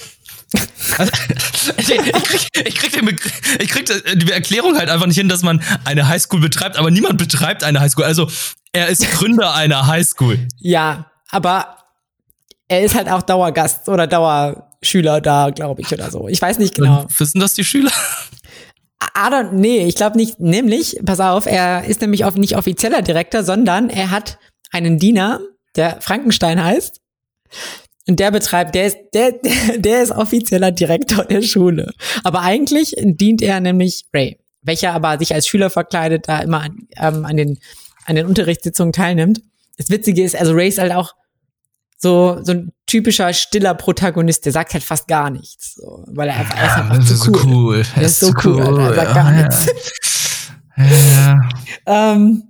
Also, 0.98 1.12
ich, 1.78 1.88
krieg, 1.88 2.48
ich, 2.68 2.76
krieg 2.76 2.92
den 2.94 3.20
ich 3.60 3.70
krieg 3.70 3.86
die 3.86 4.32
Erklärung 4.32 4.78
halt 4.78 4.90
einfach 4.90 5.08
nicht 5.08 5.18
hin, 5.18 5.28
dass 5.28 5.42
man 5.42 5.62
eine 5.84 6.08
Highschool 6.08 6.40
betreibt, 6.40 6.78
aber 6.78 6.92
niemand 6.92 7.18
betreibt 7.18 7.64
eine 7.64 7.82
Highschool. 7.82 8.06
Also 8.06 8.30
er 8.72 8.88
ist 8.88 9.10
Gründer 9.12 9.56
einer 9.56 9.88
Highschool. 9.88 10.48
Ja, 10.60 11.12
aber 11.32 11.80
er 12.68 12.84
ist 12.84 12.96
halt 12.96 13.10
auch 13.10 13.24
Dauergast 13.24 13.90
oder 13.90 14.08
Dauerschüler 14.08 15.22
da, 15.22 15.50
glaube 15.50 15.82
ich, 15.82 15.92
oder 15.92 16.12
so. 16.12 16.28
Ich 16.30 16.42
weiß 16.42 16.60
nicht 16.60 16.76
genau. 16.76 17.02
Und 17.02 17.20
wissen 17.20 17.40
das 17.40 17.56
die 17.56 17.66
Schüler? 17.66 17.92
Ah, 19.14 19.44
nee, 19.52 19.86
ich 19.86 19.96
glaube 19.96 20.18
nicht. 20.18 20.40
Nämlich, 20.40 21.00
pass 21.04 21.20
auf, 21.20 21.48
er 21.48 21.86
ist 21.86 22.00
nämlich 22.00 22.24
nicht 22.36 22.56
offizieller 22.56 23.02
Direktor, 23.02 23.44
sondern 23.44 23.90
er 23.90 24.12
hat 24.12 24.38
einen 24.72 25.00
Diener, 25.00 25.40
der 25.76 26.00
Frankenstein 26.00 26.64
heißt. 26.64 27.02
Und 28.08 28.20
der 28.20 28.32
betreibt, 28.32 28.76
der 28.76 28.88
ist, 28.88 28.98
der, 29.14 29.34
der 29.78 30.04
ist 30.04 30.12
offizieller 30.12 30.72
Direktor 30.72 31.26
der 31.26 31.42
Schule. 31.42 31.94
Aber 32.24 32.42
eigentlich 32.42 32.96
dient 32.98 33.42
er 33.42 33.60
nämlich 33.60 34.06
Ray, 34.14 34.40
welcher 34.62 34.94
aber 34.94 35.18
sich 35.18 35.34
als 35.34 35.48
Schüler 35.48 35.70
verkleidet 35.70 36.28
da 36.28 36.40
immer 36.40 36.62
an, 36.62 36.88
ähm, 36.98 37.26
an 37.26 37.38
den, 37.38 37.60
an 38.06 38.16
den 38.16 38.26
Unterrichtssitzungen 38.26 38.94
teilnimmt. 38.94 39.42
Das 39.78 39.90
Witzige 39.90 40.24
ist, 40.24 40.36
also 40.36 40.54
Ray 40.54 40.70
ist 40.70 40.78
halt 40.78 40.94
auch 40.94 41.14
so, 41.98 42.40
so 42.44 42.52
ein 42.52 42.72
typischer 42.86 43.34
stiller 43.34 43.74
Protagonist, 43.74 44.46
der 44.46 44.52
sagt 44.52 44.74
halt 44.74 44.84
fast 44.84 45.08
gar 45.08 45.30
nichts, 45.30 45.76
so, 45.76 46.04
weil 46.08 46.30
er 46.30 46.36
einfach, 46.36 46.56
ja, 46.56 46.62
er 46.62 46.68
ist 46.68 46.78
einfach 46.78 47.08
so 47.08 47.32
cool. 47.32 47.46
cool. 47.46 47.84
Er 47.96 48.02
ist, 48.02 48.12
ist 48.12 48.20
so 48.20 48.34
cool, 48.44 48.62
cool. 48.62 48.80
er 48.82 48.94
sagt 48.94 49.14
gar 49.16 49.34
ja, 49.34 49.42
nichts. 49.42 49.66
Ja. 50.78 51.42
ähm, 52.14 52.44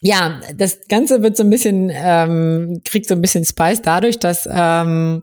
ja, 0.00 0.40
das 0.54 0.80
Ganze 0.88 1.22
wird 1.22 1.36
so 1.36 1.42
ein 1.42 1.50
bisschen, 1.50 1.90
ähm, 1.92 2.82
kriegt 2.84 3.06
so 3.08 3.14
ein 3.14 3.20
bisschen 3.20 3.44
Spice 3.44 3.82
dadurch, 3.82 4.18
dass 4.18 4.48
ähm, 4.50 5.22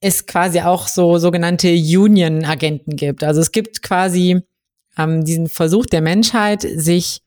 es 0.00 0.26
quasi 0.26 0.60
auch 0.60 0.88
so 0.88 1.18
sogenannte 1.18 1.68
Union-Agenten 1.72 2.96
gibt. 2.96 3.22
Also 3.22 3.40
es 3.40 3.52
gibt 3.52 3.82
quasi 3.82 4.40
ähm, 4.98 5.24
diesen 5.24 5.48
Versuch 5.48 5.86
der 5.86 6.00
Menschheit, 6.00 6.62
sich 6.62 7.22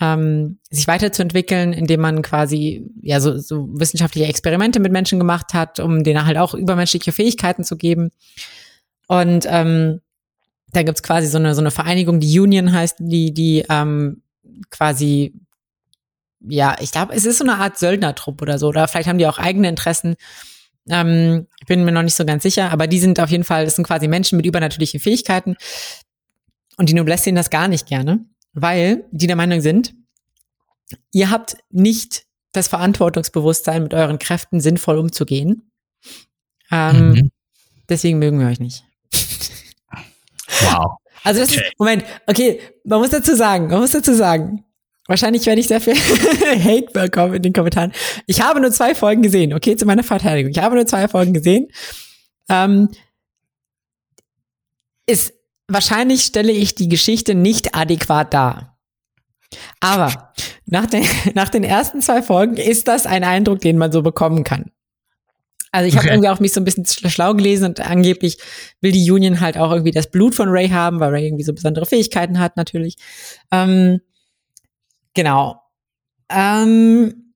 ähm, 0.00 0.58
sich 0.70 0.88
weiterzuentwickeln, 0.88 1.72
indem 1.72 2.00
man 2.00 2.22
quasi 2.22 2.90
ja 3.02 3.20
so, 3.20 3.38
so 3.38 3.68
wissenschaftliche 3.72 4.26
Experimente 4.26 4.80
mit 4.80 4.90
Menschen 4.90 5.18
gemacht 5.18 5.54
hat, 5.54 5.78
um 5.80 6.02
denen 6.02 6.24
halt 6.26 6.38
auch 6.38 6.54
übermenschliche 6.54 7.12
Fähigkeiten 7.12 7.62
zu 7.62 7.76
geben. 7.76 8.10
Und 9.06 9.46
ähm, 9.48 10.00
da 10.72 10.82
gibt's 10.82 11.02
quasi 11.02 11.28
so 11.28 11.38
eine 11.38 11.54
so 11.54 11.60
eine 11.60 11.70
Vereinigung, 11.70 12.18
die 12.20 12.40
Union 12.40 12.72
heißt, 12.72 12.96
die 12.98 13.32
die 13.32 13.64
ähm, 13.68 14.22
quasi 14.70 15.34
ja, 16.48 16.76
ich 16.80 16.90
glaube, 16.92 17.14
es 17.14 17.24
ist 17.24 17.38
so 17.38 17.44
eine 17.44 17.58
Art 17.58 17.78
Söldnertrupp 17.78 18.42
oder 18.42 18.58
so, 18.58 18.68
oder 18.68 18.88
vielleicht 18.88 19.08
haben 19.08 19.18
die 19.18 19.26
auch 19.26 19.38
eigene 19.38 19.68
Interessen. 19.68 20.16
Ähm, 20.88 21.46
ich 21.60 21.66
bin 21.66 21.84
mir 21.84 21.92
noch 21.92 22.02
nicht 22.02 22.16
so 22.16 22.24
ganz 22.24 22.42
sicher, 22.42 22.70
aber 22.70 22.86
die 22.86 22.98
sind 22.98 23.20
auf 23.20 23.30
jeden 23.30 23.44
Fall, 23.44 23.64
das 23.64 23.76
sind 23.76 23.86
quasi 23.86 24.08
Menschen 24.08 24.36
mit 24.36 24.46
übernatürlichen 24.46 25.00
Fähigkeiten. 25.00 25.56
Und 26.76 26.88
die 26.88 26.94
Noblesse 26.94 27.24
sehen 27.24 27.36
das 27.36 27.50
gar 27.50 27.68
nicht 27.68 27.86
gerne 27.86 28.24
weil 28.52 29.04
die 29.10 29.26
der 29.26 29.36
Meinung 29.36 29.60
sind, 29.60 29.94
ihr 31.12 31.30
habt 31.30 31.56
nicht 31.70 32.24
das 32.52 32.68
Verantwortungsbewusstsein, 32.68 33.82
mit 33.82 33.94
euren 33.94 34.18
Kräften 34.18 34.60
sinnvoll 34.60 34.98
umzugehen. 34.98 35.70
Ähm, 36.70 37.12
mhm. 37.12 37.30
Deswegen 37.88 38.18
mögen 38.18 38.38
wir 38.38 38.46
euch 38.46 38.60
nicht. 38.60 38.84
Wow. 40.60 40.98
Also 41.24 41.40
das 41.40 41.50
okay. 41.50 41.60
ist, 41.60 41.78
Moment, 41.78 42.04
okay, 42.26 42.60
man 42.84 42.98
muss 43.00 43.10
dazu 43.10 43.34
sagen, 43.34 43.68
man 43.68 43.80
muss 43.80 43.92
dazu 43.92 44.14
sagen, 44.14 44.64
wahrscheinlich 45.12 45.44
werde 45.44 45.60
ich 45.60 45.68
sehr 45.68 45.80
viel 45.80 45.94
Hate 46.64 46.90
bekommen 46.92 47.34
in 47.34 47.42
den 47.42 47.52
Kommentaren. 47.52 47.92
Ich 48.26 48.40
habe 48.40 48.60
nur 48.60 48.72
zwei 48.72 48.94
Folgen 48.94 49.20
gesehen, 49.20 49.52
okay, 49.52 49.76
zu 49.76 49.84
meiner 49.84 50.02
Verteidigung. 50.02 50.50
Ich 50.50 50.58
habe 50.58 50.74
nur 50.74 50.86
zwei 50.86 51.06
Folgen 51.06 51.34
gesehen. 51.34 51.68
Ähm, 52.48 52.88
ist 55.06 55.34
wahrscheinlich 55.68 56.22
stelle 56.22 56.52
ich 56.52 56.74
die 56.74 56.88
Geschichte 56.88 57.34
nicht 57.34 57.74
adäquat 57.74 58.32
dar. 58.32 58.78
Aber 59.80 60.32
nach 60.64 60.86
den, 60.86 61.04
nach 61.34 61.50
den 61.50 61.62
ersten 61.62 62.00
zwei 62.00 62.22
Folgen 62.22 62.56
ist 62.56 62.88
das 62.88 63.04
ein 63.04 63.22
Eindruck, 63.22 63.60
den 63.60 63.76
man 63.76 63.92
so 63.92 64.00
bekommen 64.00 64.44
kann. 64.44 64.70
Also 65.72 65.88
ich 65.88 65.96
habe 65.96 66.06
okay. 66.06 66.14
irgendwie 66.14 66.28
auch 66.30 66.40
mich 66.40 66.52
so 66.52 66.60
ein 66.60 66.64
bisschen 66.64 66.86
schlau 66.86 67.34
gelesen 67.34 67.66
und 67.66 67.80
angeblich 67.80 68.38
will 68.80 68.92
die 68.92 69.10
Union 69.10 69.40
halt 69.40 69.58
auch 69.58 69.72
irgendwie 69.72 69.90
das 69.90 70.10
Blut 70.10 70.34
von 70.34 70.48
Ray 70.48 70.68
haben, 70.70 71.00
weil 71.00 71.10
Ray 71.10 71.26
irgendwie 71.26 71.44
so 71.44 71.52
besondere 71.52 71.86
Fähigkeiten 71.86 72.38
hat 72.38 72.56
natürlich. 72.56 72.96
Ähm, 73.50 74.00
genau. 75.14 75.60
Ähm, 76.28 77.34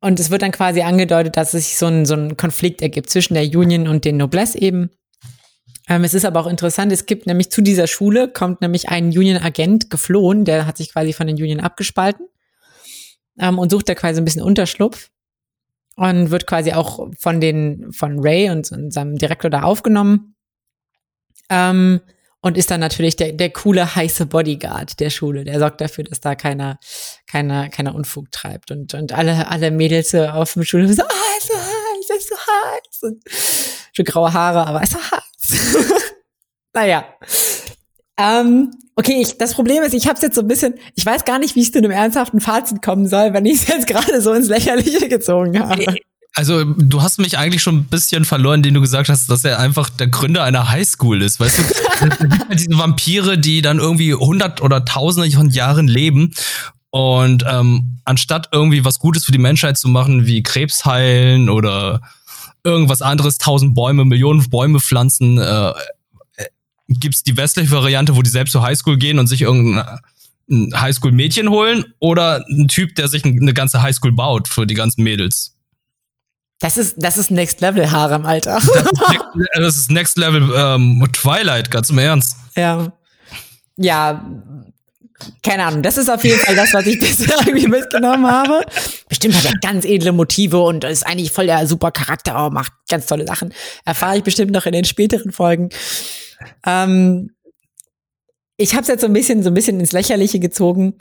und 0.00 0.20
es 0.20 0.30
wird 0.30 0.42
dann 0.42 0.52
quasi 0.52 0.82
angedeutet, 0.82 1.36
dass 1.36 1.54
es 1.54 1.68
sich 1.68 1.78
so 1.78 1.86
ein, 1.86 2.04
so 2.04 2.14
ein 2.14 2.36
Konflikt 2.36 2.82
ergibt 2.82 3.08
zwischen 3.10 3.34
der 3.34 3.44
Union 3.44 3.88
und 3.88 4.04
den 4.04 4.18
Noblesse 4.18 4.60
eben. 4.60 4.90
Ähm, 5.88 6.04
es 6.04 6.14
ist 6.14 6.24
aber 6.24 6.40
auch 6.40 6.46
interessant, 6.46 6.92
es 6.92 7.06
gibt 7.06 7.26
nämlich 7.26 7.50
zu 7.50 7.62
dieser 7.62 7.86
Schule, 7.86 8.28
kommt 8.28 8.60
nämlich 8.60 8.88
ein 8.88 9.06
Union-Agent 9.06 9.90
geflohen, 9.90 10.44
der 10.44 10.66
hat 10.66 10.76
sich 10.76 10.92
quasi 10.92 11.12
von 11.12 11.26
den 11.26 11.36
Union 11.36 11.60
abgespalten 11.60 12.26
ähm, 13.38 13.58
und 13.58 13.70
sucht 13.70 13.88
da 13.88 13.94
quasi 13.94 14.20
ein 14.20 14.24
bisschen 14.24 14.42
Unterschlupf 14.42 15.10
und 15.96 16.30
wird 16.30 16.46
quasi 16.46 16.72
auch 16.72 17.10
von 17.18 17.40
den, 17.40 17.92
von 17.92 18.18
Ray 18.20 18.50
und, 18.50 18.70
und 18.72 18.92
seinem 18.92 19.16
Direktor 19.16 19.50
da 19.50 19.62
aufgenommen. 19.62 20.34
Ähm, 21.50 22.00
und 22.44 22.58
ist 22.58 22.70
dann 22.70 22.80
natürlich 22.80 23.16
der, 23.16 23.32
der 23.32 23.48
coole, 23.48 23.96
heiße 23.96 24.26
Bodyguard 24.26 25.00
der 25.00 25.08
Schule. 25.08 25.44
Der 25.44 25.58
sorgt 25.58 25.80
dafür, 25.80 26.04
dass 26.04 26.20
da 26.20 26.34
keiner, 26.34 26.78
keiner, 27.26 27.70
keiner 27.70 27.94
Unfug 27.94 28.30
treibt. 28.32 28.70
Und, 28.70 28.92
und 28.92 29.12
alle, 29.12 29.48
alle 29.48 29.70
Mädels 29.70 30.14
auf 30.14 30.52
dem 30.52 30.62
Schule 30.62 30.92
so, 30.92 31.02
ah, 31.02 31.38
ist 31.38 31.48
so 31.48 31.54
heiß, 31.54 32.18
ist 32.18 32.28
so 32.28 32.36
heiß. 32.36 33.02
Und 33.02 33.24
schon 33.94 34.04
graue 34.04 34.30
Haare, 34.30 34.66
aber 34.66 34.82
ist 34.82 34.92
so 34.92 34.98
heiß. 34.98 36.02
naja. 36.74 37.06
Ähm, 38.18 38.72
okay, 38.94 39.22
ich, 39.22 39.38
das 39.38 39.54
Problem 39.54 39.82
ist, 39.82 39.94
ich 39.94 40.06
habe 40.06 40.16
es 40.16 40.22
jetzt 40.22 40.34
so 40.34 40.42
ein 40.42 40.46
bisschen, 40.46 40.74
ich 40.96 41.06
weiß 41.06 41.24
gar 41.24 41.38
nicht, 41.38 41.56
wie 41.56 41.62
ich 41.62 41.72
zu 41.72 41.78
einem 41.78 41.92
ernsthaften 41.92 42.42
Fazit 42.42 42.82
kommen 42.82 43.08
soll, 43.08 43.32
wenn 43.32 43.46
ich 43.46 43.62
es 43.62 43.68
jetzt 43.68 43.86
gerade 43.86 44.20
so 44.20 44.34
ins 44.34 44.48
Lächerliche 44.48 45.08
gezogen 45.08 45.58
habe. 45.58 45.96
Also, 46.36 46.64
du 46.64 47.00
hast 47.00 47.18
mich 47.18 47.38
eigentlich 47.38 47.62
schon 47.62 47.76
ein 47.76 47.84
bisschen 47.84 48.24
verloren, 48.24 48.56
indem 48.56 48.74
du 48.74 48.80
gesagt 48.80 49.08
hast, 49.08 49.30
dass 49.30 49.44
er 49.44 49.60
einfach 49.60 49.88
der 49.88 50.08
Gründer 50.08 50.42
einer 50.42 50.68
Highschool 50.68 51.22
ist. 51.22 51.38
Weißt 51.38 51.58
du, 51.58 52.28
diese 52.52 52.76
Vampire, 52.76 53.38
die 53.38 53.62
dann 53.62 53.78
irgendwie 53.78 54.14
hundert 54.14 54.60
oder 54.60 54.84
tausende 54.84 55.30
von 55.30 55.50
Jahren 55.50 55.86
leben 55.86 56.34
und 56.90 57.44
ähm, 57.48 57.98
anstatt 58.04 58.48
irgendwie 58.52 58.84
was 58.84 58.98
Gutes 58.98 59.24
für 59.24 59.32
die 59.32 59.38
Menschheit 59.38 59.78
zu 59.78 59.88
machen, 59.88 60.26
wie 60.26 60.42
Krebs 60.42 60.84
heilen 60.84 61.48
oder 61.48 62.00
irgendwas 62.64 63.02
anderes, 63.02 63.38
tausend 63.38 63.74
Bäume, 63.74 64.04
Millionen 64.04 64.48
Bäume 64.50 64.80
pflanzen. 64.80 65.38
Äh, 65.38 65.70
äh, 65.70 66.46
Gibt 66.88 67.14
es 67.14 67.22
die 67.22 67.36
westliche 67.36 67.70
Variante, 67.70 68.16
wo 68.16 68.22
die 68.22 68.30
selbst 68.30 68.52
zur 68.52 68.62
Highschool 68.62 68.96
gehen 68.96 69.18
und 69.18 69.26
sich 69.26 69.42
irgendein 69.42 69.98
Highschool-Mädchen 70.50 71.48
holen 71.48 71.84
oder 71.98 72.44
ein 72.48 72.68
Typ, 72.68 72.94
der 72.96 73.08
sich 73.08 73.24
eine 73.24 73.54
ganze 73.54 73.82
Highschool 73.82 74.12
baut 74.12 74.48
für 74.48 74.66
die 74.66 74.74
ganzen 74.74 75.02
Mädels? 75.02 75.53
Das 76.60 76.76
ist, 76.78 76.96
das 76.98 77.18
ist 77.18 77.30
Next 77.30 77.60
Level 77.60 77.90
Harem, 77.90 78.24
Alter. 78.24 78.60
Das 79.56 79.76
ist 79.76 79.90
Next, 79.90 80.16
Level 80.16 80.50
ähm, 80.56 81.06
Twilight, 81.12 81.70
ganz 81.70 81.90
im 81.90 81.98
Ernst. 81.98 82.36
Ja. 82.56 82.92
Ja, 83.76 84.24
keine 85.42 85.64
Ahnung, 85.64 85.82
das 85.82 85.96
ist 85.96 86.08
auf 86.08 86.24
jeden 86.24 86.38
Fall 86.38 86.54
das, 86.54 86.74
was 86.74 86.86
ich 86.86 86.98
bisher 87.00 87.36
irgendwie 87.46 87.68
mitgenommen 87.68 88.26
habe. 88.26 88.64
Bestimmt 89.08 89.34
hat 89.36 89.44
er 89.44 89.58
ganz 89.60 89.84
edle 89.84 90.12
Motive 90.12 90.60
und 90.60 90.84
ist 90.84 91.06
eigentlich 91.06 91.32
voll 91.32 91.46
der 91.46 91.66
super 91.66 91.90
Charakter, 91.90 92.50
macht 92.50 92.72
ganz 92.88 93.06
tolle 93.06 93.26
Sachen. 93.26 93.52
Erfahre 93.84 94.18
ich 94.18 94.22
bestimmt 94.24 94.52
noch 94.52 94.66
in 94.66 94.72
den 94.72 94.84
späteren 94.84 95.32
Folgen. 95.32 95.70
Ähm, 96.66 97.30
ich 98.56 98.72
habe 98.72 98.82
es 98.82 98.88
jetzt 98.88 99.00
so 99.00 99.06
ein 99.06 99.12
bisschen, 99.12 99.42
so 99.42 99.50
ein 99.50 99.54
bisschen 99.54 99.80
ins 99.80 99.92
Lächerliche 99.92 100.38
gezogen. 100.38 100.94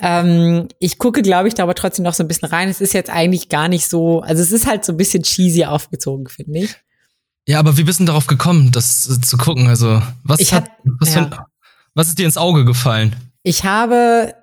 Ähm, 0.00 0.68
ich 0.78 0.98
gucke, 0.98 1.22
glaube 1.22 1.48
ich, 1.48 1.54
da 1.54 1.64
aber 1.64 1.74
trotzdem 1.74 2.04
noch 2.04 2.14
so 2.14 2.22
ein 2.22 2.28
bisschen 2.28 2.48
rein. 2.48 2.68
Es 2.68 2.80
ist 2.80 2.92
jetzt 2.94 3.10
eigentlich 3.10 3.48
gar 3.48 3.68
nicht 3.68 3.88
so, 3.88 4.20
also 4.20 4.42
es 4.42 4.52
ist 4.52 4.66
halt 4.66 4.84
so 4.84 4.92
ein 4.92 4.96
bisschen 4.96 5.22
cheesy 5.22 5.64
aufgezogen, 5.64 6.28
finde 6.28 6.60
ich. 6.60 6.76
Ja, 7.48 7.58
aber 7.58 7.76
wie 7.78 7.84
bist 7.84 7.98
du 8.00 8.04
darauf 8.04 8.26
gekommen, 8.26 8.70
das 8.72 9.08
äh, 9.08 9.20
zu 9.20 9.36
gucken? 9.38 9.68
Also, 9.68 10.02
was, 10.22 10.38
Ich 10.40 10.52
hat, 10.52 10.70
was, 11.00 11.10
für, 11.10 11.20
ja. 11.20 11.26
ein- 11.26 11.38
was 11.94 12.08
ist 12.08 12.18
dir 12.18 12.26
ins 12.26 12.36
Auge 12.36 12.64
gefallen? 12.64 13.16
Ich 13.42 13.64
habe, 13.64 14.34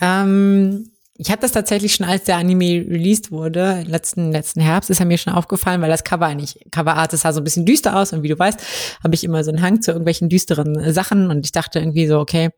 ähm, 0.00 0.90
ich 1.16 1.30
habe 1.30 1.40
das 1.42 1.52
tatsächlich 1.52 1.94
schon, 1.94 2.06
als 2.06 2.24
der 2.24 2.36
Anime 2.36 2.84
released 2.88 3.30
wurde, 3.30 3.82
letzten, 3.86 4.32
letzten 4.32 4.60
Herbst, 4.60 4.90
ist 4.90 5.00
er 5.00 5.06
mir 5.06 5.18
schon 5.18 5.32
aufgefallen, 5.32 5.80
weil 5.82 5.90
das 5.90 6.04
Cover 6.04 6.26
eigentlich, 6.26 6.58
Coverart, 6.70 7.12
das 7.12 7.20
sah 7.22 7.32
so 7.32 7.40
ein 7.40 7.44
bisschen 7.44 7.66
düster 7.66 7.96
aus 7.96 8.12
und 8.12 8.22
wie 8.22 8.28
du 8.28 8.38
weißt, 8.38 8.58
habe 9.02 9.14
ich 9.14 9.24
immer 9.24 9.44
so 9.44 9.50
einen 9.50 9.62
Hang 9.62 9.82
zu 9.82 9.90
irgendwelchen 9.90 10.28
düsteren 10.28 10.92
Sachen 10.92 11.30
und 11.30 11.44
ich 11.44 11.52
dachte 11.52 11.78
irgendwie 11.78 12.06
so, 12.06 12.18
okay, 12.18 12.50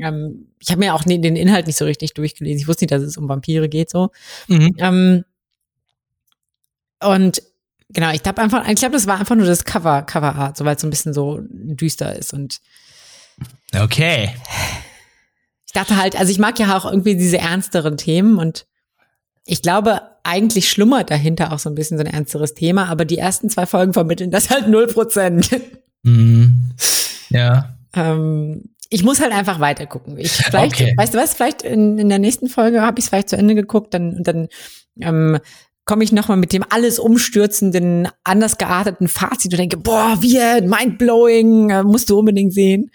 ähm, 0.00 0.48
ich 0.58 0.70
habe 0.70 0.80
mir 0.80 0.94
auch 0.94 1.04
den 1.04 1.22
Inhalt 1.36 1.66
nicht 1.66 1.76
so 1.78 1.84
richtig 1.84 2.14
durchgelesen. 2.14 2.60
Ich 2.60 2.68
wusste 2.68 2.84
nicht, 2.84 2.92
dass 2.92 3.02
es 3.02 3.16
um 3.16 3.28
Vampire 3.28 3.68
geht, 3.68 3.90
so. 3.90 4.10
Mhm. 4.48 4.74
Ähm, 4.78 5.24
und 7.02 7.42
genau, 7.90 8.10
ich 8.12 8.22
glaube 8.22 8.40
einfach, 8.42 8.66
ich 8.68 8.76
glaube, 8.76 8.94
das 8.94 9.06
war 9.06 9.18
einfach 9.18 9.36
nur 9.36 9.46
das 9.46 9.64
Cover, 9.64 10.02
Coverart, 10.02 10.56
so 10.56 10.64
weil 10.64 10.76
es 10.76 10.80
so 10.82 10.86
ein 10.86 10.90
bisschen 10.90 11.12
so 11.14 11.40
düster 11.50 12.16
ist 12.16 12.32
und 12.32 12.60
Okay. 13.74 14.30
ich 15.66 15.72
dachte 15.72 15.96
halt, 15.96 16.16
also 16.18 16.30
ich 16.30 16.38
mag 16.38 16.58
ja 16.58 16.76
auch 16.76 16.84
irgendwie 16.84 17.16
diese 17.16 17.38
ernsteren 17.38 17.96
Themen 17.96 18.38
und 18.38 18.66
ich 19.46 19.60
glaube, 19.60 20.00
eigentlich 20.22 20.70
schlummert 20.70 21.10
dahinter 21.10 21.52
auch 21.52 21.58
so 21.58 21.68
ein 21.68 21.74
bisschen 21.74 21.98
so 21.98 22.04
ein 22.04 22.12
ernsteres 22.12 22.54
Thema, 22.54 22.86
aber 22.88 23.04
die 23.04 23.18
ersten 23.18 23.50
zwei 23.50 23.66
Folgen 23.66 23.92
vermitteln 23.92 24.30
das 24.30 24.50
halt 24.50 24.68
null 24.68 24.86
Prozent. 24.86 25.50
Mhm. 26.02 26.72
Ja. 27.30 27.76
ähm, 27.94 28.73
ich 28.94 29.02
muss 29.02 29.20
halt 29.20 29.32
einfach 29.32 29.58
weiter 29.58 29.86
gucken. 29.86 30.16
Ich 30.18 30.30
vielleicht, 30.30 30.74
Okay. 30.74 30.94
weißt 30.96 31.14
du 31.14 31.18
was, 31.18 31.34
vielleicht 31.34 31.62
in, 31.62 31.98
in 31.98 32.08
der 32.08 32.20
nächsten 32.20 32.48
Folge 32.48 32.80
habe 32.80 32.98
ich 32.98 33.04
es 33.04 33.08
vielleicht 33.08 33.28
zu 33.28 33.36
Ende 33.36 33.54
geguckt, 33.56 33.92
dann 33.92 34.14
und 34.16 34.28
dann 34.28 34.48
ähm, 35.00 35.38
komme 35.84 36.04
ich 36.04 36.12
nochmal 36.12 36.36
mit 36.36 36.52
dem 36.52 36.64
alles 36.70 36.98
umstürzenden, 37.00 38.08
anders 38.22 38.56
gearteten 38.56 39.08
Fazit 39.08 39.52
und 39.52 39.58
denke, 39.58 39.76
boah, 39.76 40.16
wie 40.20 40.38
mindblowing, 40.66 41.70
äh, 41.70 41.82
musst 41.82 42.08
du 42.08 42.18
unbedingt 42.18 42.54
sehen. 42.54 42.90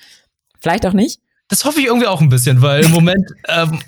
Vielleicht 0.60 0.86
auch 0.86 0.94
nicht. 0.94 1.20
Das 1.50 1.66
hoffe 1.66 1.80
ich 1.82 1.88
irgendwie 1.88 2.08
auch 2.08 2.22
ein 2.22 2.30
bisschen, 2.30 2.62
weil 2.62 2.86
im 2.86 2.92
Moment, 2.92 3.30
ähm, 3.50 3.80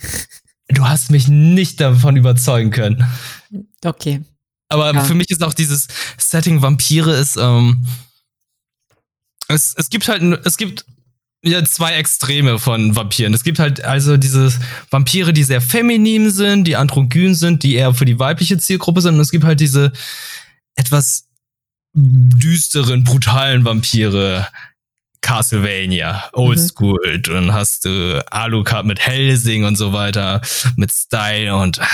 du 0.68 0.88
hast 0.88 1.12
mich 1.12 1.28
nicht 1.30 1.80
davon 1.80 2.18
überzeugen 2.18 2.72
können. 2.72 3.06
Okay. 3.86 4.22
Aber 4.70 4.94
Ja. 4.94 5.04
für 5.04 5.16
mich 5.16 5.30
ist 5.30 5.44
auch 5.44 5.54
dieses 5.54 5.88
Setting 6.18 6.62
Vampire 6.62 7.14
ist, 7.16 7.38
ähm, 7.38 7.86
es, 9.48 9.74
es 9.78 9.90
gibt 9.90 10.08
halt, 10.08 10.22
es 10.46 10.58
gibt 10.58 10.86
ja 11.44 11.64
zwei 11.66 11.94
Extreme 11.94 12.60
von 12.60 12.96
Vampiren. 12.96 13.34
Es 13.34 13.44
gibt 13.44 13.60
halt 13.60 13.84
also 13.84 14.18
diese 14.18 14.54
Vampire, 14.90 15.34
die 15.34 15.44
sehr 15.44 15.62
feminin 15.62 16.30
sind, 16.32 16.66
die 16.66 16.76
androgyn 16.76 17.36
sind, 17.36 17.64
die 17.64 17.76
eher 17.76 17.94
für 17.94 18.06
die 18.06 18.20
weibliche 18.20 18.58
Zielgruppe 18.58 19.02
sind. 19.02 19.16
Und 19.16 19.22
es 19.22 19.32
gibt 19.32 19.44
halt 19.44 19.60
diese 19.60 19.92
etwas 20.76 21.28
düsteren, 21.94 23.04
brutalen 23.04 23.66
Vampire. 23.66 24.48
Castlevania, 25.24 26.24
Oldschool, 26.34 27.20
dann 27.22 27.54
hast 27.54 27.86
du 27.86 28.26
Alucard 28.32 28.88
mit 28.88 29.00
Helsing 29.06 29.66
und 29.66 29.76
so 29.78 29.94
weiter, 29.94 30.42
mit 30.78 30.92
Style 30.92 31.56
und 31.56 31.80
ah, 31.80 31.86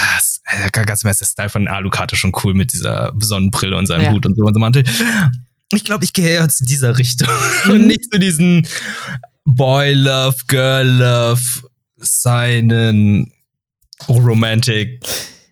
äh, 0.45 0.69
ganz 0.71 1.03
Ernst, 1.03 1.19
der 1.19 1.25
Style 1.25 1.49
von 1.49 1.67
Alucard 1.67 2.13
ist 2.13 2.19
schon 2.19 2.31
cool 2.45 2.53
mit 2.53 2.71
dieser 2.71 3.11
Sonnenbrille 3.19 3.75
und 3.75 3.85
seinem 3.85 4.05
Ja. 4.05 4.11
Hut 4.11 4.25
und 4.25 4.37
so 4.37 4.45
und 4.45 4.53
so 4.53 4.59
Mantel. 4.61 4.85
Ich 5.73 5.83
glaube, 5.83 6.05
ich 6.05 6.13
gehe 6.13 6.29
eher 6.29 6.47
zu 6.47 6.63
dieser 6.63 6.97
Richtung 6.97 7.27
Mhm. 7.65 7.71
und 7.71 7.87
nicht 7.87 8.09
zu 8.09 8.17
diesen 8.17 8.65
Boy 9.47 9.93
Love, 9.93 10.35
Girl 10.47 10.85
Love, 10.85 11.41
seinen 11.95 13.31
Romantic 14.09 14.99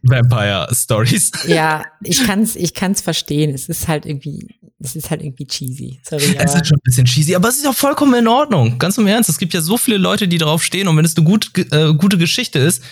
Vampire 0.03 0.67
Stories. 0.73 1.31
Ja, 1.47 1.83
ich 2.03 2.21
kann's, 2.25 2.57
ich 2.57 2.73
kann's 2.73 3.01
verstehen. 3.01 3.53
Es 3.53 3.69
ist 3.69 3.87
halt 3.87 4.05
irgendwie, 4.05 4.59
es 4.79 4.97
ist 4.97 5.09
halt 5.09 5.21
irgendwie 5.23 5.47
cheesy. 5.47 6.01
Sorry, 6.03 6.35
Es 6.37 6.53
ist 6.53 6.67
schon 6.67 6.77
ein 6.77 6.83
bisschen 6.83 7.05
cheesy, 7.05 7.35
aber 7.35 7.47
es 7.47 7.55
ist 7.57 7.65
auch 7.65 7.73
vollkommen 7.73 8.13
in 8.15 8.27
Ordnung. 8.27 8.77
Ganz 8.79 8.97
im 8.97 9.07
Ernst. 9.07 9.29
Es 9.29 9.37
gibt 9.37 9.53
ja 9.53 9.61
so 9.61 9.77
viele 9.77 9.97
Leute, 9.97 10.27
die 10.27 10.37
darauf 10.37 10.61
stehen 10.61 10.89
und 10.89 10.97
wenn 10.97 11.05
es 11.05 11.15
eine 11.15 11.25
gut, 11.25 11.51
äh, 11.71 11.93
gute 11.93 12.17
Geschichte 12.17 12.59
ist, 12.59 12.83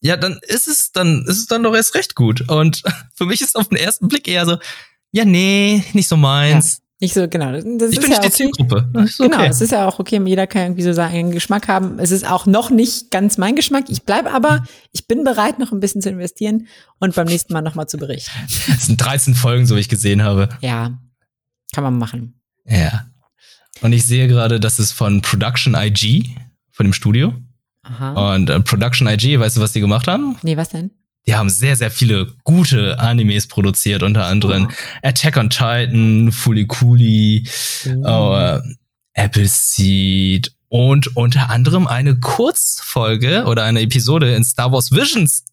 ja, 0.00 0.16
dann 0.16 0.38
ist 0.46 0.68
es 0.68 0.92
dann, 0.92 1.24
ist 1.26 1.38
es 1.38 1.46
dann 1.46 1.64
doch 1.64 1.74
erst 1.74 1.96
recht 1.96 2.14
gut. 2.14 2.48
Und 2.48 2.82
für 3.16 3.26
mich 3.26 3.40
ist 3.40 3.56
auf 3.56 3.68
den 3.68 3.78
ersten 3.78 4.06
Blick 4.06 4.28
eher 4.28 4.46
so, 4.46 4.58
ja, 5.10 5.24
nee, 5.24 5.82
nicht 5.94 6.08
so 6.08 6.16
meins. 6.16 6.80
Nicht 7.00 7.12
so, 7.12 7.28
genau. 7.28 7.52
Das, 7.52 7.64
ich 7.64 7.98
ist 7.98 8.00
bin 8.00 8.10
ja 8.12 8.20
nicht 8.20 8.22
die 8.22 8.26
okay. 8.26 8.30
Zielgruppe. 8.30 8.88
Das 8.92 9.10
ist 9.10 9.18
Genau, 9.18 9.38
okay. 9.38 9.48
es 9.48 9.60
ist 9.60 9.72
ja 9.72 9.88
auch 9.88 9.98
okay, 9.98 10.20
jeder 10.24 10.46
kann 10.46 10.62
irgendwie 10.62 10.82
so 10.82 10.92
seinen 10.92 11.32
Geschmack 11.32 11.66
haben. 11.68 11.98
Es 11.98 12.10
ist 12.12 12.30
auch 12.30 12.46
noch 12.46 12.70
nicht 12.70 13.10
ganz 13.10 13.36
mein 13.36 13.56
Geschmack. 13.56 13.86
Ich 13.88 14.04
bleibe 14.04 14.30
aber, 14.30 14.64
ich 14.92 15.06
bin 15.06 15.24
bereit, 15.24 15.58
noch 15.58 15.72
ein 15.72 15.80
bisschen 15.80 16.02
zu 16.02 16.08
investieren 16.10 16.68
und 17.00 17.14
beim 17.14 17.26
nächsten 17.26 17.52
Mal 17.52 17.62
nochmal 17.62 17.88
zu 17.88 17.98
berichten. 17.98 18.30
Es 18.68 18.86
sind 18.86 18.96
13 19.04 19.34
Folgen, 19.34 19.66
so 19.66 19.76
wie 19.76 19.80
ich 19.80 19.88
gesehen 19.88 20.22
habe. 20.22 20.48
Ja, 20.60 20.98
kann 21.74 21.84
man 21.84 21.98
machen. 21.98 22.40
Ja. 22.64 23.06
Und 23.82 23.92
ich 23.92 24.06
sehe 24.06 24.28
gerade, 24.28 24.60
das 24.60 24.78
ist 24.78 24.92
von 24.92 25.20
Production 25.20 25.74
IG, 25.74 26.36
von 26.70 26.86
dem 26.86 26.92
Studio. 26.92 27.34
Aha. 27.82 28.34
Und 28.34 28.48
äh, 28.48 28.60
Production 28.60 29.08
IG, 29.08 29.38
weißt 29.38 29.56
du, 29.56 29.60
was 29.60 29.72
die 29.72 29.80
gemacht 29.80 30.06
haben? 30.06 30.36
Nee, 30.42 30.56
was 30.56 30.70
denn? 30.70 30.90
Die 31.26 31.34
haben 31.34 31.48
sehr, 31.48 31.76
sehr 31.76 31.90
viele 31.90 32.32
gute 32.44 32.98
Animes 32.98 33.46
produziert, 33.46 34.02
unter 34.02 34.26
anderem 34.26 34.70
Attack 35.02 35.36
on 35.36 35.48
Titan, 35.48 36.30
Fully 36.32 36.66
Cooley, 36.66 37.48
äh, 37.86 38.58
Appleseed 39.14 40.52
und 40.68 41.16
unter 41.16 41.50
anderem 41.50 41.86
eine 41.86 42.18
Kurzfolge 42.18 43.44
oder 43.44 43.64
eine 43.64 43.80
Episode 43.80 44.34
in 44.34 44.44
Star 44.44 44.72
Wars 44.72 44.92
Visions. 44.92 45.44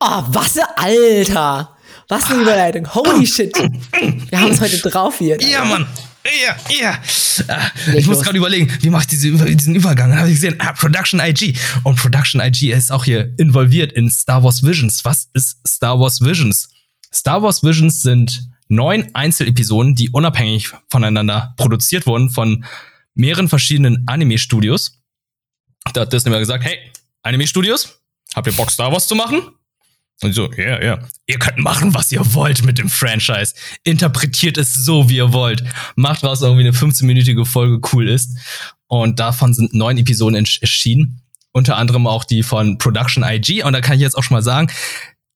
Oh, 0.00 0.22
was, 0.28 0.58
Alter! 0.76 1.76
Was 2.08 2.30
eine 2.30 2.42
Überleitung. 2.42 2.92
Holy 2.92 3.26
shit. 3.26 3.56
Wir 3.56 4.40
haben 4.40 4.50
es 4.50 4.60
heute 4.60 4.76
drauf 4.78 5.18
hier. 5.18 5.40
Ja, 5.40 5.64
Mann. 5.64 5.86
Ja, 6.24 6.56
ja. 6.70 7.02
Ah, 7.48 7.70
Leg 7.86 8.00
Ich 8.00 8.06
muss 8.06 8.22
gerade 8.22 8.38
überlegen, 8.38 8.70
wie 8.80 8.90
mache 8.90 9.02
ich 9.02 9.08
diese, 9.08 9.32
diesen 9.32 9.74
Übergang? 9.74 10.10
Dann 10.10 10.18
habe 10.18 10.28
ich 10.28 10.36
gesehen, 10.36 10.56
ah, 10.60 10.72
Production 10.72 11.20
IG. 11.20 11.54
Und 11.82 11.96
Production 11.96 12.40
IG 12.40 12.72
ist 12.72 12.92
auch 12.92 13.04
hier 13.04 13.34
involviert 13.38 13.92
in 13.92 14.10
Star 14.10 14.44
Wars 14.44 14.62
Visions. 14.62 15.04
Was 15.04 15.28
ist 15.32 15.58
Star 15.66 15.98
Wars 15.98 16.20
Visions? 16.20 16.68
Star 17.12 17.42
Wars 17.42 17.62
Visions 17.62 18.02
sind 18.02 18.48
neun 18.68 19.14
Einzelepisoden, 19.14 19.94
die 19.94 20.10
unabhängig 20.10 20.70
voneinander 20.88 21.54
produziert 21.56 22.06
wurden 22.06 22.30
von 22.30 22.64
mehreren 23.14 23.48
verschiedenen 23.48 24.04
Anime-Studios. 24.06 25.02
Da 25.92 26.02
hat 26.02 26.12
Disney 26.12 26.30
mal 26.30 26.38
gesagt, 26.38 26.64
hey, 26.64 26.78
Anime-Studios, 27.22 28.00
habt 28.34 28.46
ihr 28.46 28.52
Bock, 28.52 28.70
Star 28.70 28.92
Wars 28.92 29.06
zu 29.08 29.14
machen? 29.14 29.42
Und 30.22 30.32
so, 30.34 30.50
ja, 30.52 30.82
ja. 30.82 30.98
Ihr 31.26 31.38
könnt 31.38 31.58
machen, 31.58 31.94
was 31.94 32.12
ihr 32.12 32.34
wollt 32.34 32.64
mit 32.64 32.78
dem 32.78 32.88
Franchise. 32.88 33.54
Interpretiert 33.84 34.56
es 34.56 34.72
so, 34.74 35.08
wie 35.08 35.16
ihr 35.16 35.32
wollt. 35.32 35.64
Macht 35.96 36.22
raus 36.22 36.42
irgendwie 36.42 36.62
eine 36.62 36.72
15-minütige 36.72 37.44
Folge 37.44 37.80
cool 37.92 38.08
ist. 38.08 38.36
Und 38.86 39.18
davon 39.18 39.52
sind 39.54 39.74
neun 39.74 39.98
Episoden 39.98 40.36
erschienen. 40.36 41.22
Unter 41.52 41.76
anderem 41.76 42.06
auch 42.06 42.24
die 42.24 42.42
von 42.42 42.78
Production 42.78 43.24
IG. 43.24 43.62
Und 43.62 43.72
da 43.72 43.80
kann 43.80 43.96
ich 43.96 44.00
jetzt 44.00 44.16
auch 44.16 44.22
schon 44.22 44.36
mal 44.36 44.42
sagen, 44.42 44.70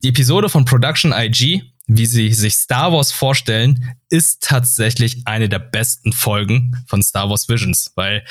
die 0.02 0.08
Episode 0.08 0.48
von 0.48 0.64
Production 0.64 1.12
IG, 1.12 1.62
wie 1.86 2.06
sie 2.06 2.32
sich 2.32 2.54
Star 2.54 2.92
Wars 2.92 3.12
vorstellen, 3.12 3.96
ist 4.08 4.42
tatsächlich 4.42 5.22
eine 5.26 5.48
der 5.48 5.58
besten 5.58 6.12
Folgen 6.12 6.84
von 6.86 7.02
Star 7.02 7.28
Wars 7.28 7.48
Visions. 7.48 7.92
Weil 7.96 8.24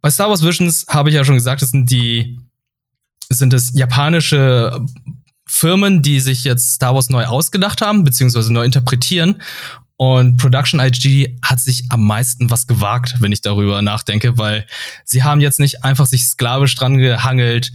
bei 0.00 0.10
Star 0.10 0.30
Wars 0.30 0.42
Visions 0.42 0.86
habe 0.88 1.10
ich 1.10 1.14
ja 1.14 1.24
schon 1.24 1.34
gesagt, 1.34 1.62
das 1.62 1.70
sind 1.70 1.90
die, 1.90 2.40
sind 3.28 3.52
es 3.52 3.72
japanische 3.74 4.84
Firmen, 5.52 6.00
die 6.00 6.20
sich 6.20 6.44
jetzt 6.44 6.74
Star 6.74 6.94
Wars 6.94 7.10
neu 7.10 7.26
ausgedacht 7.26 7.82
haben, 7.82 8.04
beziehungsweise 8.04 8.52
neu 8.52 8.64
interpretieren. 8.64 9.42
Und 9.96 10.36
Production 10.36 10.78
IG 10.78 11.36
hat 11.42 11.58
sich 11.58 11.90
am 11.90 12.06
meisten 12.06 12.50
was 12.50 12.68
gewagt, 12.68 13.16
wenn 13.18 13.32
ich 13.32 13.40
darüber 13.42 13.82
nachdenke, 13.82 14.38
weil 14.38 14.64
sie 15.04 15.24
haben 15.24 15.40
jetzt 15.40 15.58
nicht 15.58 15.84
einfach 15.84 16.06
sich 16.06 16.24
sklavisch 16.24 16.76
dran 16.76 16.98
gehangelt 16.98 17.72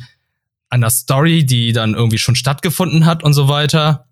an 0.69 0.81
der 0.81 0.89
Story, 0.89 1.45
die 1.45 1.73
dann 1.73 1.93
irgendwie 1.93 2.17
schon 2.17 2.35
stattgefunden 2.35 3.05
hat 3.05 3.23
und 3.23 3.33
so 3.33 3.49
weiter. 3.49 4.07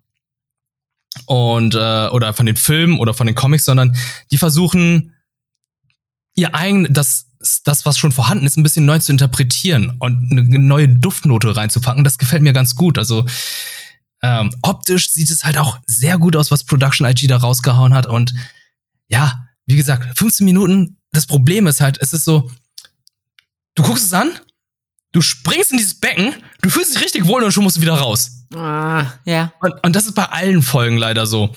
Und, 1.24 1.74
äh, 1.74 2.08
oder 2.08 2.34
von 2.34 2.44
den 2.44 2.56
Filmen 2.56 2.98
oder 2.98 3.14
von 3.14 3.26
den 3.26 3.34
Comics, 3.34 3.64
sondern 3.64 3.96
die 4.30 4.38
versuchen 4.38 5.14
ihr 6.34 6.54
eigen, 6.54 6.92
das, 6.92 7.30
das, 7.64 7.86
was 7.86 7.98
schon 7.98 8.12
vorhanden 8.12 8.46
ist, 8.46 8.56
ein 8.56 8.62
bisschen 8.62 8.84
neu 8.84 8.98
zu 8.98 9.12
interpretieren 9.12 9.96
und 9.98 10.30
eine 10.30 10.58
neue 10.58 10.88
Duftnote 10.88 11.56
reinzupacken. 11.56 12.04
Das 12.04 12.18
gefällt 12.18 12.42
mir 12.42 12.52
ganz 12.52 12.74
gut. 12.74 12.98
Also 12.98 13.26
ähm, 14.22 14.50
optisch 14.62 15.10
sieht 15.10 15.30
es 15.30 15.44
halt 15.44 15.58
auch 15.58 15.78
sehr 15.86 16.18
gut 16.18 16.36
aus, 16.36 16.50
was 16.50 16.64
Production 16.64 17.06
IG 17.06 17.26
da 17.26 17.36
rausgehauen 17.36 17.94
hat. 17.94 18.06
Und 18.06 18.34
ja, 19.08 19.46
wie 19.66 19.76
gesagt, 19.76 20.18
15 20.18 20.44
Minuten. 20.44 20.98
Das 21.12 21.26
Problem 21.26 21.66
ist 21.66 21.80
halt, 21.80 21.98
es 22.00 22.12
ist 22.12 22.24
so, 22.24 22.50
du 23.74 23.82
guckst 23.82 24.04
es 24.04 24.12
an 24.12 24.32
du 25.14 25.22
springst 25.22 25.70
in 25.70 25.78
dieses 25.78 25.94
Becken, 25.94 26.34
du 26.60 26.68
fühlst 26.68 26.94
dich 26.94 27.02
richtig 27.02 27.26
wohl 27.26 27.42
und 27.42 27.52
schon 27.52 27.64
musst 27.64 27.78
du 27.78 27.80
wieder 27.80 27.94
raus. 27.94 28.44
Ah, 28.54 29.06
ja. 29.24 29.52
Und, 29.60 29.72
und 29.82 29.96
das 29.96 30.06
ist 30.06 30.14
bei 30.14 30.24
allen 30.24 30.60
Folgen 30.60 30.98
leider 30.98 31.24
so. 31.24 31.54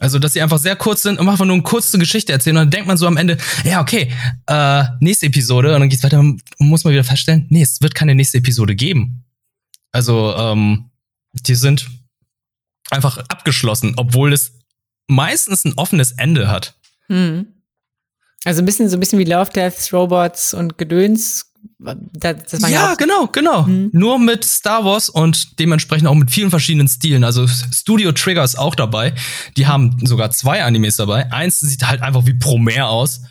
Also, 0.00 0.18
dass 0.18 0.32
sie 0.32 0.40
einfach 0.40 0.58
sehr 0.58 0.76
kurz 0.76 1.02
sind 1.02 1.20
und 1.20 1.28
einfach 1.28 1.44
nur 1.44 1.54
eine 1.54 1.62
kurze 1.62 1.98
Geschichte 1.98 2.32
erzählen. 2.32 2.56
Und 2.56 2.62
dann 2.62 2.70
denkt 2.70 2.88
man 2.88 2.96
so 2.96 3.06
am 3.06 3.18
Ende, 3.18 3.36
ja, 3.64 3.82
okay, 3.82 4.10
äh, 4.46 4.84
nächste 5.00 5.26
Episode. 5.26 5.74
Und 5.74 5.80
dann 5.80 5.90
geht's 5.90 6.02
weiter 6.02 6.18
und 6.18 6.42
muss 6.58 6.84
man 6.84 6.94
wieder 6.94 7.04
feststellen, 7.04 7.46
nee, 7.50 7.60
es 7.60 7.82
wird 7.82 7.94
keine 7.94 8.14
nächste 8.14 8.38
Episode 8.38 8.74
geben. 8.74 9.24
Also, 9.92 10.34
ähm, 10.36 10.90
die 11.34 11.54
sind 11.54 11.86
einfach 12.90 13.18
abgeschlossen, 13.28 13.92
obwohl 13.96 14.32
es 14.32 14.54
meistens 15.06 15.66
ein 15.66 15.74
offenes 15.74 16.12
Ende 16.12 16.48
hat. 16.48 16.78
Hm. 17.08 17.46
Also 18.44 18.62
ein 18.62 18.64
bisschen 18.64 18.88
so 18.88 18.96
ein 18.96 19.00
bisschen 19.00 19.18
wie 19.18 19.24
Love, 19.24 19.52
Deaths, 19.52 19.92
Robots 19.92 20.54
und 20.54 20.78
Gedöns. 20.78 21.49
Das, 21.78 22.36
das 22.50 22.62
ja, 22.62 22.68
ja 22.68 22.94
genau, 22.94 23.26
genau. 23.26 23.66
Hm. 23.66 23.90
Nur 23.92 24.18
mit 24.18 24.44
Star 24.44 24.84
Wars 24.84 25.08
und 25.08 25.58
dementsprechend 25.58 26.08
auch 26.08 26.14
mit 26.14 26.30
vielen 26.30 26.50
verschiedenen 26.50 26.88
Stilen. 26.88 27.24
Also 27.24 27.46
Studio 27.46 28.12
Trigger 28.12 28.44
ist 28.44 28.58
auch 28.58 28.74
dabei. 28.74 29.14
Die 29.56 29.66
haben 29.66 29.96
sogar 30.04 30.30
zwei 30.30 30.62
Animes 30.62 30.96
dabei. 30.96 31.32
Eins 31.32 31.60
sieht 31.60 31.86
halt 31.86 32.02
einfach 32.02 32.26
wie 32.26 32.34
Promare 32.34 32.86
aus 32.86 33.22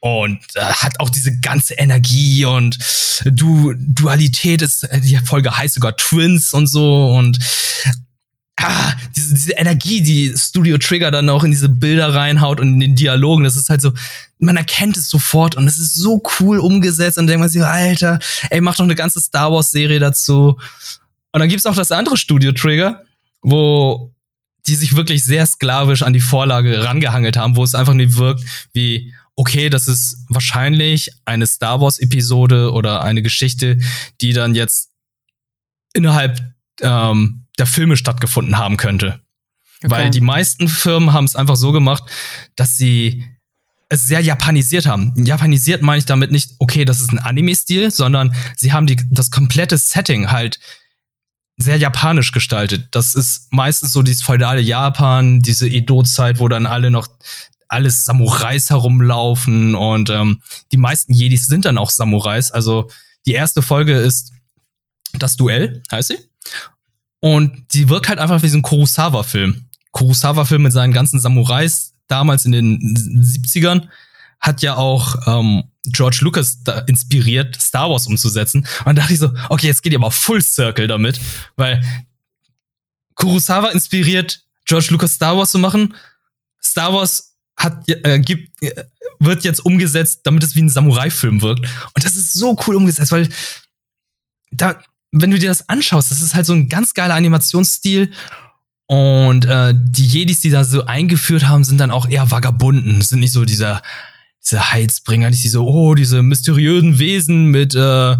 und 0.00 0.38
äh, 0.54 0.60
hat 0.60 0.98
auch 1.00 1.10
diese 1.10 1.38
ganze 1.40 1.74
Energie 1.74 2.44
und 2.44 2.78
du 3.24 3.74
Dualität 3.76 4.62
ist 4.62 4.88
die 5.02 5.18
Folge 5.18 5.56
heißt 5.56 5.74
sogar 5.74 5.96
Twins 5.96 6.54
und 6.54 6.66
so 6.66 7.14
und 7.14 7.38
ah, 8.56 8.94
diese, 9.16 9.34
diese 9.34 9.52
Energie, 9.52 10.00
die 10.00 10.34
Studio 10.36 10.78
Trigger 10.78 11.10
dann 11.10 11.28
auch 11.28 11.44
in 11.44 11.50
diese 11.50 11.68
Bilder 11.68 12.14
reinhaut 12.14 12.60
und 12.60 12.74
in 12.74 12.80
den 12.80 12.96
Dialogen, 12.96 13.44
das 13.44 13.56
ist 13.56 13.68
halt 13.68 13.80
so, 13.80 13.92
man 14.40 14.56
erkennt 14.56 14.96
es 14.96 15.08
sofort 15.08 15.54
und 15.56 15.66
es 15.66 15.78
ist 15.78 15.94
so 15.94 16.22
cool 16.40 16.58
umgesetzt 16.58 17.18
und 17.18 17.26
denkt 17.26 17.40
man 17.40 17.48
sich, 17.48 17.62
Alter, 17.62 18.18
ey, 18.48 18.60
mach 18.60 18.76
doch 18.76 18.84
eine 18.84 18.94
ganze 18.94 19.20
Star 19.20 19.52
Wars 19.52 19.70
Serie 19.70 19.98
dazu. 19.98 20.58
Und 21.32 21.40
dann 21.40 21.48
gibt's 21.48 21.66
auch 21.66 21.76
das 21.76 21.92
andere 21.92 22.16
Studio 22.16 22.52
Trigger, 22.52 23.04
wo 23.42 24.12
die 24.66 24.74
sich 24.74 24.96
wirklich 24.96 25.24
sehr 25.24 25.46
sklavisch 25.46 26.02
an 26.02 26.12
die 26.12 26.20
Vorlage 26.20 26.84
rangehangelt 26.84 27.36
haben, 27.36 27.56
wo 27.56 27.64
es 27.64 27.74
einfach 27.74 27.94
nicht 27.94 28.16
wirkt 28.16 28.44
wie, 28.72 29.14
okay, 29.36 29.70
das 29.70 29.88
ist 29.88 30.24
wahrscheinlich 30.28 31.10
eine 31.24 31.46
Star 31.46 31.80
Wars 31.80 31.98
Episode 31.98 32.72
oder 32.72 33.02
eine 33.02 33.22
Geschichte, 33.22 33.78
die 34.20 34.32
dann 34.32 34.54
jetzt 34.54 34.90
innerhalb 35.92 36.40
ähm, 36.80 37.46
der 37.58 37.66
Filme 37.66 37.96
stattgefunden 37.96 38.58
haben 38.58 38.76
könnte. 38.76 39.20
Okay. 39.82 39.90
Weil 39.90 40.10
die 40.10 40.20
meisten 40.20 40.68
Firmen 40.68 41.12
haben 41.12 41.24
es 41.24 41.36
einfach 41.36 41.56
so 41.56 41.72
gemacht, 41.72 42.04
dass 42.54 42.76
sie 42.76 43.24
es 43.90 44.04
sehr 44.06 44.20
japanisiert 44.20 44.86
haben. 44.86 45.12
Japanisiert 45.16 45.82
meine 45.82 45.98
ich 45.98 46.06
damit 46.06 46.30
nicht, 46.30 46.52
okay, 46.60 46.84
das 46.84 47.00
ist 47.00 47.12
ein 47.12 47.18
Anime-Stil, 47.18 47.90
sondern 47.90 48.34
sie 48.56 48.72
haben 48.72 48.86
die, 48.86 48.96
das 49.10 49.30
komplette 49.32 49.76
Setting 49.76 50.30
halt 50.30 50.60
sehr 51.56 51.76
japanisch 51.76 52.30
gestaltet. 52.32 52.88
Das 52.92 53.14
ist 53.16 53.52
meistens 53.52 53.92
so 53.92 54.02
dieses 54.02 54.22
feudale 54.22 54.60
Japan, 54.60 55.42
diese 55.42 55.68
Edo-Zeit, 55.68 56.38
wo 56.38 56.48
dann 56.48 56.66
alle 56.66 56.90
noch 56.90 57.08
alles 57.68 58.04
Samurais 58.04 58.70
herumlaufen 58.70 59.74
und 59.74 60.08
ähm, 60.08 60.40
die 60.72 60.76
meisten 60.76 61.12
Jedis 61.12 61.46
sind 61.46 61.64
dann 61.64 61.78
auch 61.78 61.90
Samurais. 61.90 62.52
Also 62.52 62.90
die 63.26 63.32
erste 63.32 63.60
Folge 63.60 63.96
ist 63.96 64.32
das 65.14 65.36
Duell, 65.36 65.82
heißt 65.90 66.08
sie. 66.08 66.18
Und 67.20 67.74
die 67.74 67.88
wirkt 67.88 68.08
halt 68.08 68.20
einfach 68.20 68.42
wie 68.42 68.48
so 68.48 68.56
ein 68.56 68.62
Kurosawa-Film. 68.62 69.66
Kurosawa-Film 69.90 70.62
mit 70.62 70.72
seinen 70.72 70.92
ganzen 70.92 71.20
Samurais 71.20 71.92
damals 72.10 72.44
in 72.44 72.52
den 72.52 72.78
70ern 72.80 73.88
hat 74.40 74.62
ja 74.62 74.76
auch 74.76 75.16
ähm, 75.26 75.64
George 75.86 76.18
Lucas 76.22 76.62
da 76.62 76.80
inspiriert, 76.80 77.60
Star 77.60 77.90
Wars 77.90 78.06
umzusetzen. 78.06 78.60
Und 78.60 78.86
dann 78.86 78.96
dachte 78.96 79.12
ich 79.12 79.18
so, 79.18 79.30
okay, 79.48 79.66
jetzt 79.66 79.82
geht 79.82 79.92
ihr 79.92 79.98
aber 79.98 80.10
Full 80.10 80.42
Circle 80.42 80.88
damit, 80.88 81.20
weil 81.56 81.82
Kurosawa 83.14 83.68
inspiriert, 83.68 84.42
George 84.64 84.88
Lucas 84.90 85.14
Star 85.14 85.36
Wars 85.36 85.50
zu 85.50 85.58
machen. 85.58 85.94
Star 86.62 86.92
Wars 86.92 87.36
hat, 87.56 87.86
äh, 87.88 88.18
gibt, 88.18 88.62
äh, 88.62 88.84
wird 89.18 89.44
jetzt 89.44 89.64
umgesetzt, 89.64 90.20
damit 90.24 90.42
es 90.42 90.54
wie 90.54 90.62
ein 90.62 90.68
Samurai-Film 90.68 91.42
wirkt. 91.42 91.60
Und 91.94 92.04
das 92.04 92.16
ist 92.16 92.32
so 92.32 92.56
cool 92.66 92.76
umgesetzt, 92.76 93.12
weil 93.12 93.28
da, 94.50 94.80
wenn 95.12 95.30
du 95.30 95.38
dir 95.38 95.48
das 95.48 95.68
anschaust, 95.68 96.10
das 96.10 96.22
ist 96.22 96.34
halt 96.34 96.46
so 96.46 96.54
ein 96.54 96.68
ganz 96.68 96.94
geiler 96.94 97.14
Animationsstil. 97.14 98.12
Und 98.90 99.44
äh, 99.44 99.72
die 99.72 100.04
Jedis, 100.04 100.40
die 100.40 100.50
da 100.50 100.64
so 100.64 100.84
eingeführt 100.84 101.46
haben, 101.46 101.62
sind 101.62 101.78
dann 101.78 101.92
auch 101.92 102.08
eher 102.08 102.32
Vagabunden. 102.32 103.00
Sind 103.02 103.20
nicht 103.20 103.30
so 103.30 103.44
dieser, 103.44 103.82
dieser 104.44 104.72
Heilsbringer, 104.72 105.30
nicht 105.30 105.44
diese, 105.44 105.62
oh, 105.62 105.94
diese 105.94 106.24
mysteriösen 106.24 106.98
Wesen 106.98 107.52
mit, 107.52 107.76
äh, 107.76 108.16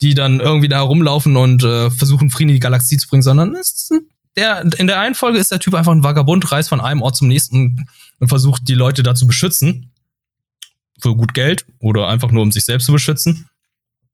die 0.00 0.14
dann 0.14 0.38
irgendwie 0.38 0.68
da 0.68 0.80
rumlaufen 0.80 1.36
und 1.36 1.64
äh, 1.64 1.90
versuchen, 1.90 2.30
Frieden 2.30 2.50
in 2.50 2.54
die 2.54 2.60
Galaxie 2.60 2.98
zu 2.98 3.08
bringen, 3.08 3.24
sondern 3.24 3.56
es 3.56 3.90
der, 4.36 4.64
in 4.78 4.86
der 4.86 5.00
einen 5.00 5.16
Folge 5.16 5.40
ist 5.40 5.50
der 5.50 5.58
Typ 5.58 5.74
einfach 5.74 5.90
ein 5.90 6.04
Vagabund, 6.04 6.52
reist 6.52 6.68
von 6.68 6.80
einem 6.80 7.02
Ort 7.02 7.16
zum 7.16 7.26
nächsten 7.26 7.88
und 8.20 8.28
versucht, 8.28 8.68
die 8.68 8.74
Leute 8.74 9.02
da 9.02 9.16
zu 9.16 9.26
beschützen. 9.26 9.90
Für 11.00 11.16
gut 11.16 11.34
Geld 11.34 11.66
oder 11.80 12.06
einfach 12.06 12.30
nur, 12.30 12.42
um 12.42 12.52
sich 12.52 12.64
selbst 12.64 12.86
zu 12.86 12.92
beschützen. 12.92 13.48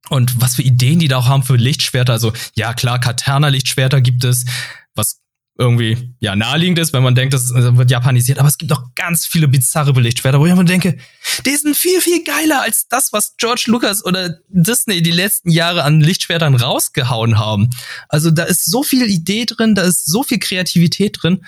Und 0.09 0.41
was 0.41 0.55
für 0.55 0.63
Ideen 0.63 1.01
die 1.01 1.09
da 1.09 1.19
auch 1.19 1.29
haben 1.29 1.43
für 1.43 1.57
Lichtschwerter. 1.57 2.15
Also, 2.15 2.33
ja, 2.55 2.73
klar, 2.73 2.99
Katerna-Lichtschwerter 2.99 4.01
gibt 4.01 4.25
es, 4.25 4.47
irgendwie 5.59 6.15
ja 6.21 6.37
naheliegend 6.37 6.79
ist, 6.79 6.93
wenn 6.93 7.03
man 7.03 7.17
denkt, 7.17 7.35
das 7.35 7.53
wird 7.53 7.91
japanisiert, 7.91 8.39
aber 8.39 8.47
es 8.47 8.59
gibt 8.59 8.73
auch 8.73 8.95
ganz 8.95 9.27
viele 9.27 9.49
bizarre 9.49 9.91
Lichtschwerter, 10.01 10.39
wo 10.39 10.47
ich 10.47 10.53
immer 10.53 10.63
denke, 10.63 10.97
die 11.45 11.57
sind 11.57 11.77
viel, 11.77 12.01
viel 12.01 12.23
geiler 12.23 12.63
als 12.63 12.87
das, 12.89 13.13
was 13.13 13.37
George 13.39 13.65
Lucas 13.67 14.05
oder 14.05 14.39
Disney 14.49 15.03
die 15.03 15.11
letzten 15.11 15.51
Jahre 15.51 15.83
an 15.83 16.01
Lichtschwertern 16.01 16.55
rausgehauen 16.55 17.39
haben. 17.39 17.71
Also 18.09 18.31
da 18.31 18.45
ist 18.45 18.67
so 18.67 18.85
viel 18.85 19.11
Idee 19.11 19.47
drin, 19.47 19.75
da 19.75 19.83
ist 19.83 20.07
so 20.07 20.23
viel 20.23 20.39
Kreativität 20.39 21.19
drin 21.21 21.45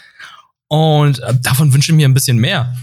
und 0.67 1.21
äh, 1.21 1.35
davon 1.41 1.73
wünsche 1.73 1.93
ich 1.93 1.97
mir 1.97 2.09
ein 2.09 2.15
bisschen 2.15 2.39
mehr. 2.39 2.77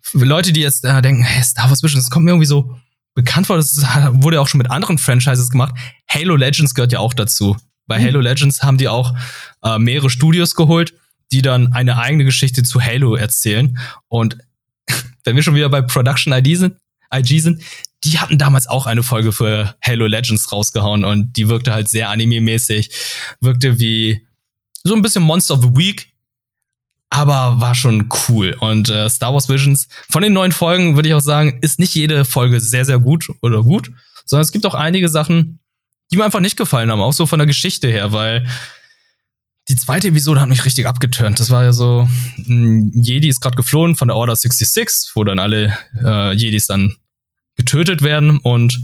Für 0.00 0.24
Leute, 0.24 0.52
die 0.52 0.62
jetzt 0.62 0.86
äh, 0.86 1.02
denken, 1.02 1.22
hey, 1.22 1.44
Star 1.44 1.68
Wars 1.68 1.82
Vision, 1.82 2.00
das 2.00 2.08
kommt 2.08 2.24
mir 2.24 2.30
irgendwie 2.30 2.46
so 2.46 2.74
bekannt 3.14 3.48
vor, 3.48 3.56
das 3.56 3.76
wurde 4.12 4.36
ja 4.36 4.40
auch 4.40 4.48
schon 4.48 4.58
mit 4.58 4.70
anderen 4.70 4.96
Franchises 4.96 5.50
gemacht. 5.50 5.74
Halo 6.08 6.36
Legends 6.36 6.74
gehört 6.74 6.92
ja 6.92 7.00
auch 7.00 7.12
dazu. 7.12 7.58
Bei 7.90 7.98
mhm. 7.98 8.04
Halo 8.04 8.20
Legends 8.20 8.62
haben 8.62 8.78
die 8.78 8.86
auch 8.86 9.16
äh, 9.64 9.76
mehrere 9.80 10.10
Studios 10.10 10.54
geholt, 10.54 10.94
die 11.32 11.42
dann 11.42 11.72
eine 11.72 11.98
eigene 11.98 12.24
Geschichte 12.24 12.62
zu 12.62 12.80
Halo 12.80 13.16
erzählen. 13.16 13.76
Und 14.06 14.38
wenn 15.24 15.34
wir 15.34 15.42
schon 15.42 15.56
wieder 15.56 15.68
bei 15.68 15.82
Production 15.82 16.32
ID 16.32 16.56
sind, 16.56 16.76
IG 17.12 17.40
sind, 17.40 17.62
die 18.04 18.20
hatten 18.20 18.38
damals 18.38 18.68
auch 18.68 18.86
eine 18.86 19.02
Folge 19.02 19.32
für 19.32 19.74
Halo 19.84 20.06
Legends 20.06 20.52
rausgehauen 20.52 21.04
und 21.04 21.36
die 21.36 21.48
wirkte 21.48 21.72
halt 21.72 21.88
sehr 21.88 22.10
anime-mäßig, 22.10 22.90
wirkte 23.40 23.80
wie 23.80 24.24
so 24.84 24.94
ein 24.94 25.02
bisschen 25.02 25.24
Monster 25.24 25.54
of 25.54 25.62
the 25.62 25.76
Week, 25.76 26.12
aber 27.10 27.60
war 27.60 27.74
schon 27.74 28.08
cool. 28.28 28.56
Und 28.60 28.88
äh, 28.88 29.10
Star 29.10 29.32
Wars 29.34 29.48
Visions, 29.48 29.88
von 30.08 30.22
den 30.22 30.32
neuen 30.32 30.52
Folgen 30.52 30.94
würde 30.94 31.08
ich 31.08 31.14
auch 31.16 31.20
sagen, 31.20 31.58
ist 31.60 31.80
nicht 31.80 31.96
jede 31.96 32.24
Folge 32.24 32.60
sehr, 32.60 32.84
sehr 32.84 33.00
gut 33.00 33.32
oder 33.42 33.64
gut, 33.64 33.90
sondern 34.26 34.44
es 34.44 34.52
gibt 34.52 34.64
auch 34.64 34.74
einige 34.74 35.08
Sachen, 35.08 35.58
die 36.10 36.16
mir 36.16 36.24
einfach 36.24 36.40
nicht 36.40 36.56
gefallen 36.56 36.90
haben, 36.90 37.00
auch 37.00 37.12
so 37.12 37.26
von 37.26 37.38
der 37.38 37.46
Geschichte 37.46 37.88
her, 37.88 38.12
weil 38.12 38.46
die 39.68 39.76
zweite 39.76 40.08
Episode 40.08 40.40
hat 40.40 40.48
mich 40.48 40.64
richtig 40.64 40.86
abgeturnt. 40.86 41.38
Das 41.38 41.50
war 41.50 41.62
ja 41.62 41.72
so, 41.72 42.08
ein 42.38 42.90
Jedi 42.94 43.28
ist 43.28 43.40
gerade 43.40 43.56
geflohen 43.56 43.94
von 43.94 44.08
der 44.08 44.16
Order 44.16 44.34
66, 44.34 45.12
wo 45.14 45.22
dann 45.22 45.38
alle 45.38 45.76
äh, 46.02 46.32
Jedis 46.32 46.66
dann 46.66 46.96
getötet 47.56 48.02
werden 48.02 48.38
und 48.38 48.80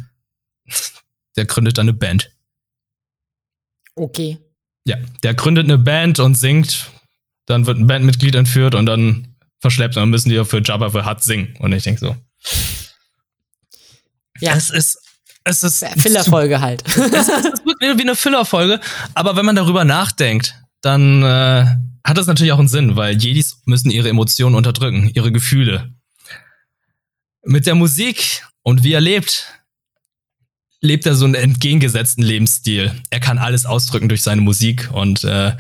der 1.36 1.46
gründet 1.46 1.78
dann 1.78 1.88
eine 1.88 1.94
Band. 1.94 2.30
Okay. 3.96 4.38
Ja, 4.84 4.96
der 5.22 5.34
gründet 5.34 5.64
eine 5.64 5.78
Band 5.78 6.20
und 6.20 6.36
singt 6.36 6.90
dann 7.46 7.66
wird 7.66 7.78
ein 7.78 7.86
Bandmitglied 7.86 8.34
entführt 8.34 8.74
und 8.74 8.86
dann 8.86 9.36
verschleppt 9.60 9.96
und 9.96 10.02
dann 10.02 10.10
müssen 10.10 10.28
die 10.28 10.44
für 10.44 10.60
Jabba 10.62 10.90
the 10.90 11.08
Hutt 11.08 11.22
singen. 11.22 11.56
Und 11.58 11.72
ich 11.72 11.84
denke 11.84 12.00
so. 12.00 12.16
Ja. 14.40 14.54
Es 14.54 14.70
ist. 14.70 14.98
Es 15.48 15.62
ist. 15.62 15.84
Fillerfolge 15.96 16.60
halt. 16.60 16.82
es, 16.88 16.96
ist, 16.96 17.28
es 17.28 17.44
ist 17.44 17.64
wie 17.64 18.02
eine 18.02 18.16
Fillerfolge, 18.16 18.80
aber 19.14 19.36
wenn 19.36 19.46
man 19.46 19.54
darüber 19.54 19.84
nachdenkt, 19.84 20.56
dann 20.80 21.22
äh, 21.22 21.66
hat 22.04 22.18
das 22.18 22.26
natürlich 22.26 22.52
auch 22.52 22.58
einen 22.58 22.66
Sinn, 22.66 22.96
weil 22.96 23.16
Jedis 23.16 23.60
müssen 23.64 23.90
ihre 23.90 24.08
Emotionen 24.08 24.56
unterdrücken, 24.56 25.08
ihre 25.14 25.30
Gefühle. 25.30 25.94
Mit 27.44 27.66
der 27.66 27.76
Musik 27.76 28.44
und 28.62 28.82
wie 28.82 28.92
er 28.92 29.00
lebt, 29.00 29.46
lebt 30.80 31.06
er 31.06 31.14
so 31.14 31.24
einen 31.24 31.36
entgegengesetzten 31.36 32.24
Lebensstil. 32.24 32.90
Er 33.10 33.20
kann 33.20 33.38
alles 33.38 33.66
ausdrücken 33.66 34.08
durch 34.08 34.22
seine 34.22 34.40
Musik 34.40 34.90
und 34.92 35.22
äh, 35.22 35.52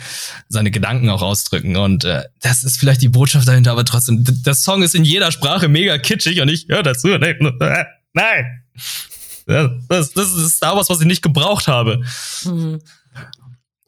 seine 0.48 0.72
Gedanken 0.72 1.10
auch 1.10 1.22
ausdrücken. 1.22 1.76
Und 1.76 2.04
äh, 2.04 2.24
das 2.40 2.64
ist 2.64 2.80
vielleicht 2.80 3.02
die 3.02 3.08
Botschaft 3.08 3.46
dahinter, 3.46 3.70
aber 3.70 3.84
trotzdem, 3.84 4.24
der 4.24 4.54
Song 4.54 4.82
ist 4.82 4.96
in 4.96 5.04
jeder 5.04 5.30
Sprache 5.30 5.68
mega 5.68 5.96
kitschig 5.98 6.40
und 6.40 6.48
ich 6.48 6.66
höre 6.68 6.82
dazu. 6.82 7.06
Nein! 8.12 8.64
Das, 9.46 10.12
das 10.12 10.32
ist 10.32 10.56
Star 10.56 10.76
Wars, 10.76 10.90
was 10.90 11.00
ich 11.00 11.06
nicht 11.06 11.22
gebraucht 11.22 11.68
habe. 11.68 12.02
Mhm. 12.44 12.80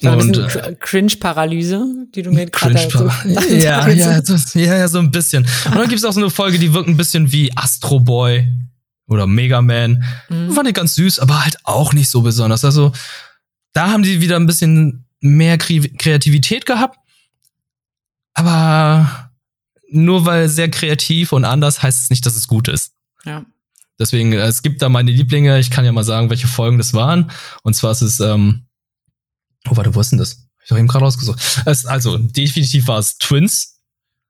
Bisschen 0.00 0.48
äh, 0.48 0.76
Cringe-Paralyse, 0.78 2.06
die 2.14 2.22
du 2.22 2.30
mir 2.30 2.46
gerade 2.46 2.88
so 2.88 3.10
ja, 3.28 3.88
ja, 3.88 4.22
so, 4.22 4.36
ja, 4.56 4.76
ja, 4.76 4.86
so 4.88 5.00
ein 5.00 5.10
bisschen. 5.10 5.44
Und 5.66 5.74
dann 5.74 5.88
gibt 5.88 5.98
es 5.98 6.04
auch 6.04 6.12
so 6.12 6.20
eine 6.20 6.30
Folge, 6.30 6.60
die 6.60 6.72
wirkt 6.72 6.88
ein 6.88 6.96
bisschen 6.96 7.32
wie 7.32 7.50
Astro 7.56 7.98
Boy 7.98 8.46
oder 9.08 9.26
Mega 9.26 9.60
Man. 9.60 10.04
Mhm. 10.28 10.52
Fand 10.52 10.68
ich 10.68 10.74
ganz 10.74 10.94
süß, 10.94 11.18
aber 11.18 11.42
halt 11.42 11.58
auch 11.64 11.92
nicht 11.92 12.10
so 12.10 12.22
besonders. 12.22 12.64
Also 12.64 12.92
da 13.72 13.90
haben 13.90 14.04
die 14.04 14.20
wieder 14.20 14.36
ein 14.36 14.46
bisschen 14.46 15.04
mehr 15.20 15.58
Kreativität 15.58 16.64
gehabt. 16.64 16.96
Aber 18.34 19.30
nur 19.90 20.26
weil 20.26 20.48
sehr 20.48 20.70
kreativ 20.70 21.32
und 21.32 21.44
anders 21.44 21.82
heißt 21.82 22.04
es 22.04 22.10
nicht, 22.10 22.24
dass 22.24 22.36
es 22.36 22.46
gut 22.46 22.68
ist. 22.68 22.92
Ja. 23.24 23.44
Deswegen, 23.98 24.32
äh, 24.32 24.46
es 24.46 24.62
gibt 24.62 24.82
da 24.82 24.88
meine 24.88 25.10
Lieblinge. 25.10 25.58
Ich 25.58 25.70
kann 25.70 25.84
ja 25.84 25.92
mal 25.92 26.04
sagen, 26.04 26.30
welche 26.30 26.46
Folgen 26.46 26.78
das 26.78 26.94
waren. 26.94 27.30
Und 27.62 27.74
zwar 27.74 27.92
ist 27.92 28.02
es, 28.02 28.20
ähm, 28.20 28.66
oh, 29.68 29.76
warte, 29.76 29.94
wo 29.94 30.00
ist 30.00 30.12
denn 30.12 30.18
das? 30.18 30.48
Hab 30.58 30.62
ich 30.62 30.68
doch 30.68 30.78
eben 30.78 30.88
gerade 30.88 31.04
rausgesucht. 31.04 31.62
Es, 31.66 31.86
also, 31.86 32.18
definitiv 32.18 32.86
war 32.86 32.98
es 32.98 33.18
Twins, 33.18 33.80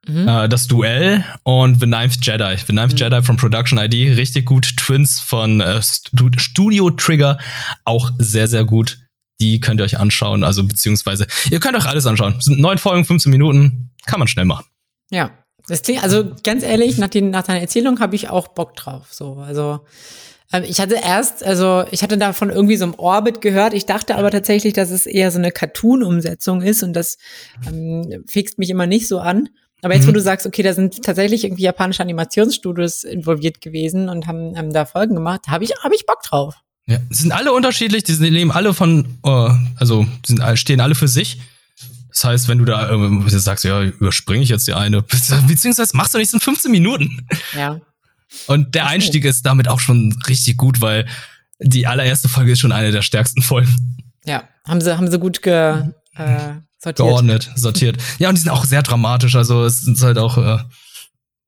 mhm. 0.07 0.29
äh, 0.29 0.49
das 0.49 0.67
Duell 0.67 1.25
und 1.43 1.81
The 1.81 1.87
Ninth 1.87 2.19
Jedi. 2.23 2.57
The 2.67 2.73
Ninth 2.73 2.93
mhm. 2.93 2.99
Jedi 2.99 3.23
von 3.23 3.37
Production 3.37 3.79
ID, 3.79 4.17
richtig 4.17 4.47
gut. 4.47 4.77
Twins 4.77 5.21
von 5.21 5.61
äh, 5.61 5.83
Studio 5.83 6.91
Trigger, 6.91 7.39
auch 7.85 8.11
sehr, 8.19 8.49
sehr 8.49 8.65
gut. 8.65 8.99
Die 9.41 9.61
könnt 9.61 9.81
ihr 9.81 9.85
euch 9.85 9.99
anschauen. 9.99 10.45
Also, 10.45 10.65
beziehungsweise, 10.65 11.27
ihr 11.51 11.61
könnt 11.61 11.77
euch 11.77 11.87
alles 11.87 12.07
anschauen. 12.07 12.37
Es 12.39 12.47
sind 12.47 12.59
neun 12.59 12.79
Folgen, 12.79 13.05
15 13.05 13.31
Minuten. 13.31 13.91
Kann 14.07 14.19
man 14.19 14.29
schnell 14.29 14.47
machen. 14.47 14.65
Ja, 15.11 15.31
das 15.69 15.83
klingt, 15.83 16.03
also 16.03 16.33
ganz 16.43 16.65
ehrlich, 16.65 16.99
nach, 16.99 17.09
den, 17.09 17.31
nach 17.31 17.45
deiner 17.45 17.61
Erzählung 17.61 18.01
habe 18.01 18.17
ich 18.17 18.31
auch 18.31 18.49
Bock 18.49 18.75
drauf. 18.75 19.09
So, 19.11 19.35
also 19.35 19.81
ähm, 20.53 20.65
ich 20.67 20.81
hatte 20.81 20.97
erst, 20.97 21.45
also 21.45 21.85
ich 21.91 22.03
hatte 22.03 22.19
davon 22.19 22.51
irgendwie 22.51 22.77
so 22.77 22.85
im 22.85 22.95
Orbit 22.95 23.41
gehört. 23.41 23.75
Ich 23.75 23.87
dachte 23.87 24.17
aber 24.17 24.31
tatsächlich, 24.31 24.73
dass 24.73 24.91
es 24.91 25.07
eher 25.07 25.31
so 25.31 25.39
eine 25.39 25.53
Cartoon-Umsetzung 25.53 26.63
ist 26.63 26.83
und 26.83 26.95
das 26.95 27.19
ähm, 27.67 28.25
fixt 28.27 28.59
mich 28.59 28.71
immer 28.71 28.87
nicht 28.87 29.09
so 29.09 29.19
an. 29.19 29.49
Aber 29.83 29.95
jetzt, 29.95 30.05
mhm. 30.05 30.09
wo 30.09 30.13
du 30.13 30.21
sagst, 30.21 30.47
okay, 30.47 30.63
da 30.63 30.73
sind 30.73 31.05
tatsächlich 31.05 31.45
irgendwie 31.45 31.63
japanische 31.63 32.03
Animationsstudios 32.03 33.05
involviert 33.05 33.61
gewesen 33.61 34.09
und 34.09 34.27
haben, 34.27 34.57
haben 34.57 34.73
da 34.73 34.87
Folgen 34.87 35.15
gemacht, 35.15 35.43
habe 35.49 35.63
ich, 35.63 35.73
hab 35.83 35.93
ich 35.93 36.05
Bock 36.05 36.23
drauf. 36.23 36.57
Ja, 36.87 36.99
sind 37.11 37.33
alle 37.33 37.53
unterschiedlich, 37.53 38.03
die 38.03 38.13
leben 38.15 38.51
alle 38.51 38.73
von, 38.73 39.19
uh, 39.25 39.51
also 39.77 40.07
sind, 40.27 40.43
stehen 40.59 40.81
alle 40.81 40.95
für 40.95 41.07
sich. 41.07 41.39
Das 42.19 42.25
heißt, 42.25 42.49
wenn 42.49 42.59
du 42.59 42.65
da 42.65 42.91
äh, 42.91 43.29
sagst, 43.29 43.65
ja, 43.65 43.81
überspringe 43.81 44.43
ich 44.43 44.49
jetzt 44.49 44.67
die 44.67 44.75
eine, 44.75 45.03
beziehungsweise 45.03 45.97
machst 45.97 46.15
du 46.15 46.19
nicht 46.19 46.33
in 46.35 46.41
15 46.41 46.69
Minuten. 46.69 47.29
Ja. 47.57 47.81
Und 48.49 48.75
der 48.75 48.89
Einstieg 48.89 49.25
ist 49.25 49.47
damit 49.47 49.69
auch 49.69 49.79
schon 49.79 50.19
richtig 50.27 50.57
gut, 50.57 50.81
weil 50.81 51.07
die 51.61 51.87
allererste 51.87 52.29
Folge 52.29 52.53
ist 52.53 52.59
schon 52.59 52.73
eine 52.73 52.91
der 52.91 53.03
stärksten 53.03 53.41
Folgen. 53.41 54.03
Ja, 54.25 54.49
haben 54.67 54.81
sie, 54.81 54.97
haben 54.97 55.09
sie 55.09 55.19
gut 55.21 55.43
ge, 55.43 55.53
äh, 56.17 56.55
sortiert. 56.79 56.97
Geordnet, 56.97 57.53
sortiert. 57.55 57.99
Ja, 58.19 58.31
und 58.31 58.35
die 58.35 58.41
sind 58.41 58.51
auch 58.51 58.65
sehr 58.65 58.83
dramatisch. 58.83 59.37
Also 59.37 59.65
es 59.65 59.87
ist 59.87 60.03
halt 60.03 60.19
auch. 60.19 60.39
Äh, 60.39 60.65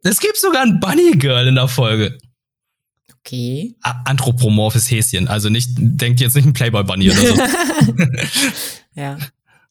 es 0.04 0.20
gibt 0.20 0.38
sogar 0.38 0.62
ein 0.62 0.78
Bunny 0.78 1.16
Girl 1.18 1.48
in 1.48 1.56
der 1.56 1.66
Folge. 1.66 2.16
Okay. 3.18 3.74
Anthropomorphes 3.82 4.88
Häschen. 4.88 5.26
Also 5.26 5.48
nicht, 5.48 5.70
denkt 5.76 6.20
jetzt 6.20 6.36
nicht 6.36 6.46
ein 6.46 6.52
Playboy 6.52 6.84
Bunny 6.84 7.10
oder 7.10 7.26
so. 7.26 7.34
ja. 8.94 9.18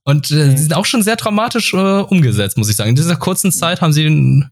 Und 0.09 0.31
äh, 0.31 0.51
sie 0.51 0.63
sind 0.63 0.75
auch 0.75 0.85
schon 0.85 1.03
sehr 1.03 1.15
dramatisch 1.15 1.73
äh, 1.73 1.77
umgesetzt, 1.77 2.57
muss 2.57 2.69
ich 2.69 2.75
sagen. 2.75 2.89
In 2.89 2.95
dieser 2.95 3.15
kurzen 3.15 3.51
Zeit 3.51 3.81
haben 3.81 3.93
sie 3.93 4.43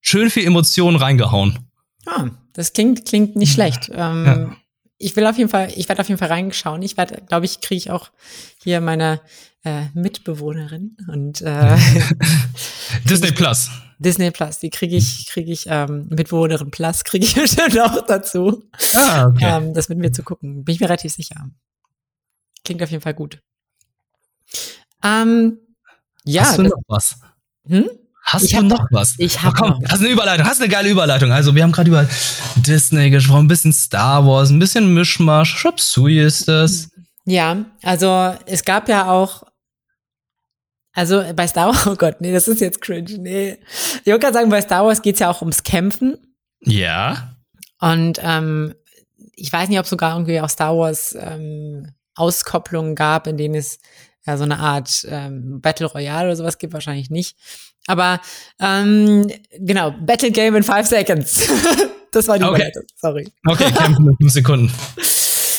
schön 0.00 0.30
viel 0.30 0.44
Emotionen 0.44 0.96
reingehauen. 0.96 1.58
Ah, 2.06 2.26
das 2.52 2.72
klingt, 2.72 3.04
klingt 3.06 3.34
nicht 3.36 3.52
schlecht. 3.52 3.90
Ähm, 3.92 4.24
ja. 4.24 4.56
Ich 4.98 5.16
will 5.16 5.26
auf 5.26 5.36
jeden 5.36 5.50
Fall, 5.50 5.72
ich 5.74 5.88
werde 5.88 6.00
auf 6.00 6.08
jeden 6.08 6.18
Fall 6.18 6.28
reinschauen. 6.28 6.82
Ich 6.82 6.96
werde, 6.96 7.22
glaube 7.28 7.46
ich, 7.46 7.60
kriege 7.60 7.78
ich 7.78 7.90
auch 7.90 8.10
hier 8.62 8.80
meine 8.80 9.20
äh, 9.64 9.86
Mitbewohnerin 9.94 10.96
und 11.08 11.42
äh, 11.42 11.76
Disney 13.08 13.32
Plus. 13.32 13.70
Disney 13.98 14.30
Plus, 14.30 14.58
die 14.58 14.70
kriege 14.70 14.96
ich, 14.96 15.26
kriege 15.26 15.50
ich, 15.50 15.66
ähm, 15.68 16.06
Mitbewohnerin 16.10 16.70
Plus 16.70 17.04
kriege 17.04 17.24
ich 17.24 17.34
bestimmt 17.40 17.78
auch 17.80 18.06
dazu. 18.06 18.62
Ah, 18.94 19.26
okay. 19.26 19.44
Ähm, 19.44 19.74
das 19.74 19.88
mit 19.88 19.98
mir 19.98 20.12
zu 20.12 20.22
gucken. 20.22 20.64
Bin 20.64 20.74
ich 20.74 20.80
mir 20.80 20.88
relativ 20.88 21.12
sicher. 21.12 21.50
Klingt 22.64 22.82
auf 22.82 22.90
jeden 22.90 23.02
Fall 23.02 23.14
gut. 23.14 23.40
Ähm, 25.06 25.58
ja. 26.24 26.42
Hast 26.42 26.58
du 26.58 26.62
noch 26.62 26.82
was? 26.88 27.16
Hm? 27.68 27.88
Hast 28.24 28.44
ich 28.44 28.56
du 28.56 28.62
noch 28.62 28.86
was? 28.90 29.14
Ich 29.18 29.42
habe 29.42 29.54
komm, 29.56 29.70
noch. 29.70 29.88
hast 29.88 30.00
eine 30.00 30.08
Überleitung, 30.08 30.46
hast 30.46 30.60
eine 30.60 30.68
geile 30.68 30.88
Überleitung. 30.88 31.30
Also, 31.30 31.54
wir 31.54 31.62
haben 31.62 31.72
gerade 31.72 31.88
über 31.88 32.08
Disney 32.56 33.10
gesprochen, 33.10 33.44
ein 33.44 33.48
bisschen 33.48 33.72
Star 33.72 34.26
Wars, 34.26 34.50
ein 34.50 34.58
bisschen 34.58 34.92
Mischmasch. 34.92 35.56
Shopsui 35.56 36.18
ist 36.20 36.48
das. 36.48 36.88
Ja, 37.24 37.64
also 37.82 38.34
es 38.46 38.64
gab 38.64 38.88
ja 38.88 39.10
auch 39.10 39.44
also 40.96 41.22
bei 41.34 41.46
Star 41.46 41.68
Wars, 41.68 41.86
oh 41.86 41.94
Gott, 41.94 42.20
nee, 42.20 42.32
das 42.32 42.48
ist 42.48 42.60
jetzt 42.60 42.80
cringe. 42.80 43.18
Nee. 43.18 43.58
Ich 44.00 44.06
wollte 44.06 44.20
gerade 44.20 44.34
sagen, 44.34 44.50
bei 44.50 44.62
Star 44.62 44.84
Wars 44.84 45.02
geht's 45.02 45.20
ja 45.20 45.30
auch 45.30 45.42
ums 45.42 45.62
Kämpfen. 45.62 46.16
Ja. 46.60 47.36
Und 47.78 48.18
ähm, 48.22 48.74
ich 49.34 49.52
weiß 49.52 49.68
nicht, 49.68 49.78
ob 49.78 49.86
sogar 49.86 50.14
irgendwie 50.14 50.40
auch 50.40 50.48
Star 50.48 50.76
Wars 50.76 51.14
ähm, 51.20 51.92
Auskopplungen 52.14 52.94
gab, 52.94 53.26
in 53.26 53.36
denen 53.36 53.56
es 53.56 53.78
ja 54.26 54.36
so 54.36 54.44
eine 54.44 54.58
Art 54.58 55.06
ähm, 55.08 55.60
Battle 55.60 55.86
Royale 55.86 56.28
oder 56.28 56.36
sowas 56.36 56.58
gibt, 56.58 56.72
wahrscheinlich 56.72 57.10
nicht. 57.10 57.36
Aber 57.86 58.20
ähm, 58.60 59.26
genau, 59.58 59.92
Battle 60.00 60.30
Game 60.30 60.56
in 60.56 60.62
five 60.62 60.86
seconds. 60.86 61.48
das 62.12 62.28
war 62.28 62.38
die 62.38 62.44
okay. 62.44 62.54
Überleitung, 62.54 62.82
sorry. 62.96 63.28
Okay, 63.46 63.70
kämpfen 63.76 64.08
in 64.08 64.16
fünf 64.16 64.32
Sekunden. 64.32 64.72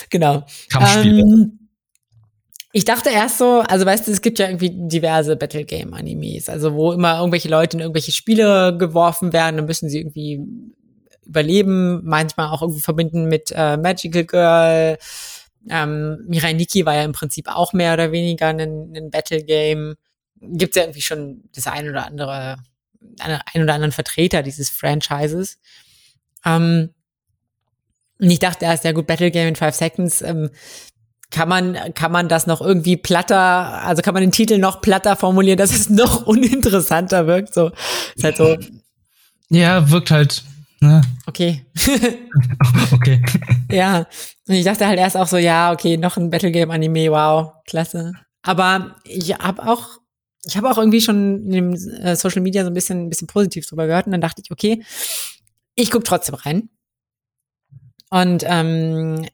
Genau. 0.10 0.46
Kampfspiele. 0.70 1.20
Ähm, 1.20 1.60
ich 2.74 2.86
dachte 2.86 3.10
erst 3.10 3.38
so, 3.38 3.62
also 3.62 3.86
weißt 3.86 4.08
du, 4.08 4.12
es 4.12 4.22
gibt 4.22 4.40
ja 4.40 4.48
irgendwie 4.48 4.72
diverse 4.72 5.36
Battle 5.36 5.64
Game 5.64 5.94
Animes, 5.94 6.50
also 6.50 6.74
wo 6.76 6.92
immer 6.92 7.18
irgendwelche 7.18 7.50
Leute 7.50 7.78
in 7.78 7.82
irgendwelche 7.82 8.12
Spiele 8.12 8.78
geworfen 8.78 9.34
werden, 9.34 9.58
dann 9.58 9.66
müssen 9.66 9.90
sie 9.90 10.00
irgendwie 10.00 10.42
überleben, 11.26 12.02
manchmal 12.04 12.50
auch 12.50 12.62
irgendwie 12.62 12.82
verbinden 12.82 13.26
mit 13.26 13.52
äh, 13.56 13.78
Magical 13.78 14.26
Girl, 14.26 14.98
ähm, 15.70 16.24
Mirai 16.28 16.54
Nikki 16.54 16.86
war 16.86 16.96
ja 16.96 17.04
im 17.04 17.12
Prinzip 17.12 17.48
auch 17.48 17.74
mehr 17.74 17.94
oder 17.94 18.12
weniger 18.12 18.48
ein, 18.48 18.60
ein 18.60 19.10
Battle-Game. 19.12 19.96
Gibt 20.42 20.76
ja 20.76 20.84
irgendwie 20.84 21.02
schon 21.02 21.44
das 21.56 21.68
ein 21.68 21.90
oder 21.90 22.06
andere, 22.06 22.58
ein 23.20 23.64
oder 23.64 23.74
anderen 23.74 23.92
Vertreter 23.92 24.44
dieses 24.44 24.70
Franchises. 24.70 25.58
Ähm, 26.46 26.94
und 28.20 28.30
ich 28.30 28.40
dachte 28.40 28.66
erst, 28.66 28.84
ja 28.84 28.92
gut, 28.92 29.08
Battle 29.08 29.32
Game 29.32 29.48
in 29.48 29.56
Five 29.56 29.76
Seconds, 29.76 30.22
ähm, 30.22 30.50
kann 31.30 31.50
man, 31.50 31.94
kann 31.94 32.12
man 32.12 32.30
das 32.30 32.48
noch 32.48 32.62
irgendwie 32.62 32.96
platter, 32.96 33.84
also 33.84 34.02
kann 34.02 34.14
man 34.14 34.22
den 34.22 34.32
Titel 34.32 34.60
noch 34.60 34.82
platter 34.82 35.16
formulieren, 35.16 35.58
dass 35.58 35.72
es 35.72 35.90
noch 35.90 36.26
uninteressanter 36.26 37.28
wirkt, 37.28 37.54
so. 37.54 37.72
Ist 38.16 38.24
halt 38.24 38.38
so. 38.38 38.58
Ja, 39.50 39.90
wirkt 39.90 40.12
halt 40.12 40.44
Ne? 40.80 41.02
Okay. 41.28 41.66
okay. 42.94 43.22
ja. 43.70 44.08
Und 44.48 44.56
ich 44.56 44.64
dachte 44.64 44.88
halt 44.88 44.98
erst 44.98 45.18
auch 45.18 45.28
so, 45.28 45.38
ja, 45.38 45.74
okay, 45.74 45.98
noch 45.98 46.16
ein 46.16 46.30
Battlegame-Anime, 46.30 47.12
wow, 47.12 47.54
klasse. 47.66 48.14
Aber 48.44 48.96
ich 49.04 49.34
habe 49.34 49.68
auch, 49.68 50.00
ich 50.46 50.56
habe 50.56 50.72
auch 50.72 50.78
irgendwie 50.78 51.02
schon 51.02 51.46
in 51.48 51.52
dem 51.52 51.74
äh, 51.74 52.16
Social 52.16 52.42
Media 52.42 52.64
so 52.64 52.70
ein 52.70 52.74
bisschen, 52.74 53.06
ein 53.06 53.10
bisschen 53.10 53.28
positiv 53.28 53.68
drüber 53.68 53.88
gehört 53.88 54.06
und 54.06 54.14
dann 54.14 54.22
dachte 54.22 54.42
ich, 54.42 54.52
okay, 54.52 54.84
ich 55.76 55.92
guck 55.92 56.06
trotzdem 56.06 56.36
rein. 56.36 56.70
Und 58.10 58.46
ähm, 58.48 59.28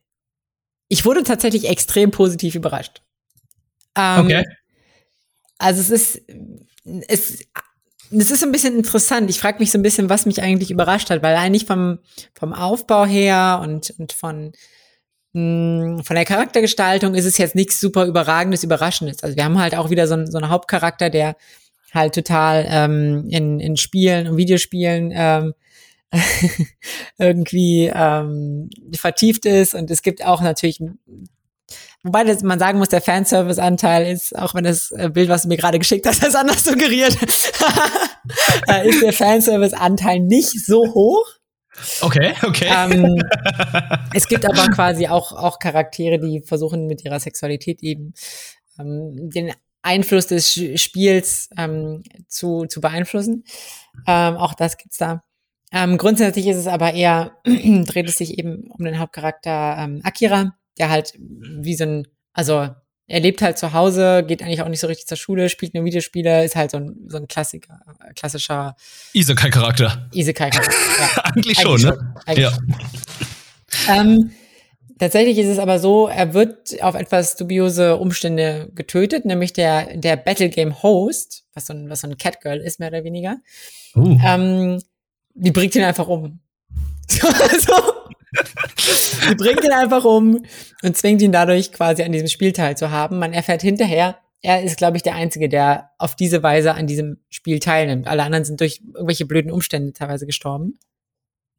ich 0.88 1.06
wurde 1.06 1.24
tatsächlich 1.24 1.70
extrem 1.70 2.10
positiv 2.10 2.56
überrascht. 2.56 3.04
Ähm, 3.96 4.26
okay. 4.26 4.44
Also 5.60 5.80
es 5.80 5.90
ist, 5.92 6.22
es 7.08 7.46
das 8.14 8.32
ist 8.32 8.44
ein 8.44 8.52
bisschen 8.52 8.78
interessant. 8.78 9.30
Ich 9.30 9.40
frage 9.40 9.60
mich 9.60 9.72
so 9.72 9.78
ein 9.78 9.84
bisschen, 9.84 10.10
was 10.10 10.26
mich 10.26 10.42
eigentlich 10.42 10.72
überrascht 10.72 11.10
hat, 11.10 11.24
weil 11.24 11.36
eigentlich 11.36 11.66
vom, 11.66 12.00
vom 12.34 12.54
Aufbau 12.54 13.06
her 13.06 13.60
und, 13.64 13.94
und 13.98 14.14
von, 14.14 14.54
mh, 15.34 15.98
hm, 15.98 16.04
von 16.04 16.16
der 16.16 16.26
Charaktergestaltung 16.26 17.16
ist 17.16 17.26
es 17.26 17.38
jetzt 17.38 17.56
nichts 17.56 17.80
super 17.80 18.06
Überragendes, 18.06 18.64
Überraschendes. 18.64 19.24
Also 19.24 19.36
wir 19.36 19.44
haben 19.44 19.60
halt 19.60 19.76
auch 19.76 19.90
wieder 19.90 20.08
so, 20.08 20.26
so 20.26 20.38
einen 20.38 20.50
Hauptcharakter, 20.50 21.10
der 21.10 21.36
halt 21.94 22.16
total 22.16 22.66
ähm, 22.68 23.28
in, 23.30 23.60
in 23.60 23.78
Spielen 23.78 24.28
und 24.28 24.38
Videospielen 24.38 25.12
ähm, 25.14 25.54
irgendwie 27.18 27.92
ähm, 27.94 28.70
vertieft 28.96 29.46
ist. 29.46 29.76
Und 29.76 29.92
es 29.92 30.02
gibt 30.02 30.26
auch 30.26 30.42
natürlich 30.42 30.80
Wobei 32.04 32.26
das, 32.26 32.44
man 32.44 32.60
sagen 32.60 32.80
muss, 32.80 32.90
der 32.90 33.02
Fanservice-Anteil 33.02 34.12
ist, 34.12 34.38
auch 34.38 34.54
wenn 34.54 34.66
das 34.66 34.92
äh, 34.92 35.10
Bild, 35.10 35.30
was 35.30 35.44
du 35.44 35.48
mir 35.48 35.58
gerade 35.58 35.80
geschickt 35.80 36.06
hast, 36.06 36.22
das 36.24 36.36
anders 36.36 36.64
suggeriert, 36.64 37.18
äh, 38.68 38.88
ist 38.88 39.02
der 39.02 39.14
Fanservice-Anteil 39.14 40.20
nicht 40.20 40.66
so 40.66 40.94
hoch. 40.94 41.26
Okay, 42.02 42.34
okay. 42.44 42.70
Ähm, 42.70 43.24
es 44.14 44.28
gibt 44.28 44.46
aber 44.46 44.68
quasi 44.70 45.08
auch, 45.08 45.32
auch 45.32 45.60
Charaktere, 45.60 46.20
die 46.20 46.42
versuchen 46.42 46.88
mit 46.88 47.04
ihrer 47.04 47.20
Sexualität 47.20 47.82
eben 47.82 48.14
ähm, 48.78 49.30
den 49.30 49.54
Einfluss 49.82 50.28
des 50.28 50.54
Spiels 50.76 51.50
ähm, 51.58 52.04
zu, 52.28 52.66
zu 52.66 52.82
beeinflussen. 52.82 53.44
Ähm, 54.08 54.38
auch 54.38 54.54
das 54.54 54.78
gibt's 54.78 54.98
da. 54.98 55.24
Ähm, 55.72 55.98
grundsätzlich 55.98 56.48
ist 56.48 56.58
es 56.58 56.68
aber 56.68 56.94
eher, 56.94 57.38
dreht 57.46 58.08
es 58.08 58.18
sich 58.18 58.38
eben 58.38 58.70
um 58.70 58.86
den 58.86 59.00
Hauptcharakter 59.00 59.78
ähm, 59.80 60.02
Akira, 60.04 60.54
der 60.78 60.90
halt 60.90 61.14
wie 61.18 61.76
so 61.76 61.84
ein, 61.84 62.08
also 62.34 62.70
er 63.08 63.20
lebt 63.20 63.42
halt 63.42 63.58
zu 63.58 63.74
Hause, 63.74 64.24
geht 64.26 64.42
eigentlich 64.42 64.62
auch 64.62 64.70
nicht 64.70 64.80
so 64.80 64.88
richtig 64.88 65.08
zur 65.08 65.18
Schule, 65.18 65.50
spielt 65.50 65.74
nur 65.74 65.84
Videospiele, 65.84 66.44
ist 66.44 66.56
halt 66.56 66.72
so 66.72 66.78
ein, 66.78 66.96
so 67.08 67.18
ein 67.18 67.28
Klassiker, 67.28 67.82
klassischer 68.16 68.76
Isekai-Charakter. 69.14 70.10
Isekai-Charakter. 70.14 70.74
Ja. 71.00 71.24
eigentlich, 71.24 71.58
eigentlich, 71.58 71.62
schon, 71.62 71.82
ne? 71.82 72.16
Eigentlich 72.26 72.50
ja. 73.88 74.00
ähm, 74.00 74.32
tatsächlich 75.00 75.38
ist 75.38 75.48
es 75.48 75.60
aber 75.60 75.80
so, 75.80 76.08
er 76.08 76.34
wird 76.34 76.82
auf 76.82 76.96
etwas 76.96 77.36
dubiose 77.36 77.98
Umstände 77.98 78.72
getötet, 78.74 79.26
nämlich 79.26 79.52
der, 79.54 79.98
der 79.98 80.16
Battlegame 80.16 80.82
Host, 80.82 81.44
was 81.54 81.66
so 81.66 81.74
ein, 81.74 81.90
was 81.90 82.02
so 82.02 82.08
ein 82.08 82.18
Catgirl 82.18 82.60
ist, 82.60 82.80
mehr 82.80 82.90
oder 82.90 83.04
weniger. 83.04 83.38
Uh. 83.96 84.18
Ähm, 84.24 84.82
die 85.34 85.52
bringt 85.52 85.76
ihn 85.76 85.84
einfach 85.84 86.08
um. 86.08 86.40
So, 87.10 87.28
also, 87.28 87.74
die 89.30 89.36
bringt 89.36 89.64
ihn 89.64 89.72
einfach 89.72 90.06
um 90.06 90.44
und 90.82 90.98
zwingt 90.98 91.22
ihn 91.22 91.32
dadurch 91.32 91.72
quasi 91.72 92.04
an 92.04 92.12
diesem 92.12 92.28
Spiel 92.28 92.52
teilzuhaben. 92.52 93.20
Man 93.20 93.34
erfährt 93.34 93.62
hinterher, 93.62 94.18
er 94.42 94.62
ist, 94.62 94.78
glaube 94.78 94.98
ich, 94.98 95.04
der 95.04 95.16
Einzige, 95.16 95.48
der 95.48 95.92
auf 95.98 96.16
diese 96.16 96.44
Weise 96.44 96.74
an 96.74 96.86
diesem 96.86 97.18
Spiel 97.30 97.60
teilnimmt. 97.60 98.08
Alle 98.08 98.24
anderen 98.24 98.44
sind 98.44 98.60
durch 98.60 98.82
irgendwelche 98.94 99.26
blöden 99.26 99.52
Umstände 99.52 99.94
teilweise 99.94 100.26
gestorben. 100.26 100.78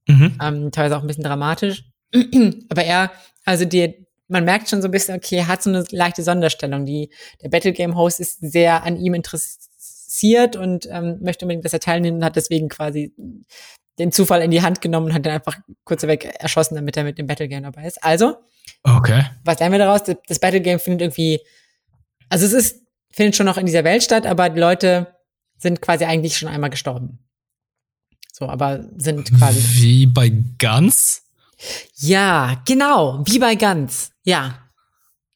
Mhm. 0.07 0.39
Ähm, 0.41 0.71
teilweise 0.71 0.99
auch 0.99 1.01
ein 1.01 1.07
bisschen 1.07 1.25
dramatisch. 1.25 1.85
Aber 2.69 2.85
er, 2.85 3.11
also 3.47 3.65
die, 3.65 4.07
man 4.29 4.45
merkt 4.45 4.69
schon 4.69 4.83
so 4.83 4.89
ein 4.89 4.91
bisschen, 4.91 5.17
okay, 5.17 5.37
er 5.37 5.49
hat 5.49 5.63
so 5.63 5.71
eine 5.71 5.85
leichte 5.91 6.23
Sonderstellung. 6.23 6.85
Die, 6.85 7.11
der 7.43 7.49
Battlegame-Host 7.49 8.21
ist 8.21 8.41
sehr 8.41 8.85
an 8.85 8.99
ihm 8.99 9.15
interessiert 9.15 10.57
und 10.57 10.87
ähm, 10.91 11.19
möchte 11.23 11.47
unbedingt, 11.47 11.65
dass 11.65 11.73
er 11.73 11.81
teilnimmt 11.81 12.19
und 12.19 12.25
hat 12.25 12.37
deswegen 12.37 12.69
quasi 12.69 13.15
den 13.99 14.13
Zufall 14.13 14.43
in 14.43 14.51
die 14.51 14.63
Hand 14.63 14.81
genommen 14.81 15.07
und 15.07 15.15
hat 15.15 15.25
dann 15.25 15.35
einfach 15.35 15.59
kurzerweg 15.85 16.25
erschossen, 16.39 16.75
damit 16.75 16.97
er 16.97 17.05
mit 17.05 17.19
dem 17.19 17.27
Battlegame 17.27 17.63
dabei 17.63 17.87
ist. 17.87 18.03
Also, 18.03 18.37
okay. 18.83 19.25
was 19.45 19.59
lernen 19.61 19.73
wir 19.73 19.79
daraus? 19.79 20.03
Das 20.27 20.39
Battlegame 20.39 20.79
findet 20.79 21.03
irgendwie, 21.03 21.41
also 22.29 22.47
es 22.47 22.53
ist, 22.53 22.83
findet 23.13 23.37
schon 23.37 23.47
noch 23.47 23.59
in 23.59 23.67
dieser 23.67 23.85
Welt 23.85 24.03
statt, 24.03 24.27
aber 24.27 24.51
die 24.51 24.61
Leute 24.61 25.15
sind 25.59 25.81
quasi 25.81 26.05
eigentlich 26.05 26.37
schon 26.37 26.49
einmal 26.49 26.71
gestorben. 26.71 27.21
So, 28.33 28.49
aber 28.49 28.85
sind 28.97 29.33
quasi. 29.39 29.61
Wie 29.81 30.07
bei 30.07 30.33
Guns? 30.59 31.23
Ja, 31.95 32.61
genau, 32.67 33.23
wie 33.25 33.39
bei 33.39 33.55
Guns. 33.55 34.11
Ja, 34.25 34.64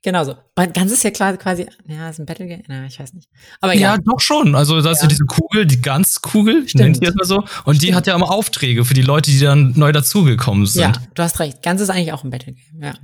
Genau 0.03 0.23
so. 0.23 0.37
Ganz 0.55 0.93
ist 0.93 1.03
ja 1.03 1.11
klar 1.11 1.37
quasi, 1.37 1.67
ja, 1.87 2.09
ist 2.09 2.21
ein 2.21 2.27
Battlegame, 2.27 2.63
na, 2.69 2.87
ich 2.87 3.01
weiß 3.01 3.15
nicht. 3.15 3.29
Aber 3.61 3.73
ja. 3.73 3.95
Ja, 3.95 3.99
doch 3.99 4.21
schon. 4.21 4.55
Also, 4.55 4.81
da 4.81 4.93
ist 4.93 4.99
ja. 4.99 5.03
ja 5.03 5.09
diese 5.09 5.25
Kugel, 5.25 5.67
die 5.67 5.81
Ganzkugel, 5.81 6.63
ich 6.65 6.75
nenne 6.75 6.93
die 6.93 7.05
jetzt 7.05 7.17
mal 7.17 7.25
so. 7.25 7.39
Und 7.39 7.47
Stimmt. 7.47 7.83
die 7.83 7.95
hat 7.95 8.07
ja 8.07 8.15
immer 8.15 8.31
Aufträge 8.31 8.85
für 8.85 8.95
die 8.95 9.03
Leute, 9.03 9.31
die 9.31 9.41
dann 9.41 9.73
neu 9.77 9.91
dazugekommen 9.91 10.67
sind. 10.67 10.83
Ja, 10.83 10.93
du 11.15 11.23
hast 11.23 11.41
recht. 11.41 11.63
Ganz 11.63 11.81
ist 11.81 11.91
eigentlich 11.91 12.13
auch 12.13 12.23
ein 12.23 12.31
Battlegame, 12.31 12.81
ja. 12.81 12.95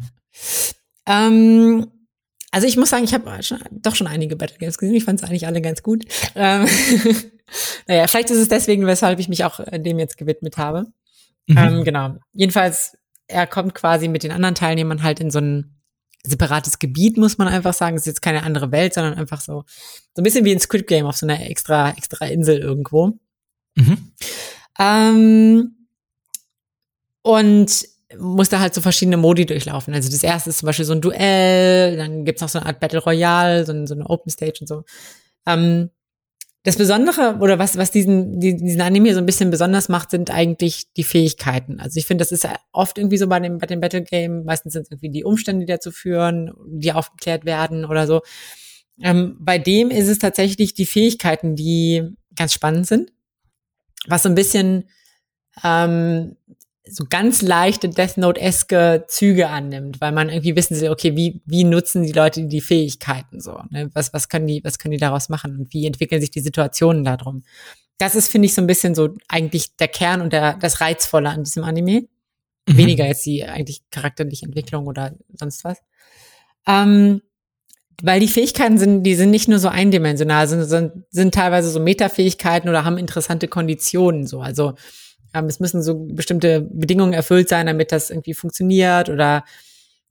Ähm, 1.06 1.86
also 2.52 2.68
ich 2.68 2.76
muss 2.76 2.90
sagen, 2.90 3.02
ich 3.02 3.12
habe 3.12 3.40
doch 3.72 3.96
schon 3.96 4.06
einige 4.06 4.36
Battlegames 4.36 4.78
gesehen. 4.78 4.94
Ich 4.94 5.04
fand 5.04 5.20
es 5.20 5.28
eigentlich 5.28 5.48
alle 5.48 5.60
ganz 5.60 5.82
gut. 5.82 6.04
Ähm, 6.36 6.68
naja, 7.88 8.06
vielleicht 8.06 8.30
ist 8.30 8.38
es 8.38 8.48
deswegen, 8.48 8.86
weshalb 8.86 9.18
ich 9.18 9.28
mich 9.28 9.44
auch 9.44 9.58
äh, 9.58 9.80
dem 9.80 9.98
jetzt 9.98 10.16
gewidmet 10.16 10.56
habe. 10.56 10.86
Mhm. 11.48 11.58
Ähm, 11.58 11.84
genau. 11.84 12.14
Jedenfalls, 12.32 12.96
er 13.26 13.48
kommt 13.48 13.74
quasi 13.74 14.06
mit 14.06 14.22
den 14.22 14.30
anderen 14.30 14.54
Teilnehmern 14.54 15.02
halt 15.02 15.18
in 15.18 15.32
so 15.32 15.40
ein 15.40 15.73
separates 16.24 16.78
Gebiet, 16.78 17.16
muss 17.16 17.38
man 17.38 17.48
einfach 17.48 17.74
sagen. 17.74 17.96
Es 17.96 18.02
ist 18.02 18.06
jetzt 18.06 18.22
keine 18.22 18.42
andere 18.42 18.72
Welt, 18.72 18.94
sondern 18.94 19.14
einfach 19.14 19.40
so, 19.40 19.64
so 20.14 20.20
ein 20.20 20.24
bisschen 20.24 20.44
wie 20.44 20.52
ein 20.52 20.60
Squid 20.60 20.86
Game 20.86 21.06
auf 21.06 21.16
so 21.16 21.26
einer 21.26 21.40
extra, 21.48 21.90
extra 21.90 22.26
Insel 22.26 22.58
irgendwo. 22.58 23.12
Mhm. 23.76 24.12
Ähm, 24.78 25.86
und 27.22 27.88
musste 28.18 28.60
halt 28.60 28.74
so 28.74 28.80
verschiedene 28.80 29.16
Modi 29.16 29.46
durchlaufen. 29.46 29.94
Also 29.94 30.10
das 30.10 30.22
erste 30.22 30.50
ist 30.50 30.58
zum 30.58 30.66
Beispiel 30.66 30.84
so 30.84 30.92
ein 30.92 31.00
Duell, 31.00 31.96
dann 31.96 32.24
gibt's 32.24 32.42
noch 32.42 32.48
so 32.48 32.58
eine 32.58 32.66
Art 32.66 32.80
Battle 32.80 33.00
Royale, 33.00 33.66
so, 33.66 33.86
so 33.86 33.94
eine 33.94 34.08
Open 34.08 34.30
Stage 34.30 34.58
und 34.60 34.68
so. 34.68 34.84
Ähm, 35.46 35.90
das 36.64 36.76
Besondere 36.76 37.36
oder 37.40 37.58
was, 37.58 37.76
was 37.76 37.90
diesen, 37.90 38.40
diesen 38.40 38.80
Anime 38.80 39.12
so 39.12 39.18
ein 39.18 39.26
bisschen 39.26 39.50
besonders 39.50 39.90
macht, 39.90 40.10
sind 40.10 40.30
eigentlich 40.30 40.92
die 40.94 41.04
Fähigkeiten. 41.04 41.78
Also 41.78 41.98
ich 41.98 42.06
finde, 42.06 42.22
das 42.22 42.32
ist 42.32 42.48
oft 42.72 42.96
irgendwie 42.96 43.18
so 43.18 43.28
bei 43.28 43.38
dem, 43.38 43.58
bei 43.58 43.66
dem 43.66 43.80
Battle 43.80 44.02
Game. 44.02 44.44
Meistens 44.44 44.72
sind 44.72 44.82
es 44.82 44.90
irgendwie 44.90 45.10
die 45.10 45.24
Umstände, 45.24 45.66
die 45.66 45.72
dazu 45.72 45.92
führen, 45.92 46.52
die 46.66 46.92
aufgeklärt 46.92 47.44
werden 47.44 47.84
oder 47.84 48.06
so. 48.06 48.22
Ähm, 48.98 49.36
bei 49.40 49.58
dem 49.58 49.90
ist 49.90 50.08
es 50.08 50.18
tatsächlich 50.18 50.72
die 50.72 50.86
Fähigkeiten, 50.86 51.54
die 51.54 52.02
ganz 52.34 52.54
spannend 52.54 52.86
sind. 52.86 53.12
Was 54.06 54.22
so 54.22 54.30
ein 54.30 54.34
bisschen 54.34 54.88
ähm, 55.62 56.36
so 56.86 57.04
ganz 57.08 57.40
leichte 57.40 57.88
Death 57.88 58.18
Note-eske 58.18 59.04
Züge 59.08 59.48
annimmt, 59.48 60.00
weil 60.00 60.12
man 60.12 60.28
irgendwie 60.28 60.54
wissen 60.54 60.78
will, 60.78 60.90
okay, 60.90 61.16
wie, 61.16 61.40
wie 61.46 61.64
nutzen 61.64 62.02
die 62.02 62.12
Leute 62.12 62.46
die 62.46 62.60
Fähigkeiten 62.60 63.40
so? 63.40 63.58
Ne? 63.70 63.90
Was, 63.94 64.12
was 64.12 64.28
können 64.28 64.46
die, 64.46 64.62
was 64.64 64.78
können 64.78 64.92
die 64.92 64.98
daraus 64.98 65.30
machen 65.30 65.58
und 65.58 65.72
wie 65.72 65.86
entwickeln 65.86 66.20
sich 66.20 66.30
die 66.30 66.40
Situationen 66.40 67.04
darum? 67.04 67.42
Das 67.96 68.14
ist, 68.14 68.30
finde 68.30 68.46
ich, 68.46 68.54
so 68.54 68.60
ein 68.60 68.66
bisschen 68.66 68.94
so 68.94 69.16
eigentlich 69.28 69.76
der 69.76 69.88
Kern 69.88 70.20
und 70.20 70.32
der, 70.32 70.54
das 70.54 70.80
Reizvolle 70.80 71.30
an 71.30 71.44
diesem 71.44 71.64
Anime. 71.64 72.06
Mhm. 72.68 72.76
Weniger 72.76 73.06
jetzt 73.06 73.24
die 73.24 73.44
eigentlich 73.44 73.82
charakterliche 73.90 74.44
Entwicklung 74.46 74.86
oder 74.86 75.14
sonst 75.32 75.64
was. 75.64 75.78
Ähm, 76.66 77.22
weil 78.02 78.20
die 78.20 78.28
Fähigkeiten 78.28 78.76
sind, 78.76 79.04
die 79.04 79.14
sind 79.14 79.30
nicht 79.30 79.48
nur 79.48 79.58
so 79.58 79.68
eindimensional, 79.68 80.48
sind, 80.48 80.64
sind, 80.64 80.92
sind 81.10 81.34
teilweise 81.34 81.70
so 81.70 81.80
Metafähigkeiten 81.80 82.68
oder 82.68 82.84
haben 82.84 82.98
interessante 82.98 83.48
Konditionen 83.48 84.26
so. 84.26 84.40
Also 84.40 84.74
ähm, 85.34 85.46
es 85.46 85.60
müssen 85.60 85.82
so 85.82 85.94
bestimmte 85.94 86.62
Bedingungen 86.62 87.12
erfüllt 87.12 87.48
sein, 87.48 87.66
damit 87.66 87.92
das 87.92 88.10
irgendwie 88.10 88.34
funktioniert 88.34 89.08
oder 89.08 89.44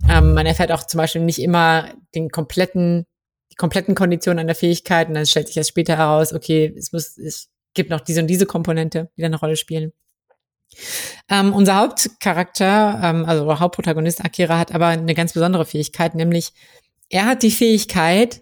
ähm, 0.09 0.33
man 0.33 0.45
erfährt 0.45 0.71
auch 0.71 0.85
zum 0.85 0.97
Beispiel 0.97 1.21
nicht 1.21 1.39
immer 1.39 1.89
den 2.13 2.29
kompletten, 2.29 3.05
die 3.51 3.55
kompletten 3.55 3.95
Konditionen 3.95 4.39
an 4.39 4.47
der 4.47 4.55
Fähigkeit 4.55 5.07
und 5.07 5.13
dann 5.13 5.25
stellt 5.25 5.47
sich 5.47 5.57
erst 5.57 5.69
später 5.69 5.97
heraus, 5.97 6.33
okay, 6.33 6.73
es 6.77 6.91
muss, 6.91 7.17
es 7.17 7.49
gibt 7.73 7.89
noch 7.89 8.01
diese 8.01 8.21
und 8.21 8.27
diese 8.27 8.45
Komponente, 8.45 9.09
die 9.17 9.21
da 9.21 9.27
eine 9.27 9.39
Rolle 9.39 9.55
spielen. 9.55 9.93
Ähm, 11.29 11.53
unser 11.53 11.77
Hauptcharakter, 11.77 12.99
ähm, 13.03 13.25
also 13.25 13.59
Hauptprotagonist 13.59 14.25
Akira 14.25 14.57
hat 14.57 14.73
aber 14.73 14.87
eine 14.87 15.13
ganz 15.13 15.33
besondere 15.33 15.65
Fähigkeit, 15.65 16.15
nämlich 16.15 16.51
er 17.09 17.25
hat 17.25 17.43
die 17.43 17.51
Fähigkeit, 17.51 18.41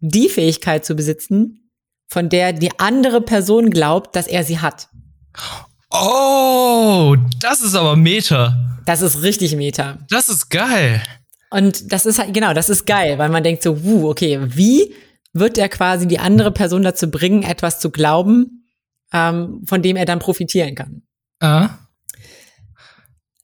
die 0.00 0.28
Fähigkeit 0.28 0.84
zu 0.84 0.94
besitzen, 0.94 1.70
von 2.08 2.28
der 2.28 2.52
die 2.52 2.78
andere 2.78 3.20
Person 3.20 3.70
glaubt, 3.70 4.16
dass 4.16 4.26
er 4.26 4.44
sie 4.44 4.58
hat. 4.58 4.88
Oh, 5.90 7.16
das 7.40 7.62
ist 7.62 7.74
aber 7.74 7.96
Meta. 7.96 8.56
Das 8.84 9.02
ist 9.02 9.22
richtig 9.22 9.56
Meta. 9.56 9.98
Das 10.10 10.28
ist 10.28 10.50
geil. 10.50 11.02
Und 11.50 11.92
das 11.92 12.06
ist 12.06 12.18
halt, 12.18 12.34
genau, 12.34 12.52
das 12.52 12.68
ist 12.68 12.86
geil, 12.86 13.18
weil 13.18 13.30
man 13.30 13.42
denkt 13.42 13.62
so, 13.62 13.84
wuh, 13.84 14.08
okay, 14.08 14.38
wie 14.42 14.94
wird 15.32 15.56
er 15.56 15.68
quasi 15.68 16.06
die 16.06 16.18
andere 16.18 16.52
Person 16.52 16.82
dazu 16.82 17.10
bringen, 17.10 17.42
etwas 17.42 17.80
zu 17.80 17.90
glauben, 17.90 18.66
ähm, 19.12 19.62
von 19.66 19.82
dem 19.82 19.96
er 19.96 20.04
dann 20.04 20.18
profitieren 20.18 20.74
kann? 20.74 21.02
Ah. 21.40 21.70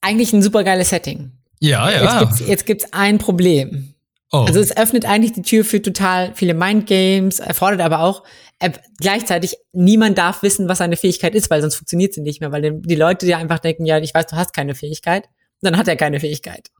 Eigentlich 0.00 0.32
ein 0.32 0.42
super 0.42 0.64
geiles 0.64 0.90
Setting. 0.90 1.32
Ja, 1.60 1.90
ja. 1.90 2.02
Jetzt 2.02 2.18
gibt's, 2.18 2.48
jetzt 2.48 2.66
gibt's 2.66 2.92
ein 2.92 3.18
Problem. 3.18 3.94
Oh. 4.32 4.44
Also 4.46 4.60
es 4.60 4.76
öffnet 4.76 5.06
eigentlich 5.06 5.32
die 5.32 5.42
Tür 5.42 5.64
für 5.64 5.80
total 5.80 6.34
viele 6.34 6.54
Mindgames, 6.54 7.38
erfordert 7.38 7.80
aber 7.80 8.00
auch 8.00 8.22
äh, 8.58 8.70
gleichzeitig 8.98 9.56
niemand 9.72 10.18
darf 10.18 10.42
wissen, 10.42 10.68
was 10.68 10.78
seine 10.78 10.96
Fähigkeit 10.96 11.34
ist, 11.34 11.50
weil 11.50 11.60
sonst 11.60 11.76
funktioniert 11.76 12.14
sie 12.14 12.20
nicht 12.20 12.40
mehr, 12.40 12.52
weil 12.52 12.80
die 12.80 12.94
Leute 12.94 13.26
ja 13.26 13.38
einfach 13.38 13.58
denken, 13.58 13.84
ja, 13.84 13.98
ich 13.98 14.14
weiß, 14.14 14.26
du 14.26 14.36
hast 14.36 14.52
keine 14.52 14.74
Fähigkeit, 14.74 15.28
dann 15.60 15.76
hat 15.76 15.88
er 15.88 15.96
keine 15.96 16.20
Fähigkeit. 16.20 16.70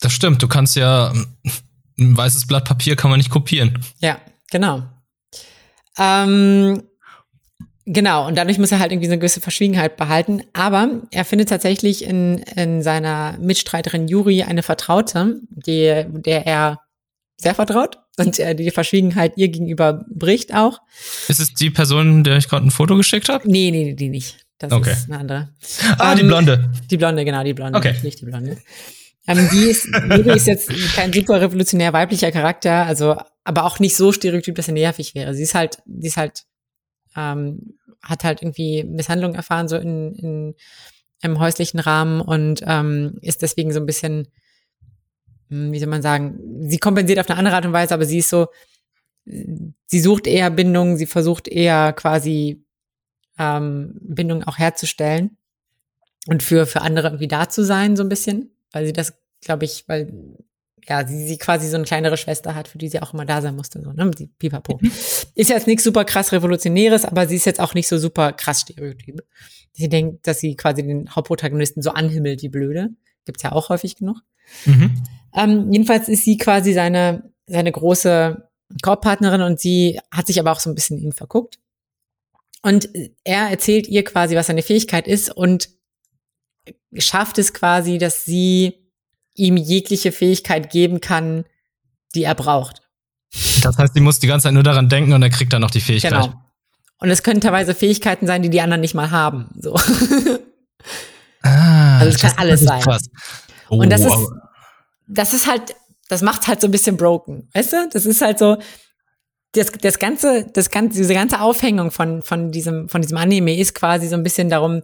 Das 0.00 0.12
stimmt, 0.12 0.42
du 0.42 0.48
kannst 0.48 0.76
ja 0.76 1.12
ein 1.98 2.16
weißes 2.16 2.46
Blatt 2.46 2.64
Papier 2.64 2.96
kann 2.96 3.10
man 3.10 3.18
nicht 3.18 3.30
kopieren. 3.30 3.78
Ja, 4.00 4.18
genau. 4.50 4.82
Ähm, 5.98 6.82
Genau, 7.86 8.26
und 8.26 8.38
dadurch 8.38 8.58
muss 8.58 8.72
er 8.72 8.78
halt 8.78 8.92
irgendwie 8.92 9.08
so 9.08 9.12
eine 9.12 9.18
gewisse 9.18 9.42
Verschwiegenheit 9.42 9.98
behalten. 9.98 10.42
Aber 10.54 11.02
er 11.10 11.26
findet 11.26 11.50
tatsächlich 11.50 12.04
in, 12.04 12.38
in 12.56 12.82
seiner 12.82 13.36
Mitstreiterin 13.38 14.08
Juri 14.08 14.42
eine 14.42 14.62
Vertraute, 14.62 15.40
die, 15.50 16.04
der 16.08 16.46
er 16.46 16.80
sehr 17.36 17.54
vertraut 17.54 17.98
und 18.16 18.38
er 18.38 18.54
die 18.54 18.70
Verschwiegenheit 18.70 19.34
ihr 19.36 19.48
gegenüber 19.48 20.04
bricht 20.08 20.54
auch. 20.54 20.80
Ist 21.28 21.40
es 21.40 21.54
die 21.54 21.70
Person, 21.70 22.24
der 22.24 22.36
ich 22.36 22.48
gerade 22.48 22.66
ein 22.66 22.70
Foto 22.70 22.96
geschickt 22.96 23.28
habe? 23.28 23.50
Nee, 23.50 23.70
nee, 23.70 23.94
die 23.94 24.08
nicht. 24.08 24.38
Das 24.58 24.72
okay. 24.72 24.92
ist 24.92 25.10
eine 25.10 25.18
andere. 25.18 25.48
Ah, 25.98 26.12
um, 26.12 26.16
die 26.16 26.22
ähm, 26.22 26.28
Blonde. 26.28 26.72
Die 26.90 26.96
Blonde, 26.96 27.24
genau, 27.24 27.42
die 27.42 27.54
Blonde. 27.54 27.78
Okay. 27.78 27.94
Nicht 28.02 28.20
die 28.20 28.26
Blonde. 28.26 28.58
Ähm, 29.26 29.48
die 29.52 29.64
ist, 29.64 29.86
Juri 29.86 30.36
ist 30.36 30.46
jetzt 30.46 30.70
kein 30.94 31.12
super 31.12 31.40
revolutionär 31.40 31.92
weiblicher 31.92 32.30
Charakter, 32.30 32.86
also, 32.86 33.16
aber 33.42 33.64
auch 33.64 33.78
nicht 33.78 33.96
so 33.96 34.12
stereotyp, 34.12 34.54
dass 34.54 34.68
er 34.68 34.74
nervig 34.74 35.14
wäre. 35.14 35.34
Sie 35.34 35.42
ist 35.42 35.54
halt, 35.54 35.78
sie 35.86 36.08
ist 36.08 36.16
halt 36.16 36.44
ähm, 37.16 37.78
hat 38.02 38.22
halt 38.24 38.42
irgendwie 38.42 38.84
Misshandlung 38.84 39.34
erfahren, 39.34 39.68
so 39.68 39.76
in, 39.76 40.14
in 40.14 40.54
im 41.22 41.38
häuslichen 41.38 41.80
Rahmen 41.80 42.20
und 42.20 42.62
ähm, 42.66 43.18
ist 43.22 43.40
deswegen 43.40 43.72
so 43.72 43.80
ein 43.80 43.86
bisschen, 43.86 44.28
wie 45.72 45.78
soll 45.78 45.88
man 45.88 46.02
sagen, 46.02 46.38
sie 46.68 46.78
kompensiert 46.78 47.18
auf 47.18 47.28
eine 47.28 47.38
andere 47.38 47.56
Art 47.56 47.66
und 47.66 47.72
Weise, 47.72 47.94
aber 47.94 48.04
sie 48.04 48.18
ist 48.18 48.30
so, 48.30 48.48
sie 49.24 50.00
sucht 50.00 50.26
eher 50.26 50.50
Bindung, 50.50 50.96
sie 50.96 51.06
versucht 51.06 51.48
eher 51.48 51.92
quasi 51.92 52.64
ähm, 53.38 53.94
Bindung 54.00 54.44
auch 54.44 54.58
herzustellen 54.58 55.36
und 56.26 56.42
für, 56.42 56.66
für 56.66 56.82
andere 56.82 57.08
irgendwie 57.08 57.28
da 57.28 57.48
zu 57.48 57.64
sein, 57.64 57.96
so 57.96 58.02
ein 58.02 58.08
bisschen, 58.08 58.50
weil 58.72 58.86
sie 58.86 58.92
das, 58.92 59.14
glaube 59.40 59.64
ich, 59.64 59.84
weil 59.86 60.12
ja, 60.86 61.06
sie, 61.06 61.26
sie 61.26 61.38
quasi 61.38 61.68
so 61.68 61.76
eine 61.76 61.84
kleinere 61.84 62.16
Schwester 62.16 62.54
hat, 62.54 62.68
für 62.68 62.78
die 62.78 62.88
sie 62.88 63.00
auch 63.00 63.14
immer 63.14 63.24
da 63.24 63.40
sein 63.40 63.56
musste, 63.56 63.80
so, 63.82 63.92
ne, 63.92 64.10
die 64.10 64.26
Pipapo. 64.26 64.78
Mhm. 64.80 64.90
Ist 65.34 65.50
jetzt 65.50 65.66
nichts 65.66 65.84
super 65.84 66.04
krass 66.04 66.32
Revolutionäres, 66.32 67.04
aber 67.04 67.26
sie 67.26 67.36
ist 67.36 67.46
jetzt 67.46 67.60
auch 67.60 67.74
nicht 67.74 67.88
so 67.88 67.98
super 67.98 68.32
krass 68.32 68.62
Stereotyp. 68.62 69.22
Sie 69.72 69.88
denkt, 69.88 70.26
dass 70.26 70.40
sie 70.40 70.56
quasi 70.56 70.82
den 70.82 71.14
Hauptprotagonisten 71.14 71.82
so 71.82 71.90
anhimmelt, 71.90 72.42
die 72.42 72.48
Blöde. 72.48 72.90
Gibt's 73.24 73.42
ja 73.42 73.52
auch 73.52 73.70
häufig 73.70 73.96
genug. 73.96 74.18
Mhm. 74.66 75.02
Ähm, 75.34 75.72
jedenfalls 75.72 76.08
ist 76.08 76.24
sie 76.24 76.36
quasi 76.36 76.72
seine, 76.72 77.30
seine 77.46 77.72
große 77.72 78.48
Korbpartnerin 78.82 79.42
und 79.42 79.60
sie 79.60 80.00
hat 80.10 80.26
sich 80.26 80.38
aber 80.40 80.52
auch 80.52 80.60
so 80.60 80.70
ein 80.70 80.74
bisschen 80.74 80.98
in 80.98 81.04
ihn 81.04 81.12
verguckt. 81.12 81.58
Und 82.62 82.88
er 83.24 83.50
erzählt 83.50 83.88
ihr 83.88 84.04
quasi, 84.04 84.36
was 84.36 84.46
seine 84.46 84.62
Fähigkeit 84.62 85.06
ist 85.06 85.30
und 85.30 85.68
schafft 86.96 87.38
es 87.38 87.52
quasi, 87.52 87.98
dass 87.98 88.24
sie 88.24 88.90
ihm 89.34 89.56
jegliche 89.56 90.12
Fähigkeit 90.12 90.70
geben 90.70 91.00
kann, 91.00 91.44
die 92.14 92.22
er 92.22 92.34
braucht. 92.34 92.82
Das 93.62 93.76
heißt, 93.76 93.94
sie 93.94 94.00
muss 94.00 94.20
die 94.20 94.28
ganze 94.28 94.44
Zeit 94.44 94.54
nur 94.54 94.62
daran 94.62 94.88
denken 94.88 95.12
und 95.12 95.22
er 95.22 95.30
kriegt 95.30 95.52
dann 95.52 95.60
noch 95.60 95.72
die 95.72 95.80
Fähigkeit. 95.80 96.12
Genau. 96.12 96.32
Und 97.00 97.10
es 97.10 97.22
können 97.22 97.40
teilweise 97.40 97.74
Fähigkeiten 97.74 98.26
sein, 98.26 98.42
die 98.42 98.50
die 98.50 98.60
anderen 98.60 98.80
nicht 98.80 98.94
mal 98.94 99.10
haben. 99.10 99.50
So. 99.60 99.78
Ah, 101.42 101.98
also 101.98 102.14
es 102.14 102.18
kann 102.18 102.32
alles 102.38 102.60
sein. 102.62 102.80
Krass. 102.80 103.10
Oh, 103.68 103.76
und 103.76 103.90
das 103.90 104.00
ist, 104.00 104.16
das 105.06 105.34
ist 105.34 105.46
halt, 105.46 105.74
das 106.08 106.22
macht 106.22 106.46
halt 106.46 106.60
so 106.60 106.68
ein 106.68 106.70
bisschen 106.70 106.96
broken, 106.96 107.48
weißt 107.54 107.72
du? 107.72 107.88
Das 107.92 108.06
ist 108.06 108.22
halt 108.22 108.38
so, 108.38 108.56
das, 109.52 109.70
das 109.72 109.98
ganze, 109.98 110.46
das 110.52 110.70
ganze, 110.70 110.98
diese 110.98 111.14
ganze 111.14 111.40
Aufhängung 111.40 111.90
von, 111.90 112.22
von 112.22 112.50
diesem, 112.50 112.88
von 112.88 113.00
diesem 113.00 113.16
Anime 113.16 113.56
ist 113.56 113.74
quasi 113.74 114.08
so 114.08 114.16
ein 114.16 114.22
bisschen 114.22 114.48
darum, 114.48 114.82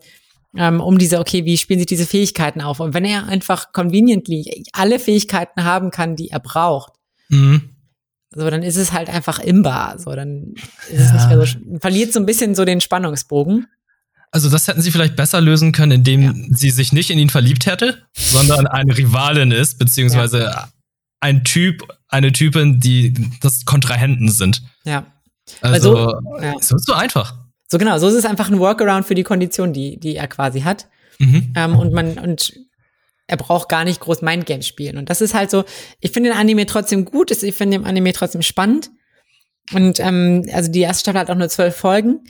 ähm, 0.56 0.80
um 0.80 0.98
diese, 0.98 1.18
okay, 1.18 1.44
wie 1.44 1.58
spielen 1.58 1.80
sich 1.80 1.86
diese 1.86 2.06
Fähigkeiten 2.06 2.60
auf? 2.60 2.80
Und 2.80 2.94
wenn 2.94 3.04
er 3.04 3.26
einfach 3.26 3.72
conveniently 3.72 4.64
alle 4.72 4.98
Fähigkeiten 4.98 5.64
haben 5.64 5.90
kann, 5.90 6.16
die 6.16 6.30
er 6.30 6.40
braucht, 6.40 6.92
mhm. 7.28 7.70
so, 8.30 8.48
dann 8.48 8.62
ist 8.62 8.76
es 8.76 8.92
halt 8.92 9.08
einfach 9.08 9.38
imbar. 9.38 9.98
So, 9.98 10.14
dann 10.14 10.54
ist 10.88 10.98
ja. 10.98 11.04
es 11.04 11.12
nicht 11.12 11.28
mehr 11.28 11.46
so, 11.46 11.78
verliert 11.80 12.12
so 12.12 12.20
ein 12.20 12.26
bisschen 12.26 12.54
so 12.54 12.64
den 12.64 12.80
Spannungsbogen. 12.80 13.66
Also 14.32 14.48
das 14.48 14.68
hätten 14.68 14.80
sie 14.80 14.92
vielleicht 14.92 15.16
besser 15.16 15.40
lösen 15.40 15.72
können, 15.72 15.92
indem 15.92 16.22
ja. 16.22 16.32
sie 16.50 16.70
sich 16.70 16.92
nicht 16.92 17.10
in 17.10 17.18
ihn 17.18 17.30
verliebt 17.30 17.66
hätte, 17.66 18.06
sondern 18.16 18.66
eine 18.66 18.96
Rivalin 18.96 19.50
ist, 19.50 19.78
beziehungsweise 19.78 20.44
ja. 20.44 20.68
ein 21.20 21.42
Typ, 21.42 21.82
eine 22.08 22.32
Typin, 22.32 22.78
die 22.78 23.12
das 23.40 23.64
Kontrahenten 23.64 24.30
sind. 24.30 24.62
Ja. 24.84 25.06
Also, 25.60 25.96
also 25.96 26.38
ja. 26.40 26.54
so 26.60 26.76
ist 26.76 26.86
so 26.86 26.92
einfach. 26.92 27.34
So 27.66 27.78
genau, 27.78 27.98
so 27.98 28.08
ist 28.08 28.14
es 28.14 28.24
einfach 28.24 28.50
ein 28.50 28.58
Workaround 28.58 29.06
für 29.06 29.14
die 29.14 29.24
Kondition, 29.24 29.72
die, 29.72 29.98
die 29.98 30.16
er 30.16 30.28
quasi 30.28 30.60
hat. 30.60 30.86
Mhm. 31.18 31.52
Ähm, 31.56 31.76
und 31.76 31.92
man, 31.92 32.18
und 32.18 32.52
er 33.26 33.36
braucht 33.36 33.68
gar 33.68 33.84
nicht 33.84 34.00
groß 34.00 34.22
Mindgames 34.22 34.66
spielen. 34.66 34.96
Und 34.96 35.10
das 35.10 35.20
ist 35.20 35.34
halt 35.34 35.50
so, 35.50 35.64
ich 36.00 36.10
finde 36.10 36.30
den 36.30 36.38
Anime 36.38 36.66
trotzdem 36.66 37.04
gut, 37.04 37.30
ich 37.30 37.54
finde 37.54 37.78
den 37.78 37.86
Anime 37.86 38.12
trotzdem 38.12 38.42
spannend. 38.42 38.90
Und 39.72 40.00
ähm, 40.00 40.44
also 40.52 40.70
die 40.70 40.80
erste 40.80 41.02
Staffel 41.02 41.20
hat 41.20 41.30
auch 41.30 41.36
nur 41.36 41.48
zwölf 41.48 41.76
Folgen. 41.76 42.24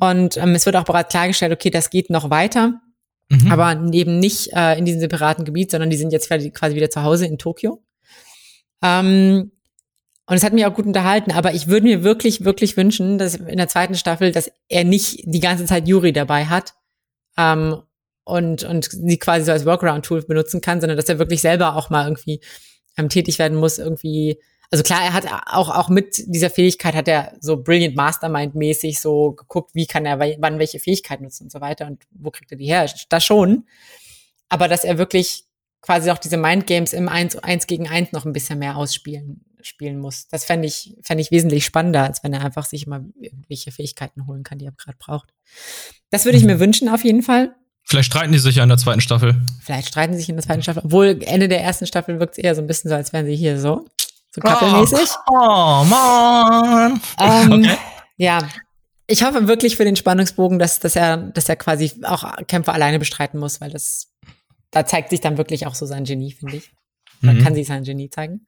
Und 0.00 0.36
ähm, 0.36 0.54
es 0.54 0.66
wird 0.66 0.76
auch 0.76 0.84
bereits 0.84 1.10
klargestellt, 1.10 1.52
okay, 1.52 1.70
das 1.70 1.90
geht 1.90 2.10
noch 2.10 2.30
weiter. 2.30 2.80
Mhm. 3.28 3.52
Aber 3.52 3.80
eben 3.92 4.18
nicht 4.18 4.52
äh, 4.54 4.76
in 4.76 4.84
diesem 4.84 5.00
separaten 5.00 5.44
Gebiet, 5.44 5.70
sondern 5.70 5.90
die 5.90 5.96
sind 5.96 6.12
jetzt 6.12 6.28
quasi 6.28 6.74
wieder 6.74 6.90
zu 6.90 7.02
Hause 7.02 7.26
in 7.26 7.38
Tokio. 7.38 7.82
Ähm, 8.82 9.52
und 10.26 10.36
es 10.36 10.44
hat 10.44 10.52
mich 10.52 10.64
auch 10.64 10.74
gut 10.74 10.86
unterhalten, 10.86 11.32
aber 11.32 11.54
ich 11.54 11.66
würde 11.66 11.86
mir 11.86 12.04
wirklich, 12.04 12.44
wirklich 12.44 12.76
wünschen, 12.76 13.18
dass 13.18 13.34
in 13.34 13.56
der 13.56 13.68
zweiten 13.68 13.96
Staffel, 13.96 14.32
dass 14.32 14.50
er 14.68 14.84
nicht 14.84 15.22
die 15.24 15.40
ganze 15.40 15.64
Zeit 15.64 15.88
Yuri 15.88 16.12
dabei 16.12 16.46
hat 16.46 16.74
ähm, 17.36 17.82
und, 18.24 18.62
und 18.62 18.88
sie 18.90 19.18
quasi 19.18 19.44
so 19.44 19.52
als 19.52 19.66
Workaround-Tool 19.66 20.22
benutzen 20.22 20.60
kann, 20.60 20.80
sondern 20.80 20.96
dass 20.96 21.08
er 21.08 21.18
wirklich 21.18 21.40
selber 21.40 21.76
auch 21.76 21.90
mal 21.90 22.04
irgendwie 22.04 22.40
ähm, 22.96 23.08
tätig 23.08 23.38
werden 23.38 23.58
muss, 23.58 23.78
irgendwie. 23.78 24.38
Also 24.70 24.84
klar, 24.84 25.02
er 25.02 25.12
hat 25.12 25.26
auch, 25.46 25.68
auch 25.68 25.88
mit 25.88 26.22
dieser 26.26 26.48
Fähigkeit 26.48 26.94
hat 26.94 27.08
er 27.08 27.32
so 27.40 27.56
Brilliant 27.56 27.96
Mastermind-mäßig 27.96 29.00
so 29.00 29.32
geguckt, 29.32 29.74
wie 29.74 29.86
kann 29.86 30.06
er 30.06 30.20
wann 30.20 30.58
welche 30.60 30.78
Fähigkeit 30.78 31.20
nutzen 31.20 31.44
und 31.44 31.52
so 31.52 31.60
weiter 31.60 31.86
und 31.86 32.04
wo 32.12 32.30
kriegt 32.30 32.52
er 32.52 32.58
die 32.58 32.66
her? 32.66 32.88
Das 33.08 33.24
schon. 33.24 33.64
Aber 34.48 34.68
dass 34.68 34.84
er 34.84 34.96
wirklich 34.96 35.44
quasi 35.80 36.10
auch 36.10 36.18
diese 36.18 36.36
Mindgames 36.36 36.92
im 36.92 37.08
1, 37.08 37.36
1 37.36 37.66
gegen 37.66 37.88
1 37.88 38.12
noch 38.12 38.24
ein 38.24 38.32
bisschen 38.32 38.58
mehr 38.58 38.76
ausspielen 38.76 39.44
spielen 39.62 39.98
muss. 39.98 40.28
Das 40.28 40.44
fände 40.44 40.66
ich, 40.66 40.96
fände 41.02 41.20
ich 41.20 41.30
wesentlich 41.30 41.64
spannender, 41.64 42.04
als 42.04 42.22
wenn 42.22 42.32
er 42.32 42.44
einfach 42.44 42.64
sich 42.64 42.86
immer 42.86 43.04
irgendwelche 43.20 43.72
Fähigkeiten 43.72 44.26
holen 44.26 44.42
kann, 44.42 44.58
die 44.58 44.66
er 44.66 44.72
gerade 44.72 44.96
braucht. 44.98 45.28
Das 46.10 46.24
würde 46.24 46.38
ich 46.38 46.44
mir 46.44 46.56
mhm. 46.56 46.60
wünschen, 46.60 46.88
auf 46.88 47.04
jeden 47.04 47.22
Fall. 47.22 47.54
Vielleicht 47.84 48.10
streiten 48.10 48.32
die 48.32 48.38
sich 48.38 48.56
ja 48.56 48.62
in 48.62 48.68
der 48.68 48.78
zweiten 48.78 49.00
Staffel. 49.00 49.36
Vielleicht 49.62 49.88
streiten 49.88 50.12
sie 50.12 50.20
sich 50.20 50.28
in 50.28 50.36
der 50.36 50.44
zweiten 50.44 50.62
Staffel. 50.62 50.82
Obwohl 50.84 51.18
Ende 51.22 51.48
der 51.48 51.62
ersten 51.62 51.86
Staffel 51.86 52.20
wirkt 52.20 52.38
es 52.38 52.38
eher 52.38 52.54
so 52.54 52.60
ein 52.60 52.66
bisschen 52.66 52.88
so, 52.88 52.94
als 52.94 53.12
wären 53.12 53.26
sie 53.26 53.36
hier 53.36 53.58
so. 53.58 53.86
So 54.30 54.40
kappelmäßig. 54.40 55.10
Oh, 55.28 55.34
oh 55.34 55.84
man. 55.84 57.00
Ähm, 57.18 57.52
okay. 57.52 57.76
Ja. 58.16 58.48
Ich 59.06 59.24
hoffe 59.24 59.48
wirklich 59.48 59.76
für 59.76 59.84
den 59.84 59.96
Spannungsbogen, 59.96 60.58
dass, 60.58 60.78
dass 60.78 60.94
er, 60.94 61.16
dass 61.16 61.48
er 61.48 61.56
quasi 61.56 61.92
auch 62.04 62.36
Kämpfe 62.46 62.72
alleine 62.72 63.00
bestreiten 63.00 63.40
muss, 63.40 63.60
weil 63.60 63.70
das, 63.70 64.12
da 64.70 64.86
zeigt 64.86 65.10
sich 65.10 65.20
dann 65.20 65.36
wirklich 65.36 65.66
auch 65.66 65.74
so 65.74 65.84
sein 65.84 66.04
Genie, 66.04 66.32
finde 66.32 66.56
ich. 66.56 66.70
Da 67.22 67.32
mhm. 67.32 67.42
kann 67.42 67.54
sich 67.54 67.66
sein 67.66 67.82
Genie 67.82 68.08
zeigen. 68.08 68.46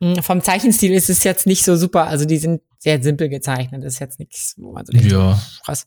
Hm, 0.00 0.22
vom 0.22 0.42
Zeichenstil 0.42 0.92
ist 0.92 1.08
es 1.08 1.24
jetzt 1.24 1.46
nicht 1.46 1.64
so 1.64 1.76
super. 1.76 2.06
Also 2.06 2.26
die 2.26 2.38
sind 2.38 2.62
sehr 2.78 3.02
simpel 3.02 3.28
gezeichnet. 3.28 3.84
Das 3.84 3.94
ist 3.94 4.00
jetzt 4.00 4.18
nichts, 4.18 4.54
wo 4.58 4.72
man 4.72 4.84
so 4.84 4.92
denkt, 4.92 5.10
ja. 5.10 5.40
krass. 5.64 5.86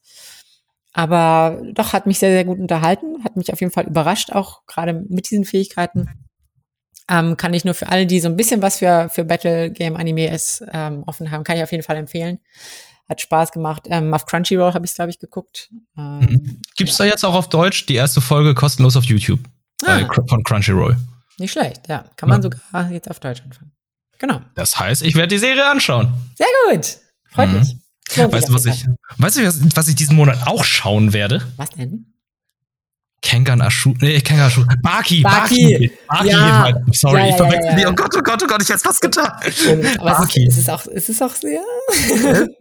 Aber 0.93 1.61
doch 1.73 1.93
hat 1.93 2.05
mich 2.05 2.19
sehr, 2.19 2.29
sehr 2.29 2.45
gut 2.45 2.59
unterhalten, 2.59 3.23
hat 3.23 3.35
mich 3.35 3.51
auf 3.51 3.59
jeden 3.59 3.73
Fall 3.73 3.85
überrascht, 3.85 4.31
auch 4.31 4.65
gerade 4.67 5.05
mit 5.09 5.29
diesen 5.29 5.43
Fähigkeiten. 5.43 6.07
Ähm, 7.09 7.35
kann 7.37 7.53
ich 7.53 7.65
nur 7.65 7.73
für 7.73 7.89
alle, 7.89 8.05
die 8.05 8.19
so 8.19 8.29
ein 8.29 8.37
bisschen 8.37 8.61
was 8.61 8.79
für, 8.79 9.09
für 9.09 9.25
Battle 9.25 9.69
Game 9.69 9.95
Anime 9.97 10.33
ist, 10.33 10.63
ähm, 10.71 11.03
offen 11.05 11.31
haben, 11.31 11.43
kann 11.43 11.57
ich 11.57 11.63
auf 11.63 11.71
jeden 11.71 11.83
Fall 11.83 11.97
empfehlen. 11.97 12.39
Hat 13.09 13.19
Spaß 13.19 13.51
gemacht. 13.51 13.83
Ähm, 13.89 14.13
auf 14.13 14.25
Crunchyroll 14.25 14.73
habe 14.73 14.85
ich 14.85 14.91
es, 14.91 14.95
glaube 14.95 15.11
ich, 15.11 15.19
geguckt. 15.19 15.69
Ähm, 15.97 16.19
mhm. 16.19 16.61
Gibt's 16.77 16.97
da 16.97 17.03
jetzt 17.03 17.25
auch 17.25 17.35
auf 17.35 17.49
Deutsch 17.49 17.85
die 17.85 17.95
erste 17.95 18.21
Folge 18.21 18.55
kostenlos 18.55 18.95
auf 18.95 19.03
YouTube 19.03 19.41
ah. 19.83 19.99
bei, 19.99 20.07
von 20.27 20.43
Crunchyroll? 20.43 20.95
Nicht 21.37 21.51
schlecht, 21.51 21.89
ja. 21.89 22.05
Kann 22.15 22.29
man 22.29 22.41
ja. 22.41 22.49
sogar 22.49 22.91
jetzt 22.91 23.09
auf 23.09 23.19
Deutsch 23.19 23.41
anfangen. 23.41 23.71
Genau. 24.19 24.41
Das 24.55 24.79
heißt, 24.79 25.01
ich 25.01 25.15
werde 25.15 25.35
die 25.35 25.39
Serie 25.39 25.69
anschauen. 25.69 26.13
Sehr 26.35 26.47
gut. 26.69 26.97
Freut 27.29 27.49
mhm. 27.49 27.59
mich. 27.59 27.75
Weißt 28.15 28.49
du, 28.49 28.53
was 28.53 28.65
ich, 28.65 28.85
weißt 29.17 29.37
du, 29.37 29.75
was 29.75 29.87
ich 29.87 29.95
diesen 29.95 30.15
Monat 30.15 30.47
auch 30.47 30.63
schauen 30.63 31.13
werde? 31.13 31.45
Was 31.57 31.71
denn? 31.71 32.12
Kengan 33.23 33.61
Ashu, 33.61 33.93
nee, 34.01 34.19
Kengan 34.19 34.47
Ashu, 34.47 34.65
Baki, 34.81 35.21
Baki, 35.21 35.89
Baki, 36.07 36.27
ja. 36.27 36.73
sorry, 36.91 37.19
ja, 37.19 37.25
ja, 37.25 37.29
ich 37.29 37.35
verwechsel 37.37 37.75
die, 37.77 37.85
oh 37.87 37.93
Gott, 37.93 38.13
oh 38.17 38.21
Gott, 38.21 38.43
oh 38.43 38.47
Gott, 38.47 38.61
ich 38.61 38.67
hätte 38.67 38.79
fast 38.79 39.01
getan. 39.01 39.31
Aber 39.97 40.11
Baki. 40.11 40.45
Es, 40.45 40.57
ist, 40.57 40.57
es, 40.57 40.57
ist 40.57 40.69
auch, 40.69 40.85
es 40.93 41.09
ist 41.09 41.23
auch 41.23 41.33
sehr. 41.33 41.61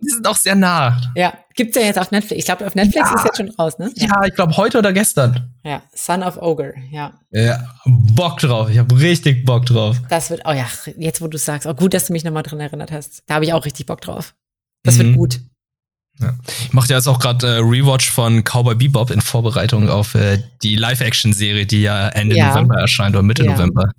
die 0.01 0.09
sind 0.09 0.27
auch 0.27 0.37
sehr 0.37 0.55
nah. 0.55 1.01
Ja, 1.17 1.35
gibt's 1.57 1.77
ja 1.77 1.83
jetzt 1.83 1.99
auf 1.99 2.13
Netflix. 2.13 2.39
Ich 2.39 2.45
glaube, 2.45 2.65
auf 2.65 2.77
Netflix 2.77 3.11
ist 3.11 3.25
jetzt 3.25 3.37
schon 3.39 3.51
raus, 3.51 3.77
ne? 3.79 3.91
Ja, 3.97 4.23
ich 4.25 4.35
glaube 4.35 4.57
heute 4.57 4.79
oder 4.79 4.93
gestern. 4.93 5.53
Ja, 5.65 5.83
Son 5.95 6.23
of 6.23 6.41
Ogre, 6.41 6.75
ja. 6.93 7.13
Ja, 7.33 7.65
Bock 7.85 8.39
drauf. 8.39 8.71
Ich 8.71 8.79
habe 8.79 8.99
richtig 9.01 9.45
Bock 9.45 9.67
drauf. 9.67 9.97
Das 10.11 10.31
wird, 10.31 10.43
oh 10.45 10.53
ja, 10.53 10.67
jetzt 10.97 11.21
wo 11.21 11.27
du 11.27 11.39
sagst, 11.39 11.67
oh 11.67 11.75
gut, 11.75 11.93
dass 11.93 12.07
du 12.07 12.13
mich 12.13 12.23
nochmal 12.23 12.45
dran 12.45 12.61
erinnert 12.61 12.93
hast. 12.93 13.25
Da 13.27 13.35
habe 13.35 13.45
ich 13.45 13.53
auch 13.53 13.65
richtig 13.65 13.87
Bock 13.87 14.01
drauf. 14.01 14.35
Das 14.85 14.95
mhm. 14.95 14.99
wird 14.99 15.17
gut. 15.17 15.41
Ja. 16.21 16.35
Ich 16.47 16.73
mache 16.73 16.89
ja 16.89 16.97
jetzt 16.97 17.09
auch 17.09 17.19
gerade 17.19 17.47
äh, 17.47 17.59
Rewatch 17.59 18.11
von 18.11 18.43
Cowboy 18.45 18.75
Bebop 18.75 19.11
in 19.11 19.21
Vorbereitung 19.21 19.89
auf 19.89 20.15
äh, 20.15 20.43
die 20.63 20.77
Live-Action-Serie, 20.77 21.67
die 21.67 21.83
ja 21.83 22.09
Ende 22.09 22.37
ja. 22.37 22.51
November 22.51 22.81
erscheint 22.81 23.17
oder 23.17 23.23
Mitte 23.23 23.45
ja. 23.45 23.53
November. 23.53 23.91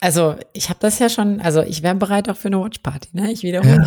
Also 0.00 0.36
ich 0.52 0.68
habe 0.68 0.78
das 0.80 0.98
ja 0.98 1.08
schon, 1.08 1.40
also 1.40 1.62
ich 1.62 1.82
wäre 1.82 1.94
bereit 1.94 2.28
auch 2.28 2.36
für 2.36 2.48
eine 2.48 2.60
Watchparty, 2.60 3.08
ne? 3.12 3.32
Ich 3.32 3.42
wiederhole. 3.42 3.82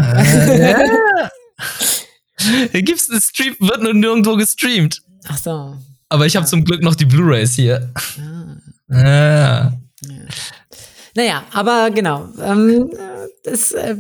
Ja, 2.74 2.80
Gibt's 2.82 3.10
einen 3.10 3.22
Stream, 3.22 3.56
wird 3.60 3.84
nur 3.84 3.94
nirgendwo 3.94 4.36
gestreamt. 4.36 5.02
Ach 5.28 5.38
so. 5.38 5.78
Aber 6.10 6.26
ich 6.26 6.36
habe 6.36 6.46
zum 6.46 6.64
Glück 6.66 6.82
noch 6.82 6.96
die 6.96 7.06
Blu-rays 7.06 7.54
hier. 7.54 7.94
Ah. 8.90 8.96
Ja. 8.96 9.74
Naja, 11.16 11.44
aber 11.54 11.92
genau. 11.92 12.30
Ähm, 12.42 12.90
das, 13.44 13.72
äh, 13.72 13.96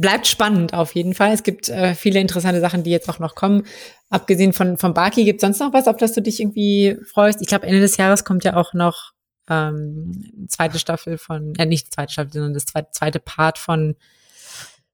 bleibt 0.00 0.26
spannend 0.26 0.74
auf 0.74 0.94
jeden 0.94 1.14
Fall. 1.14 1.32
Es 1.32 1.42
gibt 1.42 1.68
äh, 1.68 1.94
viele 1.94 2.20
interessante 2.20 2.60
Sachen, 2.60 2.82
die 2.82 2.90
jetzt 2.90 3.08
auch 3.08 3.18
noch 3.18 3.34
kommen. 3.34 3.64
Abgesehen 4.10 4.52
von, 4.52 4.76
von 4.76 4.94
Baki, 4.94 5.24
gibt 5.24 5.42
es 5.42 5.46
sonst 5.46 5.60
noch 5.60 5.72
was, 5.72 5.88
auf 5.88 5.96
das 5.96 6.12
du 6.12 6.22
dich 6.22 6.40
irgendwie 6.40 6.98
freust? 7.10 7.40
Ich 7.40 7.48
glaube, 7.48 7.66
Ende 7.66 7.80
des 7.80 7.96
Jahres 7.96 8.24
kommt 8.24 8.44
ja 8.44 8.56
auch 8.56 8.74
noch 8.74 9.12
ähm, 9.48 10.46
zweite 10.48 10.78
Staffel 10.78 11.18
von, 11.18 11.54
äh, 11.56 11.66
nicht 11.66 11.92
zweite 11.92 12.12
Staffel, 12.12 12.32
sondern 12.32 12.54
das 12.54 12.66
zweite, 12.66 12.88
zweite 12.92 13.20
Part 13.20 13.58
von 13.58 13.96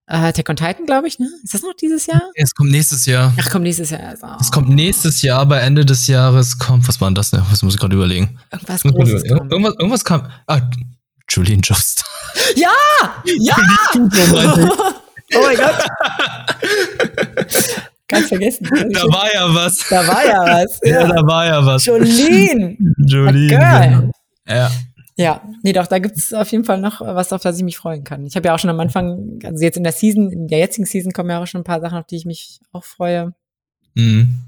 äh, 0.06 0.16
Attack 0.16 0.48
on 0.48 0.56
Titan, 0.56 0.86
glaube 0.86 1.06
ich, 1.06 1.18
ne? 1.18 1.28
Ist 1.44 1.54
das 1.54 1.62
noch 1.62 1.74
dieses 1.74 2.06
Jahr? 2.06 2.22
Es 2.34 2.54
kommt 2.54 2.70
nächstes 2.70 3.04
Jahr. 3.06 3.34
Ach, 3.38 3.50
kommt 3.50 3.64
nächstes 3.64 3.90
Jahr. 3.90 4.08
Also. 4.08 4.26
Es 4.40 4.50
kommt 4.50 4.70
nächstes 4.70 5.22
Jahr, 5.22 5.40
aber 5.40 5.60
Ende 5.60 5.84
des 5.84 6.06
Jahres 6.06 6.58
kommt, 6.58 6.88
was 6.88 7.00
war 7.00 7.10
denn 7.10 7.14
das? 7.14 7.32
Ne? 7.32 7.44
Was 7.50 7.62
muss 7.62 7.74
ich 7.74 7.80
gerade 7.80 7.94
überlegen? 7.94 8.38
Irgendwas 8.50 8.82
Großes 8.82 9.24
Irgendwas, 9.24 9.74
irgendwas 9.74 10.04
kam, 10.04 10.30
ah, 10.46 10.60
Julian 11.28 11.60
Joestar. 11.60 12.06
Ja! 12.56 12.70
Ja! 13.24 13.56
oh 15.34 15.42
mein 15.42 15.56
Gott. 15.56 15.86
Ganz 18.06 18.28
vergessen. 18.28 18.68
Da 18.90 19.02
war 19.04 19.32
ja 19.32 19.54
was. 19.54 19.84
Da 19.90 20.06
war 20.06 20.24
ja 20.24 20.40
was. 20.40 20.80
Ja, 20.82 21.00
ja 21.00 21.06
da 21.08 21.26
war 21.26 21.46
ja 21.46 21.66
was. 21.66 21.84
Jolene. 21.84 22.76
Jolene. 23.06 23.48
Girl. 23.48 24.10
Ja. 24.46 24.70
Ja, 25.16 25.42
nee, 25.64 25.72
doch, 25.72 25.88
da 25.88 25.98
gibt 25.98 26.16
es 26.16 26.32
auf 26.32 26.50
jeden 26.52 26.64
Fall 26.64 26.80
noch 26.80 27.00
was, 27.00 27.32
auf 27.32 27.42
das 27.42 27.56
ich 27.56 27.64
mich 27.64 27.76
freuen 27.76 28.04
kann. 28.04 28.24
Ich 28.24 28.36
habe 28.36 28.46
ja 28.46 28.54
auch 28.54 28.58
schon 28.58 28.70
am 28.70 28.78
Anfang, 28.78 29.40
also 29.42 29.64
jetzt 29.64 29.76
in 29.76 29.82
der 29.82 29.92
Season, 29.92 30.30
in 30.30 30.46
der 30.46 30.60
jetzigen 30.60 30.86
Season 30.86 31.12
kommen 31.12 31.28
ja 31.28 31.42
auch 31.42 31.46
schon 31.46 31.62
ein 31.62 31.64
paar 31.64 31.80
Sachen, 31.80 31.98
auf 31.98 32.06
die 32.06 32.16
ich 32.16 32.24
mich 32.24 32.60
auch 32.72 32.84
freue. 32.84 33.34
Mhm. 33.94 34.47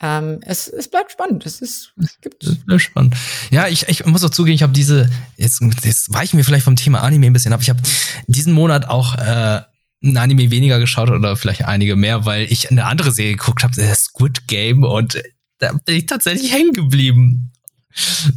Ähm, 0.00 0.38
es, 0.42 0.68
es 0.68 0.88
bleibt 0.88 1.10
spannend. 1.10 1.44
Es 1.44 1.60
ist, 1.60 1.92
es 1.96 2.20
gibt. 2.20 2.44
Es 2.44 2.64
bleibt 2.64 2.82
spannend. 2.82 3.16
Ja, 3.50 3.66
ich, 3.66 3.88
ich 3.88 4.06
muss 4.06 4.24
auch 4.24 4.30
zugeben, 4.30 4.54
ich 4.54 4.62
habe 4.62 4.72
diese, 4.72 5.10
jetzt, 5.36 5.60
jetzt 5.82 6.12
weichen 6.12 6.36
wir 6.36 6.44
vielleicht 6.44 6.64
vom 6.64 6.76
Thema 6.76 7.02
Anime 7.02 7.26
ein 7.26 7.32
bisschen 7.32 7.52
ab. 7.52 7.60
Ich 7.62 7.70
habe 7.70 7.82
diesen 8.26 8.52
Monat 8.52 8.88
auch 8.88 9.16
äh, 9.16 9.62
ein 10.02 10.16
Anime 10.16 10.50
weniger 10.50 10.78
geschaut 10.78 11.10
oder 11.10 11.36
vielleicht 11.36 11.64
einige 11.64 11.96
mehr, 11.96 12.24
weil 12.24 12.50
ich 12.50 12.70
eine 12.70 12.84
andere 12.84 13.10
Serie 13.10 13.36
geguckt 13.36 13.64
habe, 13.64 13.74
das 13.74 14.04
Squid 14.04 14.46
Game, 14.46 14.84
und 14.84 15.20
da 15.58 15.72
bin 15.84 15.96
ich 15.96 16.06
tatsächlich 16.06 16.52
hängen 16.52 16.72
geblieben. 16.72 17.52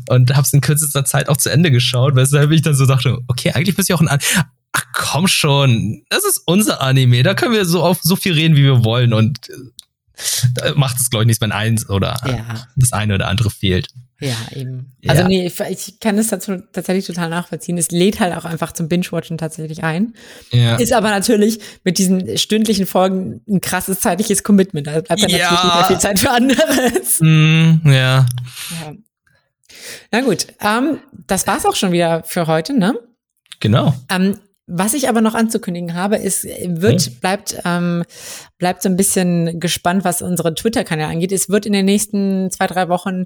Und 0.09 0.34
habe 0.34 0.41
es 0.41 0.53
in 0.53 0.62
kürzester 0.62 1.05
Zeit 1.05 1.30
auch 1.30 1.38
zu 1.38 1.51
Ende 1.51 1.70
geschaut, 1.70 2.16
weshalb 2.16 2.49
ich 2.49 2.64
dann 2.64 2.74
so 2.74 2.88
dachte, 2.88 3.20
okay, 3.28 3.51
eigentlich 3.51 3.78
müsste 3.78 3.93
ich 3.93 3.99
auch 3.99 4.01
ein 4.01 4.20
Ach 4.74 4.86
komm 4.93 5.28
schon, 5.28 6.03
das 6.09 6.24
ist 6.24 6.41
unser 6.45 6.82
Anime, 6.82 7.22
da 7.24 7.34
können 7.34 7.53
wir 7.53 7.66
so 7.66 7.84
auf 7.84 7.99
so 8.01 8.16
viel 8.16 8.34
reden, 8.34 8.55
wie 8.55 8.64
wir 8.64 8.86
wollen 8.86 9.14
und 9.14 9.51
da 10.54 10.74
macht 10.76 11.00
es, 11.00 11.10
glaube 11.10 11.24
ich, 11.24 11.28
nichts, 11.28 11.42
wenn 11.42 11.52
eins 11.52 11.90
oder 11.90 12.16
ja. 12.26 12.68
das 12.76 12.94
eine 12.94 13.16
oder 13.16 13.28
andere 13.28 13.50
fehlt. 13.50 13.88
Ja, 14.22 14.36
eben. 14.56 14.94
Also 15.08 15.24
ja. 15.24 15.28
nee, 15.28 15.48
ich, 15.48 15.60
ich 15.60 16.00
kann 16.00 16.16
das 16.16 16.28
dazu 16.28 16.62
tatsächlich 16.72 17.08
total 17.08 17.30
nachvollziehen. 17.30 17.78
Es 17.80 17.90
lädt 17.90 18.20
halt 18.20 18.36
auch 18.38 18.46
einfach 18.46 18.72
zum 18.72 18.88
Binge-Watchen 18.88 19.40
tatsächlich 19.40 19.84
ein. 19.84 20.14
Ja. 20.52 20.76
Ist 20.76 20.94
aber 20.94 21.10
natürlich 21.10 21.60
mit 21.84 21.98
diesen 21.98 22.38
stündlichen 22.38 22.86
Folgen 22.86 23.42
ein 23.50 23.62
krasses 23.62 24.00
zeitliches 24.00 24.44
Commitment. 24.44 24.86
Da 24.86 25.02
bleibt 25.02 25.24
dann 25.24 25.30
ja. 25.30 25.38
natürlich 25.40 25.64
nicht 25.64 25.76
mehr 25.76 25.86
viel 25.86 26.00
Zeit 26.00 26.20
für 26.20 26.32
anderes. 26.32 27.20
Mm, 27.22 27.82
ja. 27.86 28.26
ja. 28.32 28.94
Na 30.12 30.22
gut, 30.22 30.48
ähm, 30.60 31.00
das 31.28 31.46
war's 31.48 31.66
auch 31.66 31.76
schon 31.76 31.92
wieder 31.92 32.24
für 32.24 32.48
heute, 32.48 32.74
ne? 32.74 32.96
Genau. 33.60 33.94
Ähm, 34.10 34.40
was 34.74 34.94
ich 34.94 35.10
aber 35.10 35.20
noch 35.20 35.36
anzukündigen 35.36 35.94
habe, 35.96 36.16
ist, 36.16 36.46
wird, 36.46 37.02
hm. 37.02 37.16
bleibt, 37.20 37.58
ähm, 37.66 38.04
bleibt 38.58 38.82
so 38.82 38.90
ein 38.90 38.96
bisschen 38.96 39.60
gespannt, 39.60 40.06
was 40.06 40.22
unsere 40.22 40.56
Twitter-Kanäle 40.56 41.10
angeht. 41.10 41.34
Es 41.34 41.50
wird 41.50 41.66
in 41.66 41.74
den 41.74 41.86
nächsten 41.86 42.50
zwei, 42.52 42.68
drei 42.68 42.88
Wochen 42.88 43.26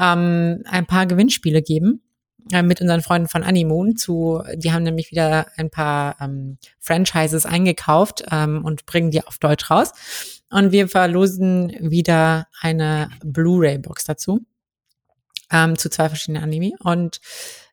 ähm, 0.00 0.62
ein 0.64 0.86
paar 0.86 1.06
Gewinnspiele 1.06 1.62
geben 1.62 2.00
äh, 2.52 2.62
mit 2.62 2.80
unseren 2.80 3.02
Freunden 3.02 3.28
von 3.28 3.42
Animoon 3.42 3.96
zu, 3.96 4.40
die 4.54 4.72
haben 4.72 4.84
nämlich 4.84 5.10
wieder 5.10 5.48
ein 5.56 5.68
paar 5.68 6.16
ähm, 6.20 6.58
Franchises 6.78 7.44
eingekauft 7.44 8.24
ähm, 8.30 8.64
und 8.64 8.86
bringen 8.86 9.10
die 9.10 9.26
auf 9.26 9.38
Deutsch 9.38 9.68
raus. 9.70 9.92
Und 10.48 10.70
wir 10.70 10.86
verlosen 10.86 11.74
wieder 11.80 12.46
eine 12.60 13.10
Blu-ray-Box 13.24 14.04
dazu 14.04 14.46
ähm, 15.50 15.76
zu 15.76 15.90
zwei 15.90 16.08
verschiedenen 16.08 16.44
Anime. 16.44 16.72
Und 16.78 17.20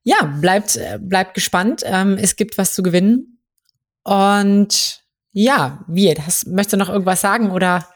ja, 0.04 0.24
bleibt, 0.24 0.80
bleibt 1.00 1.34
gespannt. 1.34 1.84
Ähm, 1.86 2.18
es 2.20 2.36
gibt 2.36 2.58
was 2.58 2.74
zu 2.74 2.84
gewinnen. 2.84 3.40
Und 4.04 5.04
ja, 5.32 5.84
wie? 5.88 6.14
Das, 6.14 6.46
möchtest 6.46 6.74
du 6.74 6.78
noch 6.78 6.90
irgendwas 6.90 7.22
sagen 7.22 7.52
oder 7.52 7.88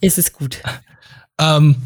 ist 0.00 0.18
es 0.18 0.32
gut? 0.32 0.62
Ähm, 1.42 1.76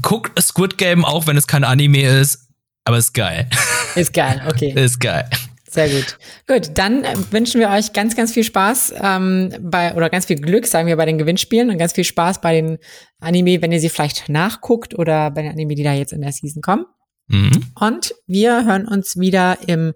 guck 0.00 0.32
Squid 0.40 0.78
Game 0.78 1.04
auch, 1.04 1.26
wenn 1.26 1.36
es 1.36 1.46
kein 1.46 1.64
Anime 1.64 2.00
ist, 2.00 2.48
aber 2.84 2.96
ist 2.96 3.12
geil. 3.12 3.46
Ist 3.94 4.14
geil, 4.14 4.40
okay. 4.48 4.72
ist 4.74 5.00
geil. 5.00 5.28
Sehr 5.68 5.90
gut. 5.90 6.16
Gut, 6.46 6.70
dann 6.78 7.04
äh, 7.04 7.14
wünschen 7.30 7.60
wir 7.60 7.68
euch 7.68 7.92
ganz, 7.92 8.16
ganz 8.16 8.32
viel 8.32 8.44
Spaß 8.44 8.94
ähm, 8.98 9.54
bei 9.60 9.94
oder 9.94 10.08
ganz 10.08 10.24
viel 10.24 10.36
Glück, 10.36 10.66
sagen 10.66 10.86
wir, 10.86 10.96
bei 10.96 11.04
den 11.04 11.18
Gewinnspielen 11.18 11.68
und 11.68 11.76
ganz 11.76 11.92
viel 11.92 12.04
Spaß 12.04 12.40
bei 12.40 12.54
den 12.54 12.78
Anime, 13.20 13.60
wenn 13.60 13.70
ihr 13.70 13.80
sie 13.80 13.90
vielleicht 13.90 14.30
nachguckt 14.30 14.98
oder 14.98 15.30
bei 15.30 15.42
den 15.42 15.52
Anime, 15.52 15.74
die 15.74 15.82
da 15.82 15.92
jetzt 15.92 16.14
in 16.14 16.22
der 16.22 16.32
Season 16.32 16.62
kommen. 16.62 16.86
Mhm. 17.28 17.72
Und 17.78 18.14
wir 18.26 18.64
hören 18.64 18.86
uns 18.86 19.18
wieder 19.18 19.58
im 19.66 19.94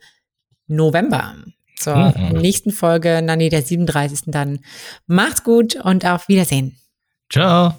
November 0.66 1.34
zur 1.76 2.14
mhm. 2.16 2.38
nächsten 2.38 2.72
Folge, 2.72 3.20
Nani 3.22 3.48
der 3.48 3.62
37. 3.62 4.24
dann. 4.26 4.60
Macht's 5.06 5.44
gut 5.44 5.76
und 5.76 6.04
auf 6.06 6.28
Wiedersehen. 6.28 6.76
Ciao. 7.30 7.74